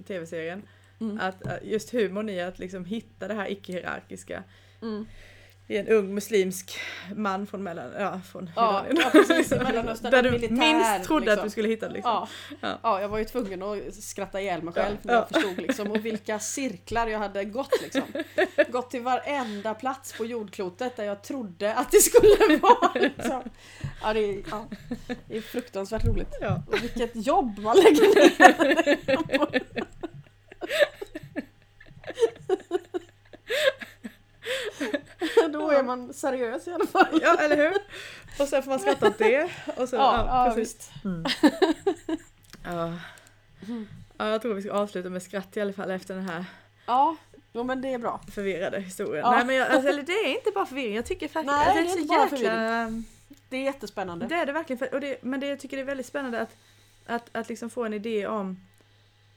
tv-serien. 0.07 0.61
Mm. 1.01 1.19
Att 1.21 1.47
att 1.47 1.63
just 1.63 1.91
humorn 1.93 2.29
i 2.29 2.41
att 2.41 2.59
liksom 2.59 2.85
hitta 2.85 3.27
det 3.27 3.33
här 3.33 3.51
icke-hierarkiska 3.51 4.43
Mm. 4.81 5.05
I 5.67 5.77
en 5.77 5.87
ung 5.87 6.13
muslimsk 6.13 6.79
man 7.15 7.47
från 7.47 7.63
mellan, 7.63 7.91
ja 7.99 8.21
från 8.31 8.49
Ja, 8.55 8.85
Iran. 8.85 8.97
ja, 9.03 9.09
precis, 9.11 9.51
Mellanöstern, 9.51 10.11
Där 10.11 10.23
du 10.23 10.31
militär, 10.31 10.55
minst 10.55 11.03
trodde 11.03 11.23
att 11.23 11.27
liksom. 11.37 11.43
du 11.43 11.49
skulle 11.49 11.67
hitta 11.67 11.87
det 11.87 11.93
liksom. 11.93 12.11
Ja. 12.11 12.27
Ja. 12.61 12.79
Ja. 12.83 13.01
jag 13.01 13.09
var 13.09 13.17
ju 13.17 13.25
tvungen 13.25 13.63
att 13.63 13.95
skratta 13.95 14.41
ihjäl 14.41 14.61
mig 14.63 14.73
själv 14.73 14.97
när 15.01 15.13
jag 15.13 15.23
Ja. 15.23 15.27
förstod 15.33 15.57
liksom, 15.57 15.91
och 15.91 16.05
vilka 16.05 16.39
cirklar 16.39 17.07
jag 17.07 17.19
hade 17.19 17.43
gått 17.45 17.81
liksom. 17.81 18.01
Gått 18.71 18.91
till 18.91 19.01
varenda 19.01 19.73
plats 19.73 20.13
på 20.17 20.25
jordklotet 20.25 20.95
där 20.95 21.03
jag 21.03 21.23
trodde 21.23 21.73
att 21.73 21.91
det 21.91 22.01
skulle 22.01 22.57
vara. 22.61 22.91
Liksom. 22.95 23.41
Ja, 24.01 24.13
det, 24.13 24.19
är, 24.19 24.43
det 25.27 25.37
är 25.37 25.41
fruktansvärt 25.41 26.05
roligt. 26.05 26.29
Och 26.67 26.83
vilket 26.83 27.27
jobb 27.27 27.59
man 27.59 27.77
lägger 27.77 28.15
ner. 28.15 29.65
Då 35.53 35.69
är 35.71 35.83
man 35.83 36.13
seriös 36.13 36.67
i 36.67 36.71
alla 36.71 36.87
fall. 36.87 37.19
ja, 37.21 37.35
eller 37.39 37.57
hur? 37.57 37.73
Och 38.39 38.47
sen 38.47 38.63
får 38.63 38.69
man 38.69 38.79
skratta 38.79 39.07
åt 39.07 39.17
det. 39.17 39.49
Och 39.77 39.89
så, 39.89 39.95
Ja, 39.95 40.25
ja, 40.47 40.53
precis. 40.55 40.91
visst. 40.91 40.91
Ja. 42.63 42.93
ja, 44.17 44.27
jag 44.29 44.41
tror 44.41 44.53
vi 44.53 44.61
ska 44.61 44.71
avsluta 44.71 45.09
med 45.09 45.23
skratt 45.23 45.57
i 45.57 45.61
alla 45.61 45.73
fall 45.73 45.91
efter 45.91 46.15
den 46.15 46.29
här 46.29 46.45
Ja, 46.85 47.15
jo, 47.53 47.63
men 47.63 47.81
det 47.81 47.93
är 47.93 47.97
bra. 47.97 48.21
förvirrade 48.31 48.79
historien. 48.79 49.23
Ja. 49.25 49.31
Nej 49.31 49.45
men 49.45 49.55
jag, 49.55 49.67
alltså, 49.71 49.89
eller 49.89 50.03
det 50.03 50.11
är 50.13 50.27
inte 50.35 50.51
bara 50.55 50.65
förvirring, 50.65 50.95
jag 50.95 51.05
tycker 51.05 51.27
faktiskt 51.27 51.55
Nej, 51.57 51.73
det 51.73 51.79
är 51.79 51.83
det 51.83 51.89
är 51.89 51.97
inte 52.01 52.07
bara 52.07 52.29
jäkla... 52.29 53.03
Det 53.49 53.57
är 53.57 53.61
jättespännande. 53.63 54.25
Det 54.27 54.35
är 54.35 54.45
det 54.45 54.51
verkligen, 54.51 54.87
och 54.93 55.01
det, 55.01 55.17
men 55.23 55.39
det, 55.39 55.47
jag 55.47 55.59
tycker 55.59 55.77
det 55.77 55.83
är 55.83 55.85
väldigt 55.87 56.05
spännande 56.05 56.41
att, 56.41 56.55
att, 57.05 57.29
att 57.31 57.49
liksom 57.49 57.69
få 57.69 57.83
en 57.83 57.93
idé 57.93 58.27
om 58.27 58.57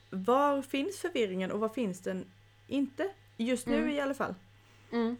var 0.09 0.61
finns 0.61 0.97
förvirringen 0.99 1.51
och 1.51 1.59
var 1.59 1.69
finns 1.69 1.99
den 2.01 2.25
inte? 2.67 3.09
Just 3.37 3.67
nu 3.67 3.75
Mm. 3.77 3.89
i 3.89 3.99
alla 4.01 4.13
fall. 4.13 4.35
Mm. 4.91 5.17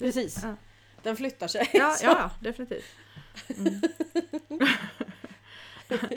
Precis. 0.00 0.38
Ja. 0.42 0.56
Den 1.02 1.16
flyttar 1.16 1.48
sig. 1.48 1.70
Ja, 1.72 1.90
Så- 1.98 2.04
ja, 2.06 2.30
definitivt. 2.40 2.84
Mm. 3.58 3.80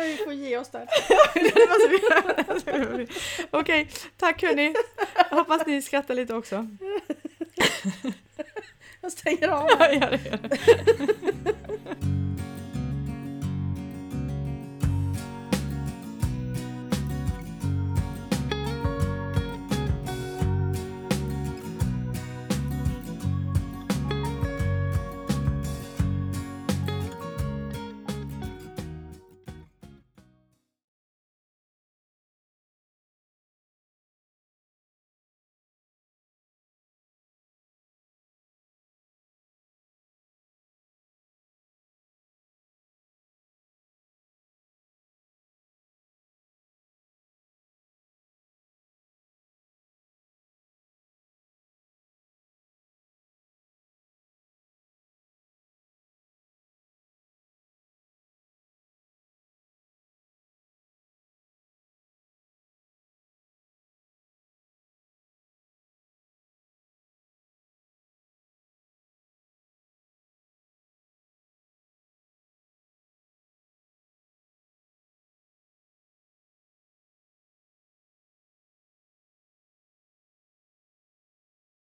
Vi 0.00 0.16
får 0.24 0.32
ge 0.32 0.58
oss 0.58 0.70
där. 0.70 0.88
Okej, 3.50 3.90
tack 4.16 4.42
hörni. 4.42 4.74
Hoppas 5.30 5.66
ni 5.66 5.82
skrattar 5.82 6.14
lite 6.14 6.34
också. 6.34 6.66
Jag 9.00 9.12
stänger 9.12 9.48
av. 9.48 9.68
Ja, 9.78 9.92
gör 9.92 10.10
det, 10.10 10.20
gör 10.30 10.38
det. 10.42 10.58